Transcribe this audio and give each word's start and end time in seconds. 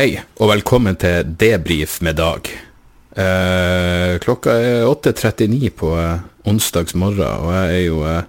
Hei, 0.00 0.14
og 0.40 0.48
velkommen 0.48 0.96
til 0.96 1.34
Debrif 1.36 1.98
med 2.00 2.16
Dag. 2.16 2.46
Eh, 3.20 4.14
klokka 4.24 4.54
er 4.56 4.86
8.39 4.88 5.66
på 5.76 5.90
eh, 5.92 6.22
onsdags 6.48 6.94
morgen, 6.96 7.20
og 7.44 7.50
jeg 7.52 7.74
er 7.74 7.82
jo 7.84 7.98
eh, 8.08 8.22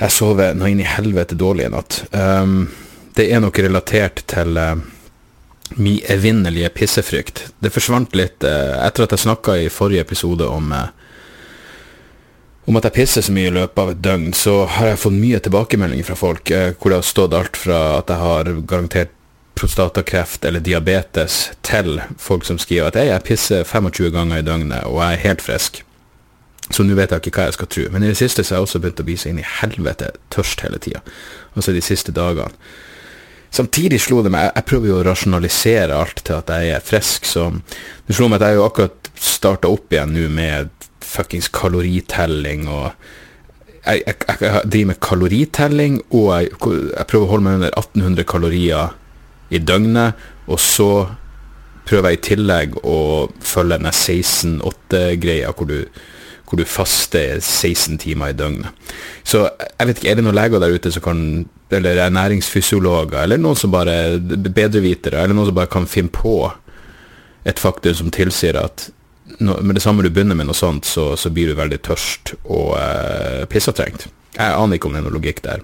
Jeg 0.00 0.14
sover 0.16 0.56
nå 0.58 0.66
inn 0.66 0.80
i 0.82 0.88
helvete 0.88 1.38
dårlig 1.38 1.68
i 1.68 1.70
natt. 1.70 2.00
Um, 2.10 2.72
det 3.14 3.28
er 3.30 3.38
nok 3.44 3.60
relatert 3.62 4.24
til 4.26 4.58
eh, 4.58 4.80
min 5.76 6.00
evinnelige 6.10 6.72
pissefrykt. 6.74 7.44
Det 7.62 7.70
forsvant 7.70 8.16
litt 8.18 8.42
uh, 8.42 8.82
etter 8.82 9.06
at 9.06 9.14
jeg 9.14 9.28
snakka 9.28 9.54
i 9.62 9.68
forrige 9.70 10.02
episode 10.08 10.48
om 10.48 10.72
uh, 10.74 10.88
om 12.66 12.80
at 12.80 12.88
jeg 12.88 12.96
pisser 12.96 13.22
så 13.28 13.36
mye 13.36 13.52
i 13.52 13.54
løpet 13.60 13.78
av 13.84 13.92
et 13.94 14.02
døgn, 14.08 14.34
så 14.34 14.56
har 14.66 14.90
jeg 14.90 15.00
fått 15.04 15.20
mye 15.22 15.38
tilbakemeldinger 15.38 16.10
fra 16.10 16.18
folk 16.18 16.50
hvor 16.50 16.90
det 16.90 16.98
har 16.98 17.06
stått 17.06 17.36
alt 17.38 17.56
fra 17.56 17.78
at 18.00 18.10
jeg 18.10 18.20
har 18.20 18.50
garantert 18.66 19.14
prostatakreft 19.58 20.46
eller 20.48 20.62
diabetes, 20.64 21.50
til 21.66 21.98
folk 22.18 22.46
som 22.46 22.60
skriver 22.62 22.92
at 22.92 22.98
jeg 23.00 23.26
pisser 23.26 23.66
25 23.66 24.12
ganger 24.14 24.40
i 24.40 24.46
døgnet 24.46 24.86
og 24.86 25.02
jeg 25.02 25.18
er 25.18 25.24
helt 25.26 25.44
frisk. 25.44 25.82
Så 26.70 26.84
nå 26.84 26.96
vet 26.98 27.12
jeg 27.12 27.24
ikke 27.24 27.38
hva 27.38 27.48
jeg 27.48 27.56
skal 27.56 27.70
tro. 27.72 27.86
Men 27.92 28.04
i 28.04 28.10
det 28.10 28.18
siste 28.20 28.44
så 28.44 28.54
har 28.54 28.60
jeg 28.60 28.68
også 28.68 28.80
begynt 28.84 29.00
å 29.00 29.06
bli 29.08 29.16
så 29.16 29.30
inn 29.30 29.40
i 29.40 29.50
helvete 29.60 30.12
tørst 30.34 30.62
hele 30.66 30.80
tida. 30.84 31.00
Altså 31.56 31.72
de 31.72 31.82
siste 31.84 32.12
dagene. 32.12 32.52
Samtidig 33.48 33.96
slo 34.04 34.20
det 34.20 34.28
meg 34.28 34.50
Jeg 34.52 34.66
prøver 34.68 34.90
jo 34.90 34.96
å 34.98 35.04
rasjonalisere 35.06 35.96
alt 35.96 36.20
til 36.26 36.36
at 36.36 36.50
jeg 36.52 36.74
er 36.76 36.84
frisk, 36.84 37.24
så 37.24 37.48
det 38.04 38.16
slo 38.16 38.28
meg 38.28 38.42
at 38.42 38.50
jeg 38.50 38.58
jo 38.58 38.66
akkurat 38.66 39.08
starta 39.16 39.70
opp 39.72 39.94
igjen 39.94 40.12
nå 40.12 40.26
med 40.28 40.68
fuckings 41.00 41.48
kaloritelling 41.48 42.68
og 42.68 42.90
jeg, 43.88 44.02
jeg, 44.04 44.16
jeg, 44.28 44.68
driver 44.68 44.88
med 44.90 44.98
kaloritelling, 45.00 45.94
og 46.12 46.26
jeg, 46.34 46.50
jeg, 46.52 47.06
prøver 47.08 47.24
å 47.24 47.30
holde 47.30 47.46
meg 47.46 47.54
under 47.56 47.70
1800 47.72 48.26
kalorier 48.28 48.96
i 49.50 49.58
døgnet, 49.58 50.28
og 50.46 50.60
så 50.60 50.90
prøver 51.88 52.12
jeg 52.12 52.18
i 52.18 52.24
tillegg 52.28 52.78
å 52.84 53.00
følge 53.40 53.80
den 53.80 53.92
16-8-greia 53.92 55.52
hvor 55.56 55.72
hvor 56.48 56.56
du 56.56 56.64
faster 56.64 57.40
16 57.40 57.98
timer 58.00 58.32
i 58.32 58.36
døgnet. 58.36 58.72
Så 59.24 59.44
jeg 59.44 59.88
vet 59.88 59.98
ikke, 60.00 60.10
er 60.10 60.18
det 60.18 60.24
noen 60.24 60.38
leger 60.38 60.62
der 60.62 60.74
ute 60.74 60.92
som 60.94 61.04
kan 61.04 61.22
Eller 61.68 61.98
ernæringsfysiologer, 62.00 63.18
eller 63.20 63.36
noen 63.36 63.56
som 63.60 63.68
bare 63.68 64.16
bedrevitere, 64.16 65.20
eller 65.20 65.36
noen 65.36 65.50
som 65.50 65.56
bare 65.58 65.68
kan 65.68 65.84
finne 65.84 66.08
på 66.08 66.48
et 67.44 67.60
faktum 67.60 67.92
som 67.94 68.08
tilsier 68.08 68.56
at 68.56 68.86
med 69.36 69.74
det 69.76 69.82
samme 69.84 70.00
du 70.00 70.08
begynner 70.08 70.34
med 70.34 70.48
noe 70.48 70.56
sånt, 70.56 70.88
så, 70.88 71.10
så 71.20 71.28
blir 71.28 71.50
du 71.50 71.58
veldig 71.58 71.78
tørst 71.84 72.32
og 72.46 72.72
uh, 72.80 73.44
pissetrengt. 73.52 74.06
Jeg 74.32 74.56
aner 74.56 74.78
ikke 74.78 74.88
om 74.88 74.96
det 74.96 75.02
er 75.02 75.06
noe 75.10 75.16
logikk 75.18 75.42
der. 75.44 75.60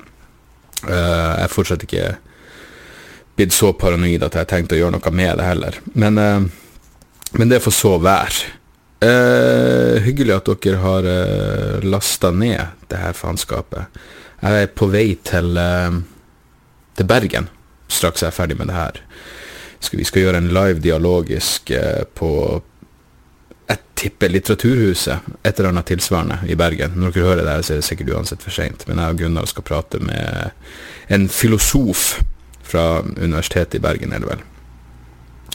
Uh, 0.84 1.40
jeg 1.40 1.55
fortsetter 1.55 1.88
ikke 1.88 2.10
blitt 3.36 3.54
så 3.54 3.72
paranoid 3.77 4.22
at 4.22 4.34
jeg 4.34 4.46
har 4.46 4.50
tenkt 4.50 4.74
å 4.74 4.78
gjøre 4.78 4.96
noe 4.96 5.14
med 5.14 5.38
det 5.38 5.48
heller. 5.48 5.78
Men, 5.94 6.18
uh, 6.18 7.32
men 7.38 7.50
det 7.50 7.62
får 7.64 7.74
så 7.74 7.96
være. 8.02 8.52
Uh, 9.04 10.00
hyggelig 10.04 10.36
at 10.38 10.52
dere 10.64 10.80
har 10.80 11.04
uh, 11.04 11.14
eh, 11.14 11.84
lasta 11.84 12.30
ned 12.32 12.86
det 12.88 13.00
her 13.02 13.16
faenskapet. 13.16 13.98
Jeg 14.40 14.62
er 14.62 14.70
på 14.72 14.88
vei 14.92 15.08
til, 15.27 15.58
uh, 15.58 15.98
til 16.96 17.10
Bergen 17.10 17.50
straks 17.94 18.22
jeg 18.24 18.30
er 18.30 18.36
ferdig 18.36 18.56
med 18.58 18.70
det 18.70 18.78
her. 18.78 19.00
Skal, 19.78 20.00
vi 20.00 20.06
skal 20.08 20.24
gjøre 20.24 20.40
en 20.40 20.52
live 20.55 20.80
dialogisk 20.80 21.74
uh, 21.74 22.06
på 22.16 22.30
jeg 23.64 23.80
tipper 23.96 24.28
Litteraturhuset, 24.28 25.28
et 25.40 25.58
eller 25.58 25.70
annet 25.70 25.89
tilsvarende 25.89 26.39
i 26.52 26.56
Bergen. 26.58 26.98
Når 27.01 27.14
dere 27.14 27.28
hører 27.28 27.42
det 27.45 27.52
her, 27.55 27.62
så 27.64 27.72
er 27.72 27.80
det 27.80 27.86
sikkert 27.86 28.11
uansett 28.12 28.42
for 28.45 28.52
seint. 28.52 28.84
Men 28.89 29.01
jeg 29.01 29.14
og 29.14 29.22
Gunnar 29.22 29.48
skal 29.48 29.64
prate 29.64 30.01
med 30.05 30.51
en 31.12 31.24
filosof 31.33 32.18
fra 32.64 33.02
Universitetet 33.02 33.79
i 33.79 33.85
Bergen, 33.85 34.13
er 34.13 34.25
det 34.25 34.33
vel. 34.33 34.45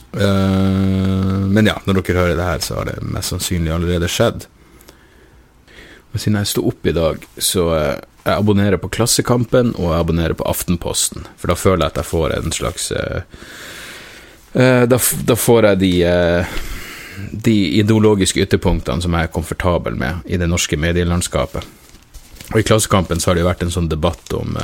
Uh, 0.10 1.46
men 1.50 1.70
ja, 1.70 1.76
når 1.86 2.00
dere 2.00 2.18
hører 2.18 2.38
det 2.38 2.48
her, 2.48 2.64
så 2.66 2.80
har 2.80 2.90
det 2.90 3.02
mest 3.06 3.34
sannsynlig 3.34 3.74
allerede 3.74 4.10
skjedd. 4.10 4.48
Og 6.10 6.18
siden 6.18 6.40
jeg 6.40 6.50
sto 6.50 6.66
opp 6.70 6.90
i 6.90 6.96
dag, 6.96 7.26
så 7.38 7.68
uh, 7.70 8.00
jeg 8.24 8.36
abonnerer 8.36 8.82
på 8.82 8.90
Klassekampen 8.94 9.74
og 9.78 9.92
jeg 9.92 10.04
abonnerer 10.04 10.38
på 10.38 10.48
Aftenposten. 10.50 11.28
For 11.38 11.52
da 11.52 11.58
føler 11.58 11.86
jeg 11.86 11.94
at 11.94 12.02
jeg 12.02 12.10
får 12.10 12.36
en 12.38 12.56
slags 12.56 12.92
uh, 12.96 13.22
da, 14.50 14.98
da, 14.98 15.36
får 15.38 15.68
jeg 15.70 15.80
de, 15.84 15.94
de 17.46 17.58
ideologiske 17.78 18.42
ytterpunktene 18.42 19.06
som 19.06 19.14
jeg 19.14 19.28
er 19.28 19.34
komfortabel 19.36 19.94
med 19.94 20.26
i 20.26 20.40
det 20.42 20.48
norske 20.50 20.78
medielandskapet. 20.82 21.68
Og 22.50 22.58
i 22.58 22.66
Klassekampen 22.66 23.22
så 23.22 23.30
har 23.30 23.38
det 23.38 23.44
jo 23.44 23.52
vært 23.52 23.62
en 23.62 23.76
sånn 23.76 23.92
debatt 23.92 24.34
om 24.34 24.58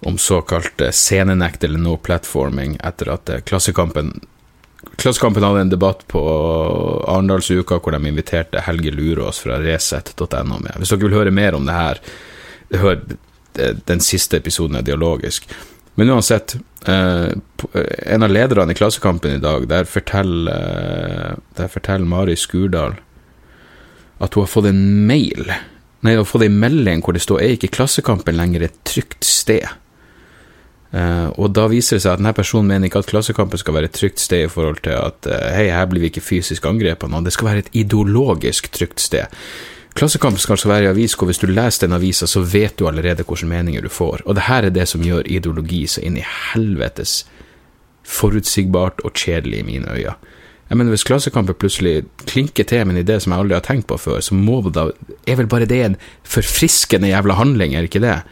om 0.00 0.18
såkalt 0.18 0.80
eh, 0.80 0.90
scenenekt 0.90 1.64
eller 1.64 1.78
no 1.78 1.96
platforming 1.96 2.78
etter 2.84 3.12
at 3.14 3.28
eh, 3.28 3.40
Klassekampen 3.40 4.20
Klassekampen 4.96 5.42
hadde 5.42 5.60
en 5.60 5.70
debatt 5.72 6.04
på 6.08 6.20
Arendalsuka 7.08 7.80
hvor 7.82 7.92
de 7.92 8.08
inviterte 8.08 8.62
Helge 8.64 8.92
Lurås 8.94 9.40
fra 9.42 9.58
Resett.no 9.60 10.58
med. 10.62 10.76
Hvis 10.78 10.92
dere 10.92 11.02
vil 11.02 11.16
høre 11.16 11.32
mer 11.34 11.56
om 11.56 11.66
det 11.66 11.74
her, 11.74 12.00
hør 12.80 13.00
den 13.88 14.04
siste 14.04 14.38
episoden 14.38 14.78
er 14.78 14.86
dialogisk. 14.86 15.48
Men 15.98 16.12
uansett, 16.14 16.54
eh, 16.86 17.32
en 18.06 18.22
av 18.22 18.30
lederne 18.30 18.72
i 18.72 18.78
Klassekampen 18.78 19.36
i 19.36 19.42
dag, 19.42 19.66
der 19.68 19.88
forteller, 19.90 21.36
der 21.56 21.72
forteller 21.72 22.06
Mari 22.06 22.36
Skurdal 22.36 22.96
at 24.18 24.34
hun 24.34 24.46
har 24.46 24.52
fått 24.52 24.70
en 24.70 24.84
mail 25.06 25.50
Nei, 26.00 26.12
hun 26.12 26.22
har 26.22 26.28
fått 26.28 26.44
en 26.46 26.60
melding 26.60 27.02
hvor 27.02 27.16
det 27.16 27.24
står 27.24 27.40
er 27.42 27.56
ikke 27.56 27.72
Klassekampen 27.74 28.36
lenger 28.38 28.62
et 28.62 28.76
trygt 28.86 29.24
sted. 29.26 29.64
Uh, 30.94 31.28
og 31.42 31.50
da 31.56 31.66
viser 31.68 31.98
det 31.98 32.04
seg 32.04 32.14
at 32.14 32.20
denne 32.20 32.32
personen 32.36 32.68
mener 32.70 32.86
ikke 32.86 33.00
at 33.02 33.08
Klassekampen 33.10 33.58
skal 33.58 33.74
være 33.74 33.88
et 33.90 33.96
trygt 33.96 34.22
sted 34.22 34.44
i 34.46 34.50
forhold 34.50 34.78
til 34.86 34.94
at 34.94 35.26
uh, 35.26 35.48
hei, 35.56 35.66
her 35.74 35.88
blir 35.90 36.04
vi 36.04 36.12
ikke 36.12 36.22
fysisk 36.22 36.68
angrepet 36.68 37.10
nå, 37.10 37.24
det 37.26 37.34
skal 37.34 37.50
være 37.50 37.64
et 37.64 37.72
ideologisk 37.82 38.70
trygt 38.72 39.02
sted. 39.02 39.26
Klassekampen 39.96 40.38
skal 40.38 40.54
altså 40.54 40.68
være 40.70 40.86
i 40.86 40.92
avis 40.92 41.16
hvor 41.16 41.30
hvis 41.30 41.40
du 41.42 41.48
leser 41.48 41.86
den 41.86 41.96
avisa, 41.96 42.28
så 42.28 42.44
vet 42.44 42.78
du 42.78 42.86
allerede 42.86 43.24
hvilke 43.24 43.48
meninger 43.48 43.82
du 43.82 43.90
får. 43.90 44.22
Og 44.26 44.36
det 44.36 44.46
her 44.46 44.68
er 44.68 44.74
det 44.74 44.86
som 44.88 45.04
gjør 45.04 45.26
ideologi 45.26 45.86
så 45.88 46.04
inn 46.04 46.18
i 46.20 46.24
helvetes 46.52 47.22
forutsigbart 48.06 49.00
og 49.04 49.16
kjedelig 49.16 49.64
i 49.64 49.66
mine 49.66 49.90
øyne. 49.90 50.14
Jeg 50.68 50.78
mener, 50.78 50.90
Hvis 50.90 51.04
Klassekampen 51.04 51.54
plutselig 51.54 52.04
klinker 52.26 52.64
til 52.64 52.86
med 52.86 52.96
en 52.96 53.06
idé 53.06 53.18
som 53.18 53.32
jeg 53.32 53.40
aldri 53.40 53.54
har 53.54 53.62
tenkt 53.62 53.86
på 53.86 53.96
før, 53.96 54.20
så 54.20 54.34
må 54.34 54.60
da, 54.68 54.90
er 55.26 55.36
vel 55.36 55.46
bare 55.46 55.66
det 55.66 55.84
en 55.84 55.96
forfriskende 56.24 57.08
jævla 57.08 57.34
handling, 57.34 57.74
er 57.74 57.86
ikke 57.86 58.02
det? 58.02 58.22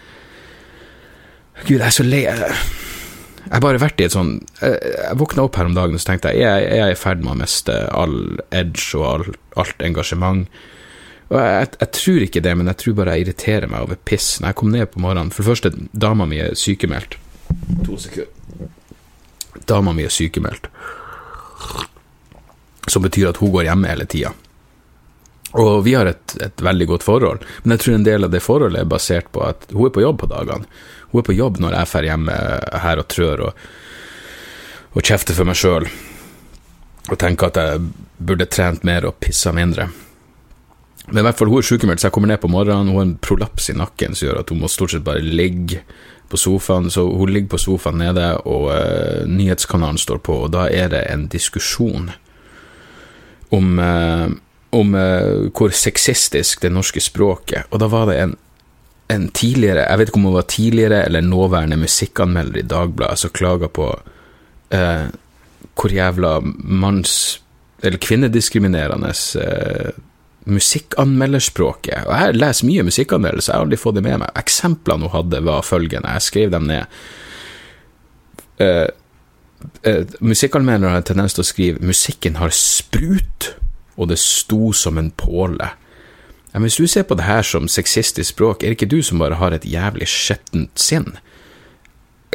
Gud, 1.65 1.79
jeg 1.81 1.87
er 1.87 1.95
så 1.97 2.05
lei 2.05 2.23
Jeg 2.25 3.53
har 3.53 3.63
bare 3.65 3.81
vært 3.81 4.01
i 4.03 4.07
et 4.07 4.15
sånn 4.15 4.37
Jeg, 4.61 5.17
våkna 5.21 5.47
opp 5.47 5.57
her 5.57 5.71
om 5.71 5.77
dagen 5.77 5.97
og 5.97 6.03
så 6.03 6.13
tenkte 6.13 6.35
jeg 6.35 6.45
jeg, 6.45 6.69
jeg 6.69 6.85
er 6.85 6.93
i 6.93 7.01
ferd 7.01 7.25
med 7.25 7.35
å 7.35 7.41
miste 7.41 7.77
all 7.95 8.17
edge 8.53 8.87
og 8.99 9.05
all, 9.09 9.27
alt 9.61 9.85
engasjement. 9.85 10.49
Og 11.31 11.39
jeg, 11.41 11.69
jeg, 11.81 11.91
tror 11.97 12.27
ikke 12.27 12.43
det, 12.45 12.55
men 12.59 12.71
jeg 12.71 12.81
tror 12.83 12.97
bare 13.01 13.17
jeg 13.17 13.27
irriterer 13.27 13.71
meg 13.71 13.87
over 13.87 14.01
piss. 14.11 14.29
Når 14.41 14.51
jeg 14.51 14.59
kom 14.61 14.73
ned 14.75 14.91
på 14.93 15.03
morgenen 15.03 15.33
For 15.33 15.45
det 15.45 15.53
første, 15.55 15.73
dama 15.93 16.29
mi 16.29 16.41
er 16.45 16.57
sykemeldt. 16.59 17.17
To 17.87 17.99
sekunder. 18.01 18.71
Dama 19.71 19.95
mi 19.97 20.05
er 20.05 20.13
sykemeldt. 20.13 20.69
Som 22.91 23.07
betyr 23.07 23.31
at 23.31 23.41
hun 23.41 23.55
går 23.55 23.71
hjemme 23.71 23.89
hele 23.89 24.09
tida. 24.11 24.35
Og 25.55 25.85
vi 25.87 25.95
har 25.95 26.09
et, 26.11 26.37
et, 26.43 26.63
veldig 26.67 26.87
godt 26.91 27.07
forhold, 27.07 27.45
men 27.63 27.77
jeg 27.77 27.85
tror 27.85 27.95
en 27.95 28.07
del 28.09 28.27
av 28.27 28.33
det 28.33 28.43
forholdet 28.43 28.83
er 28.83 28.91
basert 28.91 29.29
på 29.31 29.45
at 29.47 29.69
hun 29.71 29.87
er 29.87 29.95
på 29.95 30.03
jobb 30.03 30.19
på 30.25 30.31
dagene. 30.33 30.67
Hun 31.13 31.21
er 31.23 31.29
på 31.29 31.37
jobb 31.37 31.61
når 31.63 31.77
jeg 31.77 31.91
drar 31.93 32.09
hjemme 32.09 32.39
her 32.83 33.03
og 33.03 33.07
trør 33.15 33.45
og, 33.49 33.67
og 34.99 35.05
kjefter 35.05 35.39
for 35.39 35.47
meg 35.47 35.59
sjøl. 35.61 35.87
Og 37.13 37.21
tenker 37.21 37.53
at 37.53 37.61
jeg 37.61 37.85
burde 38.19 38.49
trent 38.51 38.83
mer 38.89 39.07
og 39.07 39.21
pissa 39.23 39.53
mindre. 39.55 39.87
Men 41.07 41.21
i 41.21 41.25
hvert 41.27 41.39
fall, 41.39 41.51
hun 41.53 41.61
er 41.61 41.69
sykemeldt, 41.69 42.01
så 42.01 42.09
jeg 42.09 42.17
kommer 42.17 42.33
ned 42.33 42.41
på 42.41 42.51
morgenen. 42.51 42.91
Hun 42.91 42.99
har 42.99 43.07
en 43.07 43.17
prolaps 43.23 43.69
i 43.71 43.77
nakken 43.77 44.17
som 44.17 44.27
gjør 44.27 44.41
at 44.41 44.51
hun 44.51 44.63
må 44.63 44.71
stort 44.73 44.95
sett 44.95 45.05
bare 45.07 45.23
ligge 45.23 45.83
på 46.33 46.41
sofaen. 46.41 46.89
Så 46.91 47.05
hun 47.05 47.31
ligger 47.31 47.53
på 47.55 47.61
sofaen 47.61 48.01
nede, 48.01 48.31
og 48.49 48.71
uh, 48.73 49.23
nyhetskanalen 49.29 50.01
står 50.01 50.23
på, 50.25 50.39
og 50.47 50.55
da 50.57 50.67
er 50.73 50.91
det 50.95 51.05
en 51.13 51.29
diskusjon 51.31 52.09
om, 53.55 53.79
uh, 53.79 54.33
om 54.75 54.97
uh, 54.99 55.51
hvor 55.55 55.75
sexistisk 55.75 56.63
det 56.65 56.73
norske 56.73 57.01
språket 57.01 57.71
Og 57.71 57.81
da 57.83 57.89
var 57.91 58.11
det 58.11 58.19
en 58.23 58.35
en 59.13 59.29
tidligere, 59.37 59.85
jeg 59.85 59.99
vet 59.99 60.09
ikke 60.09 60.21
om 60.21 60.29
hun 60.29 60.39
var 60.39 60.47
tidligere 60.49 61.05
eller 61.05 61.21
nåværende 61.21 61.77
musikkanmelder 61.77 62.63
i 62.63 62.69
Dagbladet, 62.69 63.19
som 63.21 63.31
klaga 63.31 63.69
på 63.69 63.91
uh, 64.75 65.07
hvor 65.75 65.93
jævla 65.93 66.39
manns- 66.65 67.41
eller 67.83 67.99
kvinnediskriminerende 67.99 69.13
uh, 69.37 69.91
musikkanmelderspråket 70.45 72.07
Og 72.07 72.21
jeg 72.21 72.35
leser 72.37 72.67
mye 72.69 72.83
musikkanmeldelser, 72.85 73.53
jeg 73.53 73.59
har 73.59 73.65
aldri 73.65 73.81
fått 73.81 73.97
det 73.97 74.05
med 74.05 74.19
meg. 74.21 74.33
Eksemplene 74.37 75.09
hun 75.09 75.13
hadde, 75.13 75.45
var 75.45 75.65
følgende, 75.65 76.13
jeg 76.17 76.23
skrev 76.23 76.53
dem 76.53 76.69
ned. 76.69 77.01
Uh, 78.61 78.89
uh, 79.89 80.03
musikkanmeldere 80.21 80.91
har 80.91 81.03
en 81.03 81.11
tendens 81.13 81.35
til 81.35 81.45
å 81.45 81.49
skrive 81.49 81.81
'musikken 81.81 82.37
har 82.37 82.53
sprut', 82.53 83.55
og 83.97 84.11
det 84.11 84.19
sto 84.23 84.73
som 84.73 84.99
en 84.99 85.11
påle. 85.11 85.71
Ja, 86.55 86.61
hvis 86.63 86.79
du 86.79 86.87
ser 86.87 87.03
på 87.03 87.17
det 87.19 87.27
her 87.27 87.43
som 87.43 87.69
sexistisk 87.69 88.31
språk, 88.31 88.63
er 88.63 88.71
det 88.71 88.79
ikke 88.79 88.93
du 88.93 89.03
som 89.03 89.23
bare 89.23 89.41
har 89.41 89.55
et 89.55 89.67
jævlig 89.67 90.07
skjettent 90.11 90.79
sinn? 90.79 91.17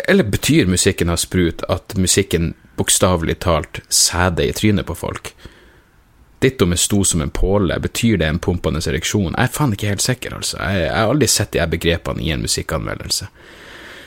Eller 0.08 0.28
betyr 0.28 0.68
musikken 0.68 1.12
av 1.12 1.22
sprut 1.22 1.64
at 1.72 1.96
musikken 2.00 2.54
bokstavelig 2.80 3.40
talt 3.44 3.82
sæder 3.88 4.50
i 4.50 4.56
trynet 4.56 4.88
på 4.88 4.96
folk? 4.96 5.34
Ditt 6.40 6.62
om 6.64 6.72
jeg 6.72 6.80
sto 6.80 7.02
som 7.04 7.24
en 7.24 7.32
påle, 7.36 7.76
betyr 7.84 8.20
det 8.20 8.28
en 8.28 8.40
pumpende 8.40 8.80
ereksjon? 8.80 9.34
Jeg 9.36 9.50
er 9.50 9.56
faen 9.56 9.76
ikke 9.76 9.92
helt 9.92 10.04
sikker, 10.04 10.36
altså. 10.38 10.60
Jeg, 10.62 10.86
jeg 10.86 10.96
har 10.96 11.12
aldri 11.12 11.28
sett 11.28 11.52
de 11.52 11.60
her 11.60 11.72
begrepene 11.72 12.24
i 12.24 12.32
en 12.32 12.44
musikkanmeldelse. 12.44 13.28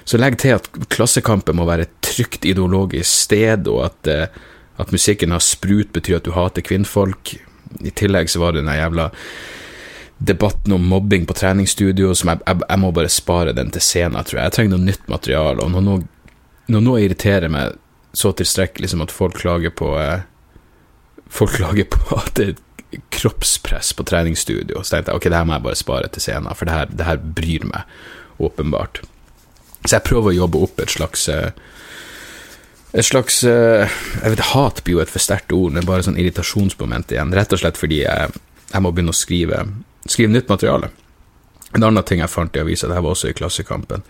Så 0.05 0.19
legg 0.19 0.39
til 0.41 0.57
at 0.57 0.69
Klassekampen 0.91 1.57
må 1.59 1.67
være 1.69 1.87
et 1.87 1.99
trygt 2.05 2.47
ideologisk 2.49 3.11
sted, 3.29 3.69
og 3.71 3.85
at, 3.91 4.09
eh, 4.09 4.41
at 4.81 4.93
musikken 4.93 5.35
har 5.35 5.43
sprut 5.45 5.93
betyr 5.93 6.19
at 6.19 6.29
du 6.29 6.33
hater 6.37 6.65
kvinnfolk. 6.65 7.35
I 7.81 7.93
tillegg 7.97 8.31
så 8.31 8.41
var 8.43 8.55
det 8.55 8.65
den 8.65 8.75
jævla 8.77 9.11
debatten 10.23 10.73
om 10.73 10.85
mobbing 10.87 11.27
på 11.27 11.35
treningsstudio, 11.35 12.15
som 12.15 12.31
jeg, 12.33 12.43
jeg, 12.47 12.61
jeg, 12.69 12.79
må 12.79 12.93
bare 12.95 13.11
spare 13.11 13.55
den 13.57 13.73
til 13.75 13.83
scenen, 13.83 14.23
tror 14.25 14.39
jeg. 14.39 14.49
Jeg 14.49 14.57
trenger 14.57 14.77
noe 14.77 14.87
nytt 14.87 15.09
materiale, 15.11 15.65
og 15.65 15.73
når 15.73 16.83
noe, 16.83 17.01
irriterer 17.03 17.51
meg 17.53 17.79
så 18.17 18.31
tilstrekkelig 18.37 18.93
som 18.93 19.03
at 19.03 19.15
folk 19.15 19.41
klager 19.41 19.73
på 19.75 19.95
eh, 19.99 20.23
folk 21.33 21.57
klager 21.57 21.89
på 21.91 22.03
at 22.21 22.35
det 22.39 22.49
er 22.53 23.03
kroppspress 23.15 23.95
på 23.97 24.07
treningsstudio. 24.09 24.83
Så 24.83 24.95
tenkte 24.95 25.13
jeg 25.13 25.21
ok, 25.21 25.31
det 25.33 25.41
her 25.41 25.49
må 25.49 25.57
jeg 25.57 25.67
bare 25.67 25.81
spare 25.81 26.13
til 26.13 26.25
scenen, 26.25 26.55
for 26.55 26.69
det 26.69 26.77
her, 26.77 26.93
det 26.93 27.09
her 27.09 27.23
bryr 27.41 27.67
meg 27.73 28.43
åpenbart. 28.43 29.03
Så 29.87 29.97
jeg 29.97 30.07
prøver 30.07 30.31
å 30.31 30.41
jobbe 30.43 30.61
opp 30.63 30.83
et 30.83 30.93
slags 30.95 31.27
eh, 31.33 31.51
et 32.93 33.07
slags 33.07 33.43
eh, 33.49 33.89
Jeg 34.23 34.35
vet, 34.35 34.45
Hat 34.53 34.83
blir 34.85 34.99
jo 34.99 35.05
et 35.05 35.13
for 35.13 35.23
sterkt 35.23 35.55
ord, 35.57 35.77
er 35.77 35.87
bare 35.89 36.05
sånn 36.05 36.19
irritasjonsmoment 36.21 37.15
igjen. 37.15 37.33
Rett 37.37 37.55
og 37.55 37.63
slett 37.63 37.81
fordi 37.81 38.03
jeg, 38.03 38.43
jeg 38.73 38.85
må 38.85 38.93
begynne 38.93 39.15
å 39.15 39.17
skrive, 39.17 39.65
skrive 40.05 40.35
nytt 40.35 40.53
materiale. 40.53 40.93
En 41.73 41.87
annen 41.89 42.05
ting 42.05 42.21
jeg 42.21 42.33
fant 42.33 42.57
i 42.57 42.61
avisa, 42.61 42.89
det 42.89 42.99
her 42.99 43.05
var 43.05 43.17
også 43.17 43.33
i 43.33 43.37
Klassekampen. 43.37 44.05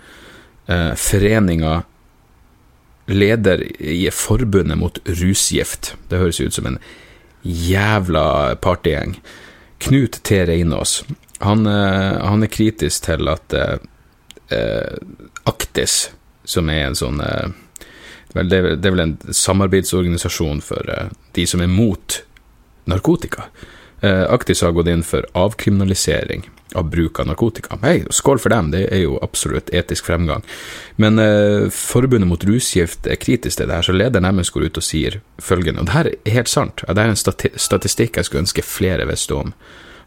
Eh, 0.67 0.93
Foreninga 0.99 1.83
leder 3.13 3.63
i 3.83 4.11
Forbundet 4.15 4.79
mot 4.79 4.99
rusgift. 5.07 5.95
Det 6.11 6.19
høres 6.19 6.41
ut 6.41 6.55
som 6.55 6.67
en 6.71 6.79
jævla 7.43 8.57
partygjeng. 8.63 9.17
Knut 9.83 10.21
T. 10.23 10.45
Reinås, 10.47 11.03
han, 11.43 11.67
eh, 11.67 12.19
han, 12.23 12.43
er 12.43 12.51
kritisk 12.51 13.09
til 13.09 13.31
at 13.31 13.55
eh, 13.55 14.95
Aktis, 15.51 16.13
som 16.45 16.71
er 16.71 16.87
en 16.87 16.99
sånn 16.99 17.19
eh, 17.23 17.51
vel, 18.35 18.49
det, 18.49 18.59
er, 18.59 18.75
det, 18.77 18.89
er 18.89 18.97
vel 18.97 19.05
en 19.07 19.19
samarbeidsorganisasjon 19.29 20.63
for 20.65 20.89
uh, 20.91 21.13
de 21.37 21.47
som 21.49 21.63
er 21.65 21.71
mot 21.71 22.19
narkotika. 22.91 23.49
Uh, 24.03 24.27
Aktis 24.33 24.65
har 24.65 24.75
gått 24.77 24.91
inn 24.91 25.05
for 25.07 25.27
avkriminalisering 25.39 26.49
av 26.75 26.91
bruk 26.91 27.21
av 27.21 27.27
narkotika. 27.27 27.79
Hei, 27.83 28.05
skål 28.11 28.39
for 28.39 28.53
dem, 28.53 28.71
det 28.73 28.87
er 28.93 29.05
jo 29.05 29.19
absolutt 29.23 29.71
etisk 29.75 30.09
fremgang. 30.09 30.45
Men 30.97 31.19
eh, 31.19 31.69
Forbundet 31.73 32.29
mot 32.29 32.45
rusgift 32.45 33.07
er 33.07 33.21
kritisk 33.21 33.61
til 33.61 33.69
det 33.69 33.77
her, 33.77 33.87
så 33.87 33.97
lederen 33.97 34.29
deres 34.29 34.53
går 34.55 34.69
ut 34.69 34.81
og 34.81 34.87
sier 34.87 35.21
følgende, 35.43 35.83
og 35.83 35.91
det 35.91 35.97
her 35.97 36.11
er 36.13 36.37
helt 36.39 36.53
sant, 36.53 36.85
det 36.89 36.99
er 36.99 37.13
en 37.13 37.19
stati 37.19 37.53
statistikk 37.57 38.19
jeg 38.19 38.29
skulle 38.29 38.47
ønske 38.47 38.67
flere 38.67 39.07
visste 39.09 39.37
om. 39.37 39.55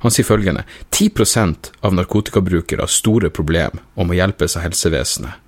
Han 0.03 0.13
sier 0.13 0.27
følgende, 0.27 0.65
10% 0.93 1.71
av 1.85 1.95
narkotikabrukere 1.97 2.85
har 2.85 2.91
store 2.91 3.31
problemer 3.33 3.81
og 3.95 4.09
må 4.09 4.17
hjelpes 4.17 4.57
av 4.57 4.67
helsevesenet. 4.67 5.44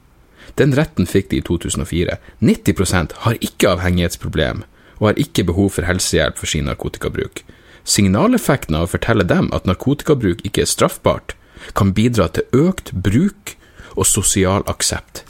Den 0.55 0.73
retten 0.77 1.05
fikk 1.09 1.29
de 1.31 1.41
i 1.41 1.45
2004. 1.45 2.17
90% 2.41 3.13
har 3.25 3.37
ikke 3.41 3.75
avhengighetsproblem 3.75 4.63
og 4.97 5.11
har 5.11 5.21
ikke 5.21 5.45
behov 5.51 5.75
for 5.75 5.85
helsehjelp 5.85 6.39
for 6.39 6.49
sin 6.49 6.65
narkotikabruk. 6.69 7.43
Signaleffekten 7.87 8.75
av 8.75 8.87
å 8.87 8.91
fortelle 8.91 9.27
dem 9.27 9.51
at 9.55 9.67
narkotikabruk 9.69 10.43
ikke 10.47 10.65
er 10.65 10.71
straffbart, 10.71 11.35
kan 11.77 11.93
bidra 11.95 12.27
til 12.33 12.47
økt 12.67 12.91
bruk 12.91 13.55
og 13.95 14.05
sosial 14.05 14.65
aksept. 14.69 15.23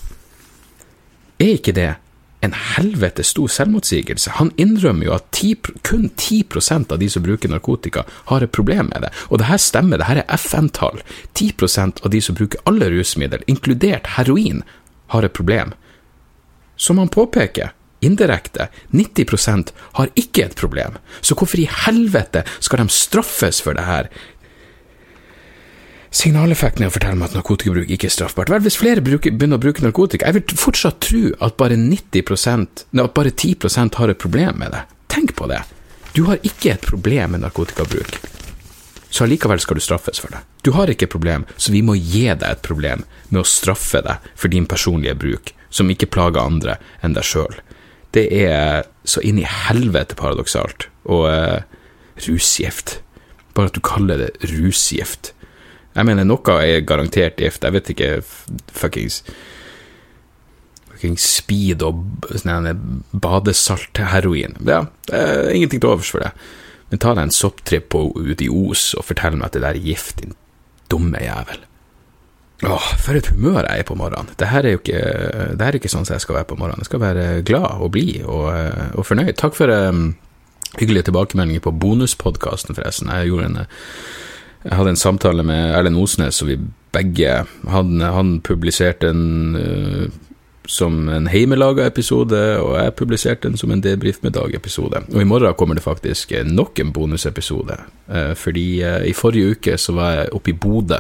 Er 1.38 1.58
ikke 1.58 1.76
det 1.78 1.92
en 2.46 2.56
helvete 2.78 3.24
stor 3.26 3.50
selvmotsigelse? 3.54 4.34
Han 4.40 4.52
innrømmer 4.58 5.08
jo 5.08 5.14
at 5.18 5.30
10, 5.36 5.78
kun 5.86 6.10
10% 6.10 6.94
av 6.94 7.02
de 7.02 7.10
som 7.14 7.26
bruker 7.26 7.52
narkotika, 7.52 8.06
har 8.32 8.44
et 8.44 8.54
problem 8.54 8.90
med 8.90 9.06
det. 9.06 9.14
Og 9.30 9.42
det 9.42 9.50
her 9.52 9.62
stemmer, 9.62 10.02
det 10.02 10.10
her 10.10 10.24
er 10.24 10.34
FN-tall. 10.38 11.02
10% 11.38 12.04
av 12.04 12.14
de 12.14 12.22
som 12.22 12.38
bruker 12.38 12.62
alle 12.70 12.90
rusmidler, 12.94 13.46
inkludert 13.48 14.16
heroin, 14.18 14.64
har 15.14 15.26
et 15.26 15.36
problem. 15.36 15.74
Som 16.78 17.02
han 17.02 17.12
påpeker, 17.14 17.74
indirekte, 18.06 18.70
90% 18.94 19.74
har 19.98 20.12
ikke 20.16 20.46
et 20.46 20.58
problem, 20.58 20.98
så 21.22 21.36
hvorfor 21.36 21.62
i 21.62 21.70
helvete 21.86 22.44
skal 22.60 22.84
de 22.84 22.94
straffes 22.94 23.62
for 23.64 23.78
det 23.78 23.88
her? 23.88 24.12
Signaleffekten 26.18 26.86
er 26.86 26.90
å 26.90 26.94
fortelle 26.94 27.20
meg 27.20 27.30
at 27.30 27.36
narkotikabruk 27.36 27.90
ikke 27.92 28.08
er 28.08 28.14
straffbart. 28.14 28.50
Vel, 28.50 28.64
hvis 28.64 28.80
flere 28.80 29.04
bruker, 29.04 29.34
begynner 29.36 29.60
å 29.60 29.64
bruke 29.66 29.84
narkotika, 29.84 30.30
jeg 30.30 30.38
vil 30.38 30.62
fortsatt 30.62 31.02
tro 31.04 31.24
at 31.44 31.58
bare 31.60 31.76
90% 31.78 32.86
at 33.04 33.18
bare 33.18 33.34
10% 33.34 34.00
har 34.00 34.14
et 34.14 34.22
problem 34.22 34.62
med 34.64 34.72
det. 34.74 34.86
Tenk 35.12 35.36
på 35.38 35.50
det. 35.52 35.60
Du 36.16 36.24
har 36.30 36.40
ikke 36.48 36.72
et 36.74 36.86
problem 36.88 37.36
med 37.36 37.44
narkotikabruk, 37.44 38.18
så 39.10 39.26
allikevel 39.26 39.62
skal 39.64 39.80
du 39.80 39.84
straffes 39.84 40.20
for 40.20 40.34
det. 40.34 40.42
Du 40.66 40.74
har 40.76 40.92
ikke 40.92 41.10
problem, 41.12 41.46
så 41.58 41.72
vi 41.72 41.84
må 41.86 41.96
gi 41.96 42.26
deg 42.28 42.48
et 42.50 42.66
problem 42.66 43.06
med 43.30 43.42
å 43.42 43.48
straffe 43.48 44.02
deg 44.06 44.28
for 44.36 44.52
din 44.52 44.68
personlige 44.70 45.16
bruk, 45.20 45.54
som 45.70 45.90
ikke 45.92 46.10
plager 46.12 46.44
andre 46.44 46.78
enn 47.02 47.16
deg 47.16 47.28
sjøl 47.28 47.62
det 48.18 48.28
er 48.34 48.88
så 49.08 49.22
inn 49.26 49.40
i 49.42 49.48
helvete 49.48 50.18
paradoksalt. 50.20 50.88
Og 51.12 51.28
uh, 51.30 51.60
rusgift. 52.28 53.00
Bare 53.56 53.72
at 53.72 53.78
du 53.78 53.84
kaller 53.84 54.22
det 54.22 54.32
rusgift. 54.54 55.34
Jeg 55.98 56.06
mener, 56.06 56.28
noe 56.28 56.58
er 56.62 56.86
garantert 56.86 57.42
gift. 57.42 57.66
Jeg 57.66 57.78
vet 57.78 57.94
ikke 57.94 58.12
fuckings 58.74 59.24
Fuckings 60.88 61.26
speed 61.38 61.84
og 61.86 62.30
sånn 62.42 62.70
badesalt-heroin. 63.14 64.56
Ja, 64.66 64.86
uh, 65.12 65.50
ingenting 65.54 65.84
til 65.84 65.92
overs 65.92 66.10
for 66.14 66.26
det. 66.26 66.32
Men 66.90 67.02
ta 67.04 67.14
deg 67.16 67.28
en 67.28 67.36
sopptripp 67.36 67.96
ute 67.96 68.46
i 68.46 68.52
Os 68.52 68.94
og 68.98 69.08
fortell 69.10 69.36
meg 69.36 69.50
at 69.50 69.58
det 69.58 69.64
der 69.66 69.76
er 69.76 69.88
gift, 69.88 70.22
din 70.22 70.38
dumme 70.92 71.20
jævel. 71.20 71.66
Åh, 72.66 72.86
for 72.98 73.14
et 73.14 73.28
humør 73.30 73.68
jeg 73.68 73.84
er 73.84 73.86
på 73.86 73.96
morgenen. 73.96 74.32
Det 74.40 74.48
her 74.50 74.66
er 74.66 74.74
jo 74.74 74.80
ikke, 74.80 75.02
er 75.62 75.78
ikke 75.78 75.92
sånn 75.92 76.08
som 76.08 76.16
jeg 76.16 76.24
skal 76.24 76.40
være 76.40 76.50
på 76.50 76.58
morgenen. 76.58 76.82
Jeg 76.82 76.90
skal 76.90 77.04
være 77.04 77.26
glad 77.46 77.84
og 77.84 77.92
blid 77.94 78.24
og, 78.26 78.48
og, 78.96 79.04
fornøyd. 79.06 79.36
Takk 79.38 79.54
for 79.58 79.70
um, 79.70 80.16
hyggelige 80.80 81.12
tilbakemeldinger 81.12 81.62
på 81.68 81.76
bonuspodkasten, 81.78 82.74
forresten. 82.78 83.12
Jeg, 83.14 83.36
en, 83.46 83.60
jeg, 84.64 84.74
hadde 84.74 84.96
en 84.96 85.04
samtale 85.04 85.46
med 85.46 85.76
Erlend 85.78 86.02
Osnes, 86.02 86.42
og 86.42 86.50
vi 86.50 86.58
begge 86.96 87.44
Han, 87.70 88.02
han 88.02 88.40
publiserte 88.42 89.12
en 89.14 89.54
uh, 89.60 90.08
som 90.68 91.10
en 91.10 91.30
heimelaga 91.32 91.86
episode, 91.88 92.40
og 92.60 92.74
jeg 92.78 92.96
publiserte 93.00 93.48
den 93.48 93.58
som 93.58 93.72
en 93.72 93.84
debrief 93.84 94.20
med 94.22 94.36
dag-episode. 94.36 95.06
Og 95.14 95.22
i 95.22 95.28
morgen 95.28 95.56
kommer 95.56 95.80
det 95.80 95.86
faktisk 95.86 96.34
nok 96.46 96.80
en 96.80 96.92
bonusepisode, 96.94 97.80
uh, 98.12 98.34
fordi 98.36 98.68
uh, 98.84 99.00
i 99.08 99.16
forrige 99.16 99.56
uke 99.56 99.78
så 99.80 99.96
var 99.96 100.12
jeg 100.18 100.36
oppe 100.36 100.52
i 100.52 100.60
Bodø 100.60 101.00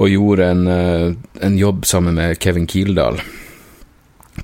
og 0.00 0.08
gjorde 0.08 0.50
en, 0.50 0.66
eh, 0.66 1.14
en, 1.40 1.58
jobb 1.58 1.84
sammen 1.84 2.14
med 2.14 2.38
Kevin 2.40 2.66
Kildahl 2.66 3.20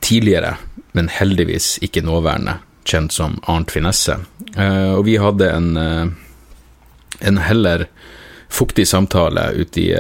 tidligere, 0.00 0.56
men 0.92 1.08
heldigvis 1.08 1.78
ikke 1.82 2.04
nåværende, 2.04 2.58
kjent 2.84 3.12
som 3.12 3.38
Arnt 3.48 3.70
Finesse. 3.70 4.18
Eh, 4.56 4.92
og 4.92 5.04
vi 5.06 5.16
hadde 5.16 5.50
en, 5.50 5.76
eh, 5.76 6.06
en 7.20 7.38
heller 7.38 7.86
fuktig 8.48 8.86
samtale 8.86 9.52
ute 9.60 9.80
i, 9.80 9.92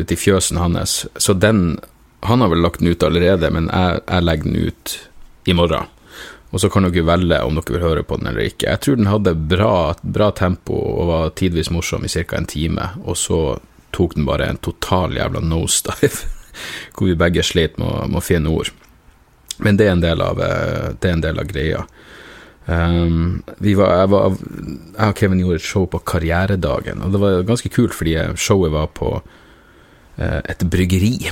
ut 0.00 0.12
i 0.12 0.16
fjøsen 0.16 0.56
hans, 0.56 1.06
så 1.16 1.32
den 1.32 1.78
Han 2.20 2.40
har 2.40 2.48
vel 2.48 2.64
lagt 2.64 2.80
den 2.80 2.88
ut 2.88 3.02
allerede, 3.02 3.50
men 3.50 3.68
jeg, 3.72 4.00
jeg 4.06 4.24
legger 4.24 4.48
den 4.48 4.56
ut 4.56 4.96
i 5.44 5.54
morgen. 5.54 5.92
Og 6.50 6.60
så 6.62 6.70
kan 6.72 6.86
dere 6.86 7.04
velge 7.04 7.38
om 7.44 7.58
dere 7.58 7.74
vil 7.74 7.84
høre 7.84 8.04
på 8.06 8.16
den 8.20 8.30
eller 8.30 8.48
ikke. 8.48 8.70
Jeg 8.70 8.82
tror 8.82 8.98
den 8.98 9.10
hadde 9.10 9.34
bra, 9.36 9.74
bra 10.02 10.30
tempo 10.32 10.76
og 10.78 11.10
var 11.10 11.34
tidvis 11.38 11.72
morsom 11.74 12.06
i 12.06 12.12
ca. 12.12 12.38
en 12.38 12.48
time, 12.48 12.90
og 13.04 13.18
så 13.18 13.40
tok 13.96 14.14
den 14.16 14.26
bare 14.28 14.48
en 14.50 14.60
total 14.62 15.16
jævla 15.16 15.42
nosedive, 15.44 16.30
hvor 16.94 17.10
vi 17.10 17.18
begge 17.18 17.44
slet 17.44 17.78
med, 17.80 18.08
med, 18.08 18.20
å 18.20 18.24
finne 18.24 18.52
ord. 18.52 18.72
Men 19.64 19.78
det 19.78 19.88
er 19.88 19.96
en 19.96 20.04
del 20.04 20.22
av, 20.22 20.40
eh, 20.40 21.10
en 21.10 21.24
del 21.24 21.40
av 21.40 21.48
greia. 21.48 21.84
Um, 22.66 23.44
var, 23.62 23.92
jeg, 23.92 24.08
var, 24.10 24.32
jeg, 24.34 24.78
og 25.06 25.20
Kevin 25.20 25.42
gjorde 25.44 25.60
et 25.60 25.66
show 25.66 25.84
på 25.86 26.00
Karrieredagen, 26.02 27.04
og 27.04 27.12
det 27.14 27.20
var 27.22 27.44
ganske 27.46 27.70
kult 27.70 27.94
fordi 27.94 28.16
showet 28.34 28.74
var 28.74 28.88
på 28.96 29.12
uh, 29.20 30.40
et 30.40 30.64
bryggeri. 30.66 31.30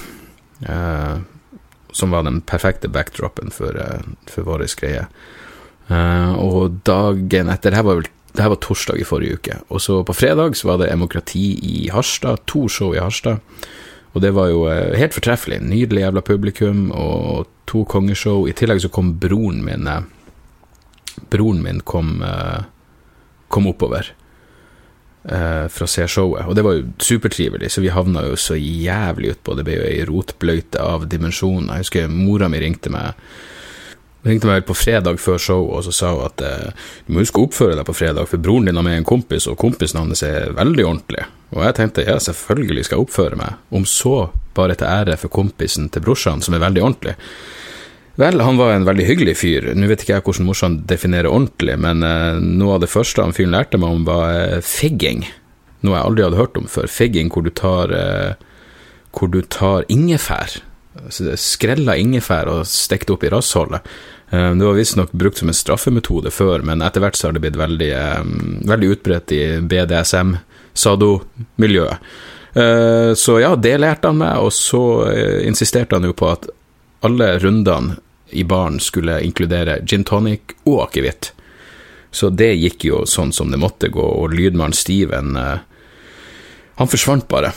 Uh, 0.63 1.23
som 1.95 2.15
var 2.15 2.25
den 2.27 2.41
perfekte 2.47 2.91
backdropen 2.91 3.53
for, 3.55 3.75
uh, 3.75 4.03
for 4.31 4.47
vår 4.47 4.67
greie. 4.81 5.07
og 6.41 6.81
dagen 6.85 7.51
etter 7.53 7.71
Det 7.71 7.77
her 7.77 7.85
var 7.85 7.97
vel 8.01 8.09
det 8.35 8.43
her 8.43 8.51
var 8.51 8.59
torsdag 8.59 8.99
i 8.99 9.05
forrige 9.07 9.37
uke. 9.39 9.57
Og 9.71 9.81
så 9.81 10.03
på 10.03 10.13
fredag 10.13 10.57
så 10.57 10.67
var 10.67 10.79
det 10.79 10.91
Demokrati 10.91 11.55
i 11.63 11.89
Harstad. 11.93 12.41
To 12.47 12.69
show 12.69 12.95
i 12.95 12.99
Harstad. 12.99 13.39
Og 14.13 14.23
det 14.23 14.33
var 14.35 14.49
jo 14.49 14.67
helt 14.67 15.15
fortreffelig. 15.15 15.61
Nydelig 15.63 16.03
jævla 16.03 16.21
publikum 16.21 16.91
og 16.91 17.47
to 17.71 17.85
kongeshow. 17.85 18.49
I 18.49 18.53
tillegg 18.53 18.83
så 18.83 18.91
kom 18.91 19.15
broren 19.21 19.63
min 19.63 19.87
Broren 21.31 21.63
min 21.63 21.81
kom, 21.81 22.25
kom 23.49 23.67
oppover. 23.71 24.11
Eh, 25.31 25.65
for 25.73 25.87
å 25.87 25.91
se 25.91 26.07
showet. 26.11 26.45
Og 26.49 26.57
det 26.57 26.65
var 26.67 26.79
jo 26.79 26.87
supertrivelig, 26.99 27.73
så 27.73 27.85
vi 27.85 27.93
havna 27.95 28.27
jo 28.29 28.39
så 28.41 28.59
jævlig 28.59 29.35
utpå. 29.37 29.57
Det 29.59 29.67
ble 29.67 29.81
jo 29.81 29.89
ei 29.89 30.05
rotbløyte 30.09 30.83
av 30.83 31.09
dimensjoner. 31.11 31.79
Jeg 31.79 31.87
husker 31.87 32.13
mora 32.13 32.51
mi 32.53 32.63
ringte 32.63 32.93
meg 32.93 33.19
ringte 34.25 34.49
meg 34.49 34.65
på 34.65 34.73
fredag 34.73 35.19
før 35.21 35.41
show 35.41 35.67
og 35.69 35.83
så 35.85 35.93
sa 35.93 36.13
hun 36.15 36.25
at 36.25 36.45
eh, 36.45 36.87
du 37.05 37.13
må 37.13 37.25
huske 37.25 37.41
å 37.41 37.49
oppføre 37.49 37.77
deg 37.77 37.85
på 37.89 37.97
fredag, 37.97 38.29
for 38.31 38.41
broren 38.41 38.69
din 38.69 38.79
har 38.81 38.87
med 38.87 38.97
en 39.01 39.09
kompis, 39.09 39.49
og 39.51 39.59
kompisen 39.61 40.01
hans 40.01 40.25
er 40.25 40.55
veldig 40.57 40.87
ordentlig. 40.87 41.27
Og 41.55 41.61
jeg 41.67 41.77
tenkte 41.79 42.07
ja, 42.07 42.17
selvfølgelig 42.23 42.87
skal 42.87 42.99
jeg 42.99 43.05
oppføre 43.05 43.39
meg, 43.39 43.61
om 43.75 43.85
så 43.89 44.31
bare 44.57 44.79
til 44.79 44.89
ære 44.89 45.19
for 45.21 45.33
kompisen 45.35 45.91
til 45.93 46.05
brorsan, 46.07 46.43
som 46.45 46.57
er 46.57 46.65
veldig 46.65 46.83
ordentlig. 46.87 47.15
Vel, 48.15 48.41
han 48.41 48.57
var 48.57 48.73
en 48.73 48.85
veldig 48.87 49.05
hyggelig 49.09 49.37
fyr. 49.41 49.73
Nå 49.75 49.89
vet 49.91 50.03
ikke 50.05 50.13
jeg 50.15 50.23
hvordan 50.23 50.47
morsan 50.47 50.87
definerer 50.87 51.27
ordentlig, 51.27 51.75
men 51.83 52.03
eh, 52.07 52.39
noe 52.39 52.77
av 52.77 52.81
det 52.85 52.93
første 52.93 53.25
han 53.25 53.35
fyren 53.35 53.51
lærte 53.57 53.79
meg 53.83 53.91
om, 53.91 54.05
var 54.07 54.31
eh, 54.39 54.61
figging. 54.63 55.27
Noe 55.83 55.97
jeg 55.97 56.07
aldri 56.07 56.23
hadde 56.29 56.39
hørt 56.39 56.59
om 56.61 56.69
før. 56.71 56.87
Figging 56.91 57.31
hvor 57.35 57.43
du 57.43 57.51
tar, 57.51 57.91
eh, 57.91 58.35
hvor 59.19 59.29
du 59.35 59.43
tar 59.43 59.83
ingefær. 59.91 60.63
Altså, 61.01 61.35
skrella 61.43 61.99
ingefær 61.99 62.47
og 62.53 62.67
stekt 62.71 63.11
opp 63.11 63.25
i 63.27 63.33
rassholdet. 63.35 63.83
Det 64.35 64.67
var 64.67 64.75
visstnok 64.75 65.13
brukt 65.15 65.39
som 65.39 65.49
en 65.51 65.55
straffemetode 65.55 66.31
før, 66.35 66.63
men 66.67 66.83
etter 66.83 67.01
hvert 67.03 67.17
så 67.19 67.27
har 67.29 67.35
det 67.37 67.43
blitt 67.45 67.61
veldig, 67.61 67.93
veldig 68.67 68.89
utbredt 68.95 69.29
i 69.37 69.43
BDSM-sado-miljøet. 69.63 71.97
Uh, 72.55 73.11
så 73.19 73.33
ja, 73.43 73.57
det 73.59 73.81
lærte 73.83 74.07
han 74.11 74.19
meg, 74.19 74.35
og 74.43 74.53
så 74.55 75.07
uh, 75.07 75.47
insisterte 75.47 75.95
han 75.99 76.05
jo 76.07 76.13
på 76.19 76.27
at 76.31 76.43
alle 77.05 77.39
rundene 77.43 77.97
i 78.31 78.45
baren 78.45 78.81
skulle 78.81 79.21
inkludere 79.25 79.81
gin 79.85 80.05
tonic 80.05 80.57
og 80.65 80.87
akevitt. 80.89 81.33
Så 82.15 82.31
det 82.31 82.53
gikk 82.55 82.87
jo 82.87 83.05
sånn 83.11 83.33
som 83.35 83.51
det 83.51 83.59
måtte 83.59 83.91
gå, 83.91 84.03
og 84.03 84.35
lydmannen 84.35 84.77
Steven 84.77 85.35
uh, 85.35 85.63
han 86.75 86.91
forsvant 86.91 87.29
bare 87.31 87.53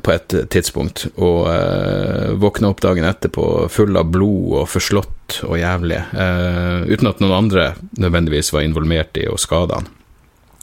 på 0.00 0.12
et 0.14 0.34
tidspunkt, 0.52 1.06
og 1.20 1.48
uh, 1.48 2.32
våkna 2.40 2.70
opp 2.72 2.80
dagen 2.84 3.04
etterpå 3.08 3.68
full 3.72 3.96
av 4.00 4.08
blod 4.12 4.62
og 4.62 4.68
forslått 4.72 5.42
og 5.48 5.58
jævlig, 5.60 5.98
uh, 6.16 6.84
uten 6.88 7.10
at 7.10 7.20
noen 7.20 7.36
andre 7.36 7.66
nødvendigvis 8.00 8.52
var 8.54 8.64
involvert 8.64 9.20
i 9.20 9.26
å 9.28 9.40
skade 9.40 9.80
han. 9.80 9.90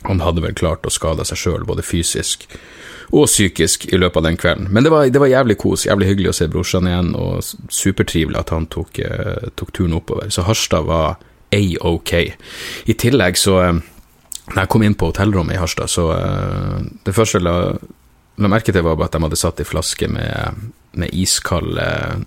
Han 0.07 0.21
hadde 0.23 0.43
vel 0.45 0.55
klart 0.55 0.87
å 0.87 0.93
skade 0.93 1.25
seg 1.27 1.41
sjøl, 1.41 1.65
både 1.67 1.83
fysisk 1.83 2.47
og 3.09 3.25
psykisk, 3.25 3.87
i 3.89 3.97
løpet 3.97 4.21
av 4.21 4.27
den 4.27 4.37
kvelden. 4.37 4.67
Men 4.69 4.85
det 4.85 4.91
var, 4.93 5.07
det 5.09 5.19
var 5.21 5.31
jævlig 5.31 5.57
kos, 5.59 5.87
jævlig 5.87 6.11
hyggelig 6.11 6.29
å 6.29 6.37
se 6.37 6.47
brorsan 6.51 6.87
igjen, 6.87 7.13
og 7.17 7.41
supertrivelig 7.73 8.37
at 8.37 8.53
han 8.53 8.67
tok, 8.69 8.99
eh, 9.01 9.49
tok 9.57 9.73
turen 9.73 9.97
oppover. 9.97 10.29
Så 10.29 10.45
Harstad 10.45 10.85
var 10.85 11.17
A-OK. 11.55 12.13
I 12.85 12.95
tillegg 13.01 13.39
så 13.41 13.57
når 14.49 14.59
jeg 14.61 14.69
kom 14.69 14.85
inn 14.85 14.97
på 14.97 15.09
hotellrommet 15.09 15.57
i 15.57 15.61
Harstad, 15.61 15.89
så 15.89 16.05
det 17.05 17.15
første 17.17 17.41
jeg 17.41 17.47
la 17.49 17.57
la 18.39 18.51
merke 18.51 18.73
til, 18.73 18.85
var 18.85 18.99
at 19.03 19.15
de 19.15 19.23
hadde 19.25 19.39
satt 19.39 19.59
ei 19.59 19.67
flaske 19.67 20.07
med, 20.11 20.69
med 20.99 21.15
iskald 21.15 21.79
eh, 21.81 22.21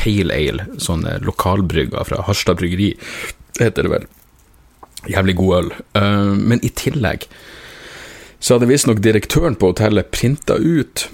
pale 0.00 0.34
ale, 0.34 0.66
sånne 0.80 1.18
lokalbrygger 1.26 2.08
fra 2.08 2.24
Harstad 2.26 2.58
bryggeri, 2.60 2.92
heter 3.60 3.86
det 3.86 3.92
vel. 3.92 4.06
Jævlig 5.10 5.36
god 5.38 5.56
øl. 5.58 5.72
Uh, 5.98 6.36
men 6.38 6.62
i 6.62 6.70
tillegg 6.70 7.26
så 8.42 8.56
hadde 8.56 8.66
visstnok 8.70 8.98
direktøren 8.98 9.54
på 9.54 9.68
hotellet 9.70 10.08
printa 10.10 10.56
ut 10.58 11.04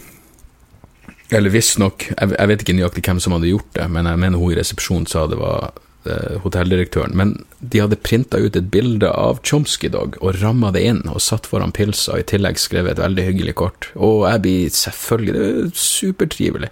Eller 1.28 1.52
visstnok, 1.52 2.06
jeg, 2.08 2.30
jeg 2.32 2.48
vet 2.48 2.62
ikke 2.64 2.76
nøyaktig 2.78 3.02
hvem 3.04 3.18
som 3.20 3.34
hadde 3.36 3.50
gjort 3.50 3.68
det, 3.76 3.84
men 3.92 4.08
jeg 4.08 4.20
mener 4.22 4.40
hun 4.40 4.54
i 4.54 4.56
resepsjonen 4.56 5.04
sa 5.10 5.26
det 5.28 5.36
var 5.36 5.74
Eh, 6.08 6.36
hotelldirektøren, 6.40 7.12
men 7.18 7.32
de 7.58 7.80
hadde 7.82 7.98
printa 8.00 8.38
ut 8.38 8.54
et 8.56 8.68
bilde 8.70 9.08
av 9.10 9.40
Chomsky 9.44 9.90
Dog 9.92 10.14
og 10.22 10.38
ramma 10.38 10.70
det 10.72 10.84
inn 10.86 11.00
og 11.10 11.18
satt 11.20 11.48
foran 11.50 11.74
pilsa, 11.74 12.14
i 12.16 12.24
tillegg 12.24 12.60
skrevet 12.62 12.94
et 12.94 13.02
veldig 13.02 13.24
hyggelig 13.26 13.54
kort. 13.58 13.88
Og 13.96 14.22
jeg 14.28 14.42
blir 14.44 14.70
selvfølgelig 14.78 15.34
Det 15.34 15.48
er 15.48 15.72
supertrivelig. 15.74 16.70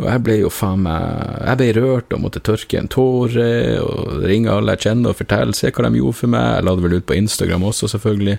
Og 0.00 0.06
jeg 0.08 0.22
ble 0.24 0.38
jo 0.40 0.50
faen 0.52 0.80
meg 0.86 1.04
Jeg 1.44 1.60
ble 1.60 1.68
rørt 1.76 2.16
og 2.16 2.22
måtte 2.24 2.42
tørke 2.44 2.80
en 2.80 2.88
tåre 2.90 3.50
og 3.84 4.24
ringe 4.24 4.52
alle 4.52 4.76
jeg 4.76 4.88
kjenner 4.88 5.12
og 5.12 5.20
fortelle, 5.20 5.56
se 5.56 5.70
hva 5.70 5.86
de 5.88 6.00
gjorde 6.00 6.20
for 6.22 6.32
meg. 6.32 6.48
Jeg 6.56 6.66
la 6.66 6.74
det 6.76 6.86
vel 6.86 6.96
ut 6.96 7.06
på 7.10 7.18
Instagram 7.18 7.68
også, 7.68 7.90
selvfølgelig. 7.92 8.38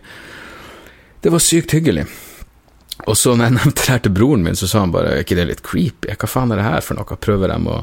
Det 1.21 1.33
var 1.33 1.43
sykt 1.45 1.75
hyggelig. 1.77 2.07
Og 3.09 3.17
så 3.17 3.33
når 3.35 3.47
jeg 3.47 3.55
nevnte 3.59 3.81
det 3.81 3.93
her 3.93 4.03
til 4.05 4.15
broren 4.17 4.45
min, 4.45 4.57
så 4.57 4.69
sa 4.69 4.83
han 4.83 4.93
bare 4.93 5.15
er 5.15 5.25
ikke 5.25 5.37
det 5.37 5.47
litt 5.49 5.63
creepy, 5.65 6.13
hva 6.13 6.29
faen 6.29 6.53
er 6.53 6.61
det 6.61 6.67
her 6.67 6.85
for 6.85 6.97
noe, 6.97 7.19
prøver 7.25 7.53
de 7.53 7.73
å 7.73 7.79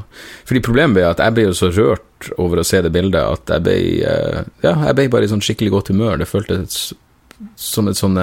Fordi 0.49 0.63
problemet 0.65 1.03
er 1.03 1.11
at 1.11 1.23
jeg 1.23 1.35
ble 1.37 1.49
jo 1.49 1.57
så 1.57 1.71
rørt 1.73 2.31
over 2.37 2.61
å 2.61 2.67
se 2.67 2.81
det 2.83 2.91
bildet 2.91 3.23
at 3.23 3.53
jeg 3.55 3.65
ble 3.67 3.77
eh, 4.03 4.41
Ja, 4.65 4.75
jeg 4.89 4.97
ble 4.97 5.07
bare 5.11 5.27
i 5.27 5.31
sånn 5.31 5.43
skikkelig 5.43 5.75
godt 5.75 5.93
humør, 5.93 6.19
det 6.19 6.27
føltes 6.29 6.89
som 7.55 7.87
et 7.87 7.99
sånn 7.99 8.19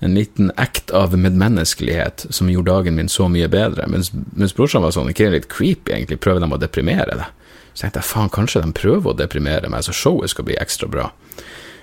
en 0.00 0.14
liten 0.14 0.52
act 0.56 0.90
av 0.90 1.16
medmenneskelighet 1.18 2.26
som 2.30 2.50
gjorde 2.50 2.70
dagen 2.70 2.94
min 2.94 3.08
så 3.10 3.26
mye 3.28 3.48
bedre. 3.50 3.86
Mens, 3.90 4.12
mens 4.12 4.54
brorsan 4.54 4.84
var 4.84 4.94
sånn, 4.94 5.10
ikke 5.10 5.30
litt 5.34 5.48
creepy, 5.50 5.92
egentlig, 5.94 6.20
prøver 6.22 6.44
de 6.44 6.50
å 6.54 6.60
deprimere 6.60 7.18
deg? 7.18 7.32
Så 7.72 7.84
tenkte 7.84 8.02
jeg 8.02 8.10
faen, 8.10 8.30
kanskje 8.34 8.62
de 8.62 8.74
prøver 8.74 9.12
å 9.12 9.18
deprimere 9.18 9.70
meg, 9.70 9.84
så 9.86 9.94
showet 9.94 10.32
skal 10.32 10.46
bli 10.48 10.58
ekstra 10.58 10.88
bra. 10.90 11.10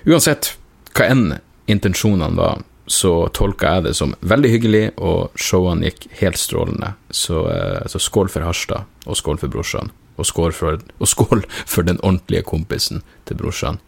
Uansett, 0.08 0.54
hva 0.96 1.10
enn 1.12 1.36
intensjonene 1.72 2.36
var, 2.38 2.64
så 2.86 3.26
tolka 3.34 3.76
jeg 3.76 3.86
det 3.88 3.94
som 3.98 4.14
veldig 4.20 4.50
hyggelig, 4.52 4.84
og 5.02 5.34
showene 5.40 5.88
gikk 5.88 6.06
helt 6.20 6.38
strålende. 6.40 6.94
Så, 7.10 7.46
eh, 7.50 7.86
så 7.90 8.00
skål 8.00 8.30
for 8.30 8.46
Harstad, 8.46 8.86
og 9.06 9.18
skål 9.18 9.40
for 9.42 9.52
brorsan. 9.52 9.90
Og 10.16 10.24
skål 10.24 10.54
for, 10.56 10.80
og 11.00 11.08
skål 11.08 11.44
for 11.66 11.82
den 11.82 11.98
ordentlige 12.00 12.46
kompisen 12.46 13.02
til 13.26 13.36
brorsan. 13.36 13.80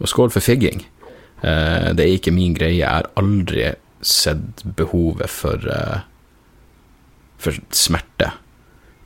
Og 0.00 0.08
skål 0.08 0.32
for 0.34 0.40
figging. 0.40 0.84
Eh, 1.42 1.90
det 1.96 2.04
er 2.04 2.16
ikke 2.16 2.34
min 2.34 2.54
greie. 2.56 2.78
Jeg 2.80 2.88
har 2.88 3.10
aldri 3.20 3.72
sett 4.00 4.64
behovet 4.76 5.30
for, 5.30 5.56
eh, 5.56 6.00
for 7.38 7.52
smerte 7.70 8.32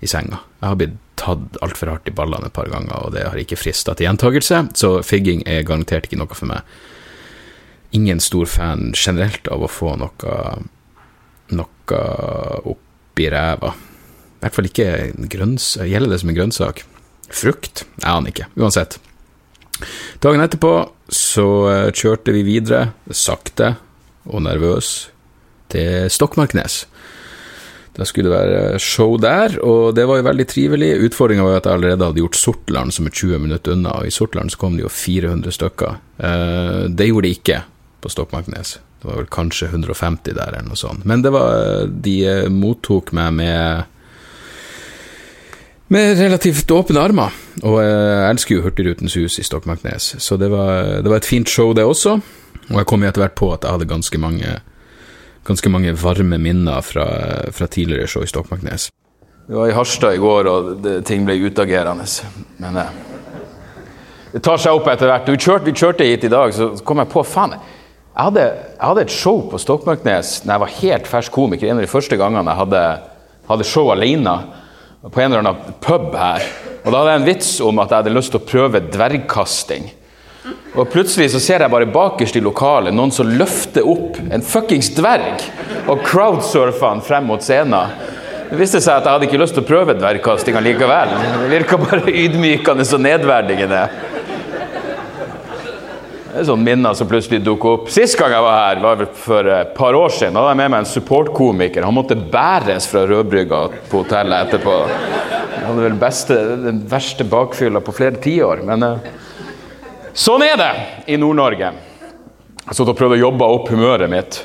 i 0.02 0.06
senga. 0.10 0.40
Jeg 0.60 0.68
har 0.68 0.76
blitt 0.76 0.98
tatt 1.16 1.56
altfor 1.62 1.92
hardt 1.92 2.08
i 2.10 2.14
ballene 2.14 2.46
et 2.46 2.56
par 2.56 2.68
ganger, 2.68 3.06
og 3.06 3.12
det 3.14 3.24
har 3.24 3.38
ikke 3.38 3.58
frista 3.58 3.94
til 3.94 4.08
gjentagelse, 4.08 4.74
så 4.74 4.98
figging 5.06 5.46
er 5.46 5.62
garantert 5.62 6.08
ikke 6.08 6.18
noe 6.18 6.34
for 6.34 6.50
meg 6.50 6.62
ingen 7.94 8.20
stor 8.20 8.46
fan 8.50 8.92
generelt 8.96 9.48
av 9.48 9.62
å 9.62 9.70
få 9.70 9.94
noe, 10.00 10.38
noe 11.54 12.74
i 13.14 13.28
ræva. 13.30 13.70
I 13.70 14.42
hvert 14.42 14.56
fall 14.56 14.68
ikke 14.68 14.88
grønns... 15.30 15.68
Gjelder 15.78 16.10
det 16.10 16.18
som 16.20 16.32
en 16.32 16.36
grønnsak? 16.36 16.82
Frukt? 17.30 17.84
Jeg 18.02 18.10
aner 18.10 18.34
ikke. 18.34 18.48
Uansett. 18.58 18.98
Dagen 20.24 20.44
etterpå 20.44 20.74
så 21.12 21.48
eh, 21.70 21.90
kjørte 21.92 22.34
vi 22.34 22.44
videre, 22.46 22.88
sakte 23.10 23.74
og 24.24 24.44
nervøs, 24.46 24.94
til 25.72 26.10
Stokmarknes. 26.12 26.84
Da 27.94 28.06
skulle 28.08 28.30
det 28.30 28.34
være 28.34 28.78
show 28.82 29.14
der, 29.22 29.54
og 29.62 29.94
det 29.94 30.06
var 30.10 30.18
jo 30.18 30.26
veldig 30.26 30.46
trivelig. 30.50 30.88
Utfordringa 31.06 31.44
var 31.46 31.54
jo 31.54 31.60
at 31.60 31.68
jeg 31.68 31.78
allerede 31.78 32.08
hadde 32.08 32.22
gjort 32.24 32.40
Sortland, 32.40 32.94
som 32.94 33.06
er 33.06 33.14
20 33.14 33.44
minutter 33.44 33.76
unna, 33.76 33.92
og 34.00 34.08
i 34.08 34.14
Sortland 34.14 34.50
så 34.50 34.58
kom 34.58 34.74
det 34.74 34.82
jo 34.82 34.90
400 34.90 35.54
stykker. 35.54 36.00
Eh, 36.18 36.80
det 36.90 37.06
gjorde 37.10 37.28
de 37.28 37.36
ikke 37.38 37.60
på 38.02 38.10
Stokmarknes. 38.10 38.78
Det 38.98 39.10
var 39.10 39.20
vel 39.20 39.30
kanskje 39.30 39.68
150 39.70 40.34
der, 40.34 40.56
eller 40.56 40.66
noe 40.66 40.80
sånt. 40.80 41.06
Men 41.06 41.22
det 41.22 41.30
var, 41.36 41.86
de 41.86 42.16
eh, 42.26 42.50
mottok 42.50 43.14
meg 43.14 43.36
med 43.38 43.93
med 45.92 46.18
relativt 46.18 46.70
åpne 46.70 47.00
armer, 47.00 47.34
og 47.62 47.78
jeg 47.84 48.30
elsker 48.30 48.56
jo 48.56 48.64
Hurtigrutens 48.64 49.16
hus 49.20 49.38
i 49.38 49.44
Stokmarknes, 49.44 50.14
så 50.22 50.38
det 50.40 50.48
var, 50.52 51.02
det 51.04 51.10
var, 51.10 51.20
et 51.20 51.28
fint 51.28 51.48
show, 51.48 51.74
det 51.76 51.84
også. 51.84 52.18
Og 52.70 52.78
jeg 52.80 52.88
kom 52.88 53.04
etter 53.04 53.24
hvert 53.24 53.36
på 53.36 53.50
at 53.52 53.64
jeg 53.64 53.76
hadde 53.76 53.88
ganske 53.90 54.20
mange, 54.20 54.58
ganske 55.44 55.72
mange 55.72 55.92
varme 56.00 56.38
minner 56.40 56.80
fra, 56.80 57.06
fra 57.52 57.68
tidligere 57.68 58.08
show 58.08 58.24
i 58.24 58.30
Stokmarknes. 58.30 58.88
Vi 59.46 59.54
var 59.58 59.68
i 59.68 59.76
Harstad 59.76 60.16
i 60.16 60.22
går, 60.22 60.48
og 60.48 60.70
det, 60.80 61.02
ting 61.04 61.26
ble 61.28 61.36
utagerende. 61.44 62.06
Men 62.64 62.78
det, 62.78 62.86
eh, 62.86 63.12
det 64.32 64.42
tar 64.42 64.58
seg 64.58 64.74
opp 64.74 64.88
etter 64.88 65.12
hvert. 65.12 65.28
Vi 65.28 65.36
kjørte, 65.36 65.68
vi 65.68 65.76
kjørte 65.76 66.06
hit 66.08 66.24
i 66.24 66.32
dag, 66.32 66.54
så 66.56 66.70
kom 66.82 67.02
jeg 67.02 67.12
på 67.12 67.22
faen, 67.28 67.58
jeg 68.14 68.28
hadde, 68.28 68.42
jeg 68.46 68.86
hadde, 68.86 69.02
et 69.02 69.12
show 69.12 69.40
på 69.50 69.58
Stokmarknes 69.58 70.36
da 70.46 70.54
jeg 70.54 70.62
var 70.62 70.74
helt 70.78 71.08
fersk 71.10 71.34
komiker. 71.34 71.68
En 71.68 71.80
av 71.80 71.84
de 71.84 71.90
første 71.90 72.16
gangene 72.16 72.46
jeg 72.46 72.60
hadde, 72.62 72.82
hadde 73.50 73.66
show 73.66 73.90
alene 73.92 74.34
på 75.12 75.20
en 75.20 75.32
eller 75.32 75.42
annen 75.44 75.76
pub 75.84 76.14
her. 76.16 76.46
Og 76.84 76.92
Da 76.92 76.98
hadde 76.98 77.12
jeg 77.12 77.20
en 77.20 77.28
vits 77.28 77.52
om 77.64 77.78
at 77.82 77.90
jeg 77.90 78.02
hadde 78.02 78.16
lyst 78.16 78.32
til 78.32 78.40
å 78.40 78.48
prøve 78.48 78.80
dvergkasting. 78.88 79.90
Og 80.74 80.90
Plutselig 80.92 81.30
så 81.32 81.40
ser 81.40 81.64
jeg 81.64 81.72
bare 81.72 81.88
bakerst 81.88 82.36
i 82.36 82.42
lokalet 82.44 82.94
noen 82.94 83.12
som 83.14 83.28
løfter 83.28 83.86
opp 83.88 84.18
en 84.28 84.44
fuckings 84.44 84.90
dverg 84.96 85.44
og 85.88 86.02
crowdsurfer 86.04 86.88
han 86.88 87.04
frem 87.04 87.28
mot 87.28 87.44
scenen. 87.44 87.94
Det 88.50 88.58
viste 88.60 88.80
seg 88.82 88.98
at 88.98 89.06
jeg 89.06 89.16
hadde 89.16 89.28
ikke 89.28 89.40
lyst 89.40 89.56
til 89.56 89.64
å 89.64 89.68
prøve 89.68 89.96
dvergkasting 89.96 90.58
likevel. 90.62 91.14
Det 91.40 91.48
virka 91.52 91.78
bare 91.80 92.12
ydmykende 92.12 92.84
og 92.84 93.00
nedverdigende. 93.06 93.80
Det 96.34 96.40
er 96.42 96.46
sånne 96.48 96.66
minner 96.66 96.94
som 96.98 97.06
plutselig 97.06 97.38
dukker 97.46 97.76
opp. 97.76 97.90
Sist 97.94 98.16
gang 98.18 98.32
jeg 98.34 98.42
var 98.42 98.56
her, 98.58 98.78
var 98.82 99.02
for 99.14 99.46
et 99.54 99.68
par 99.76 99.94
år 99.94 100.10
siden. 100.10 100.34
Da 100.34 100.40
hadde 100.42 100.50
jeg 100.50 100.58
med 100.58 100.72
meg 100.72 100.80
en 100.82 100.88
supportkomiker. 100.90 101.84
Han 101.86 101.94
måtte 101.94 102.16
bæres 102.18 102.88
fra 102.90 103.04
Rødbrygga 103.06 103.60
på 103.86 104.00
hotellet 104.00 104.48
etterpå. 104.48 104.72
Han 105.52 105.68
hadde 105.68 105.84
vel 105.84 105.94
beste, 106.00 106.38
den 106.64 106.80
verste 106.90 107.22
bakfylla 107.30 107.78
på 107.86 107.94
flere 107.94 108.18
tiår. 108.24 108.64
Men 108.66 108.82
uh, 108.82 109.06
sånn 110.10 110.42
er 110.42 110.58
det 110.58 110.72
i 111.14 111.20
Nord-Norge. 111.22 111.68
Jeg 112.64 112.78
satt 112.80 112.90
og 112.90 112.98
prøvde 112.98 113.20
å 113.20 113.22
jobbe 113.28 113.50
opp 113.54 113.70
humøret 113.70 114.10
mitt. 114.10 114.40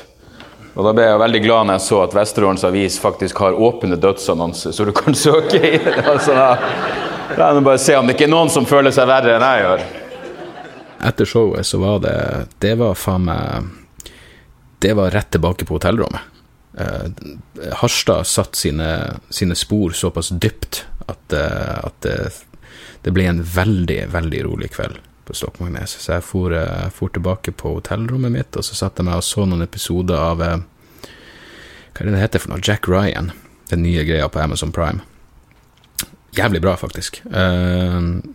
Og 0.76 0.86
da 0.86 0.92
ble 0.94 1.08
jeg 1.08 1.22
veldig 1.24 1.40
glad 1.42 1.66
når 1.72 1.80
jeg 1.80 1.86
så 1.88 2.02
at 2.04 2.14
Vesterålens 2.20 2.68
Avis 2.70 3.00
faktisk 3.02 3.42
har 3.42 3.58
åpne 3.58 3.98
dødsannonser, 3.98 4.78
så 4.78 4.86
du 4.86 4.94
kan 4.94 5.18
søke 5.18 5.58
i 5.58 5.74
det. 5.74 5.96
Altså, 6.12 6.38
da 7.34 7.50
må 7.58 7.66
bare 7.66 7.82
se 7.82 7.98
om 7.98 8.06
det 8.06 8.14
ikke 8.14 8.30
er 8.30 8.36
noen 8.38 8.54
som 8.54 8.62
føler 8.76 8.94
seg 8.94 9.10
verre 9.10 9.34
enn 9.40 9.48
jeg 9.48 9.66
gjør. 9.66 9.84
Etter 11.00 11.24
showet 11.24 11.66
så 11.66 11.78
var 11.78 12.00
det 12.04 12.16
Det 12.58 12.74
var 12.80 12.98
faen 12.98 13.24
meg 13.24 13.70
Det 14.80 14.92
var 14.96 15.10
rett 15.10 15.30
tilbake 15.30 15.64
på 15.68 15.76
hotellrommet. 15.76 16.20
Uh, 16.80 17.10
Harstad 17.82 18.24
satt 18.24 18.56
sine, 18.56 18.86
sine, 19.28 19.54
spor 19.58 19.90
såpass 19.90 20.28
dypt 20.28 20.84
at, 21.06 21.34
uh, 21.34 21.82
at 21.84 21.96
det, 22.06 22.14
det, 23.02 23.12
ble 23.12 23.26
en 23.26 23.42
veldig, 23.42 23.98
veldig 24.08 24.40
rolig 24.46 24.70
kveld 24.72 25.00
på 25.26 25.36
Stokmarknes. 25.36 25.98
Så 25.98 26.14
jeg 26.14 26.24
for, 26.24 26.54
uh, 26.54 26.86
for, 26.94 27.12
tilbake 27.12 27.52
på 27.52 27.74
hotellrommet 27.74 28.32
mitt, 28.32 28.56
og 28.56 28.64
så 28.64 28.78
satte 28.78 29.02
jeg 29.02 29.10
meg 29.10 29.20
og 29.20 29.26
så 29.26 29.44
noen 29.44 29.66
episoder 29.66 30.16
av 30.16 30.40
Hva 30.40 30.54
er 31.98 32.06
det 32.06 32.14
det 32.14 32.24
heter 32.24 32.46
for 32.46 32.54
noe? 32.54 32.64
Jack 32.64 32.88
Ryan. 32.88 33.34
Den 33.68 33.84
nye 33.84 34.06
greia 34.06 34.30
på 34.30 34.40
Amazon 34.40 34.72
Prime. 34.72 35.04
Jævlig 36.36 36.60
bra, 36.62 36.76
faktisk. 36.78 37.22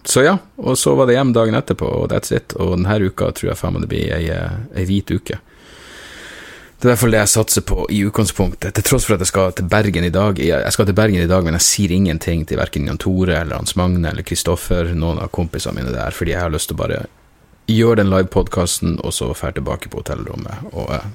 så 0.03 0.23
ja, 0.25 0.33
og 0.59 0.75
så 0.77 0.97
var 0.99 1.07
det 1.07 1.15
hjem 1.15 1.29
dagen 1.33 1.55
etterpå, 1.55 1.87
og 1.87 2.09
that's 2.11 2.33
it. 2.35 2.51
Og 2.59 2.73
denne 2.75 2.97
uka 3.07 3.29
tror 3.31 3.53
jeg 3.53 3.59
faen 3.59 3.77
meg 3.77 3.85
det 3.85 3.91
blir 3.93 4.11
ei, 4.17 4.25
ei 4.75 4.83
hvit 4.89 5.13
uke. 5.15 5.37
Det 6.75 6.89
er 6.89 6.91
derfor 6.91 7.09
det 7.09 7.21
jeg 7.21 7.31
satser 7.31 7.63
på 7.63 7.85
i 7.89 8.01
utgangspunktet, 8.05 8.75
til 8.75 8.83
tross 8.85 9.05
for 9.07 9.15
at 9.15 9.23
jeg 9.23 9.31
skal 9.31 9.53
til 9.55 9.67
Bergen 9.71 10.03
i 10.03 10.11
dag. 10.13 10.37
Jeg 10.37 10.73
skal 10.75 10.85
til 10.85 10.97
Bergen 10.97 11.23
i 11.23 11.29
dag, 11.31 11.45
men 11.47 11.55
jeg 11.55 11.63
sier 11.63 11.93
ingenting 11.95 12.43
til 12.45 12.59
verken 12.59 12.89
Jan 12.89 12.99
Tore 12.99 13.39
eller 13.39 13.57
Hans 13.57 13.77
Magne 13.79 14.11
eller 14.11 14.27
Kristoffer, 14.27 14.91
noen 14.93 15.21
av 15.23 15.31
kompisene 15.33 15.79
mine 15.79 15.95
der, 15.95 16.11
fordi 16.11 16.35
jeg 16.35 16.43
har 16.43 16.51
lyst 16.51 16.69
til 16.69 16.75
å 16.75 16.81
bare 16.83 16.99
gjøre 17.71 18.01
den 18.03 18.11
livepodkasten, 18.11 18.99
og 19.01 19.15
så 19.15 19.31
dra 19.31 19.53
tilbake 19.55 19.89
på 19.89 20.03
hotellrommet 20.03 20.67
og 20.73 20.91
uh, 20.91 21.07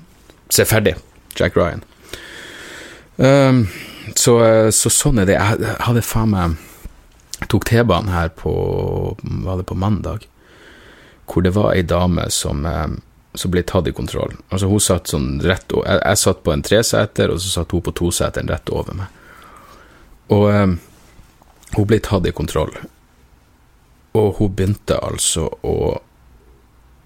se 0.51 0.65
ferdig 0.67 0.97
Jack 1.39 1.55
Ryan. 1.61 1.85
Um, 3.21 3.67
så, 4.17 4.41
uh, 4.41 4.71
så, 4.75 4.91
sånn 4.91 5.21
er 5.21 5.29
det. 5.29 5.37
Jeg 5.37 5.77
hadde 5.85 6.03
faen 6.03 6.33
meg 6.33 6.59
tok 7.49 7.65
T-banen 7.71 8.13
her 8.13 8.29
på 8.29 8.53
Var 9.23 9.57
det 9.57 9.69
på 9.69 9.79
mandag? 9.79 10.27
Hvor 11.31 11.43
det 11.47 11.55
var 11.55 11.73
ei 11.73 11.83
dame 11.87 12.27
som 12.35 12.67
um, 12.67 12.99
som 13.35 13.51
ble 13.51 13.63
tatt 13.63 13.89
i 13.89 13.95
kontroll. 13.95 14.35
Altså 14.51 14.69
Hun 14.71 14.83
satt 14.83 15.11
sånn 15.11 15.39
rett 15.45 15.71
jeg, 15.71 15.99
jeg, 16.03 16.19
satt 16.19 16.43
på 16.43 16.53
en 16.55 16.65
treseter, 16.67 17.31
og 17.31 17.41
så 17.43 17.61
satt 17.61 17.75
hun 17.75 17.85
på 17.87 17.95
toseteren 17.95 18.51
rett 18.51 18.73
over 18.75 18.97
meg. 18.99 19.19
Og 20.35 20.47
um, 20.51 20.77
hun 21.77 21.87
ble 21.87 22.01
tatt 22.03 22.27
i 22.27 22.35
kontroll. 22.35 22.75
Og 24.19 24.41
hun 24.41 24.55
begynte 24.57 24.99
altså 24.99 25.47
å 25.63 25.75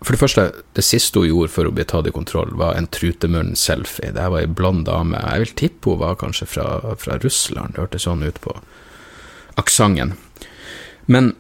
For 0.05 0.13
det 0.13 0.21
første, 0.21 0.43
det 0.77 0.85
siste 0.85 1.17
hun 1.21 1.31
gjorde 1.31 1.53
før 1.53 1.71
hun 1.71 1.77
ble 1.79 1.85
tatt 1.89 2.09
i 2.09 2.13
kontroll, 2.13 2.51
var 2.61 2.77
en 2.77 2.89
trutemunn-selfie. 2.93 4.13
Det 4.13 4.27
var 4.29 4.43
ei 4.43 4.49
blond 4.49 4.85
dame. 4.85 5.17
Jeg 5.17 5.41
vil 5.41 5.55
tippe 5.61 5.95
hun 5.95 6.03
var 6.03 6.19
kanskje 6.21 6.49
fra, 6.49 6.67
fra 7.01 7.17
Russland, 7.23 7.73
det 7.73 7.81
hørtes 7.81 8.05
sånn 8.05 8.25
ut 8.25 8.41
på 8.45 8.53
aksenten. 9.61 10.13
Men 11.07 11.35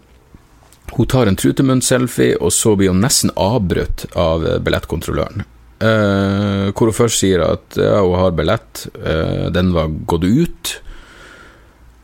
hun 0.94 1.08
tar 1.10 1.26
en 1.26 1.38
trutemunn-selfie, 1.38 2.36
og 2.38 2.52
så 2.52 2.74
blir 2.78 2.92
hun 2.92 3.02
nesten 3.02 3.32
avbrutt 3.40 4.06
av 4.18 4.46
eh, 4.46 4.60
billettkontrolløren. 4.62 5.46
Uh, 5.84 6.70
hvor 6.72 6.88
hun 6.88 6.96
først 6.96 7.18
sier 7.20 7.42
at 7.44 7.74
ja, 7.76 7.98
hun 8.00 8.14
har 8.16 8.30
billett, 8.38 8.84
uh, 8.94 9.50
den 9.52 9.72
var 9.74 9.90
gått 10.08 10.22
ut. 10.24 10.70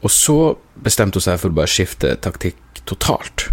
Og 0.05 0.13
så 0.13 0.37
bestemte 0.75 1.21
hun 1.21 1.25
seg 1.25 1.39
for 1.41 1.53
å 1.53 1.59
bare 1.61 1.71
skifte 1.71 2.11
taktikk 2.21 2.83
totalt. 2.89 3.47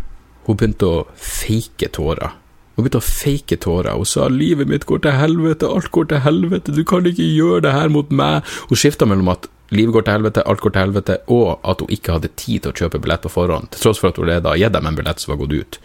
Hun 0.47 0.57
begynte 0.57 0.89
å 0.89 1.05
fake 1.15 1.91
tårer. 1.95 2.33
Hun 2.75 2.85
begynte 2.85 2.99
å 2.99 3.07
fake 3.07 3.59
tårer. 3.63 3.93
Hun 3.93 4.09
sa 4.09 4.27
'livet 4.27 4.67
mitt 4.67 4.87
går 4.89 5.05
til 5.05 5.15
helvete, 5.15 5.69
alt 5.69 5.91
går 5.91 6.09
til 6.09 6.23
helvete, 6.25 6.75
du 6.75 6.83
kan 6.83 7.05
ikke 7.05 7.29
gjøre 7.37 7.61
det 7.67 7.77
her 7.77 7.89
mot 7.89 8.09
meg'. 8.09 8.43
Hun 8.69 8.77
skifta 8.77 9.05
mellom 9.05 9.31
at 9.33 9.47
livet 9.75 9.93
går 9.95 10.07
til 10.07 10.17
helvete, 10.17 10.45
alt 10.47 10.63
går 10.63 10.73
til 10.73 10.85
helvete, 10.85 11.19
og 11.33 11.59
at 11.67 11.83
hun 11.83 11.91
ikke 11.93 12.17
hadde 12.17 12.33
tid 12.39 12.63
til 12.63 12.71
å 12.73 12.79
kjøpe 12.83 13.01
billett 13.03 13.25
på 13.25 13.33
forhånd, 13.33 13.71
til 13.73 13.83
tross 13.87 14.01
for 14.01 14.11
at 14.11 14.21
hun 14.21 14.31
hadde 14.31 14.55
gitt 14.61 14.75
dem 14.75 14.89
en 14.89 14.97
billett 14.97 15.23
som 15.23 15.33
var 15.33 15.41
gått 15.43 15.57
ut. 15.57 15.79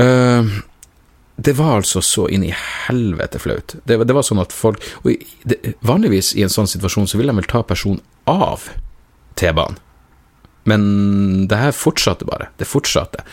Uh, 0.00 0.50
det 1.42 1.54
var 1.58 1.80
altså 1.80 2.02
så 2.04 2.26
inn 2.32 2.44
i 2.46 2.54
helvete 2.54 3.40
flaut. 3.42 3.76
Det, 3.84 3.96
det, 3.98 4.14
var 4.14 4.26
sånn 4.26 4.42
at 4.42 4.52
folk 4.54 4.82
det, 5.02 5.74
Vanligvis 5.84 6.34
i 6.36 6.44
en 6.44 6.52
sånn 6.52 6.70
situasjon 6.70 7.08
så 7.10 7.20
vil 7.20 7.30
de 7.30 7.38
vel 7.40 7.48
ta 7.48 7.62
personen 7.66 8.02
av 8.30 8.68
T-banen. 9.40 9.80
Men 10.68 10.82
det 11.50 11.58
her 11.58 11.72
fortsatte 11.74 12.26
bare. 12.28 12.52
Det 12.60 12.68
fortsatte. 12.70 13.24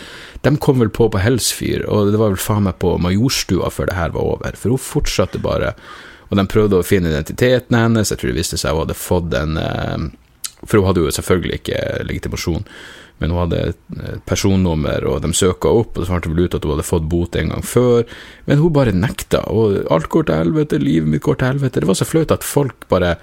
De 0.42 0.56
kom 0.58 0.80
vel 0.82 0.90
på 0.90 1.10
på 1.14 1.22
Helsfyr, 1.22 1.84
og 1.86 2.10
det 2.10 2.18
var 2.18 2.34
vel 2.34 2.42
faen 2.42 2.66
meg 2.66 2.80
på 2.82 2.96
Majorstua 3.02 3.70
før 3.74 3.92
det 3.92 3.98
her 4.00 4.16
var 4.16 4.32
over, 4.32 4.58
for 4.58 4.74
hun 4.74 4.82
fortsatte 4.82 5.42
bare 5.44 5.76
og 6.30 6.38
de 6.38 6.46
prøvde 6.50 6.80
å 6.80 6.86
finne 6.86 7.12
identiteten 7.12 7.78
hennes. 7.78 8.12
Jeg 8.12 8.22
tror 8.22 8.32
det 8.32 8.40
viste 8.40 8.60
seg 8.62 8.76
hun 8.76 8.84
hadde 8.86 8.98
fått 8.98 9.36
en 9.38 9.58
eh, 9.58 10.10
For 10.66 10.80
hun 10.80 10.90
hadde 10.90 11.06
jo 11.06 11.12
selvfølgelig 11.16 11.62
ikke 11.62 11.84
legitimasjon, 12.04 12.66
men 13.20 13.32
hun 13.32 13.42
hadde 13.46 13.60
et 13.72 14.24
personnummer, 14.28 15.06
og 15.08 15.22
de 15.24 15.32
søka 15.36 15.72
opp, 15.72 15.98
og 15.98 16.04
så 16.04 16.14
fant 16.14 16.28
de 16.28 16.32
vel 16.34 16.48
ut 16.48 16.56
at 16.56 16.66
hun 16.66 16.74
hadde 16.76 16.88
fått 16.88 17.08
bot 17.12 17.36
en 17.40 17.54
gang 17.54 17.64
før. 17.64 18.04
Men 18.48 18.60
hun 18.60 18.74
bare 18.76 18.96
nekta, 18.96 19.46
og 19.52 19.86
alt 19.92 20.10
går 20.12 20.28
til 20.28 20.42
helvete, 20.42 20.82
livet 20.84 21.12
mitt 21.12 21.24
går 21.24 21.40
til 21.40 21.54
helvete. 21.54 21.80
Det 21.80 21.90
var 21.90 22.00
så 22.00 22.08
flaut 22.08 22.36
at 22.36 22.48
folk 22.48 22.88
bare 22.92 23.16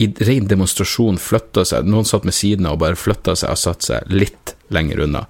i 0.00 0.08
ren 0.24 0.46
demonstrasjon 0.48 1.18
flytta 1.20 1.66
seg. 1.68 1.90
Noen 1.90 2.06
satt 2.08 2.24
med 2.24 2.34
siden 2.34 2.70
av 2.70 2.78
og 2.78 2.84
bare 2.84 2.98
flytta 2.98 3.34
seg 3.36 3.52
og 3.52 3.60
satt 3.60 3.84
seg 3.84 4.14
litt 4.14 4.54
lenger 4.72 5.02
unna. 5.04 5.26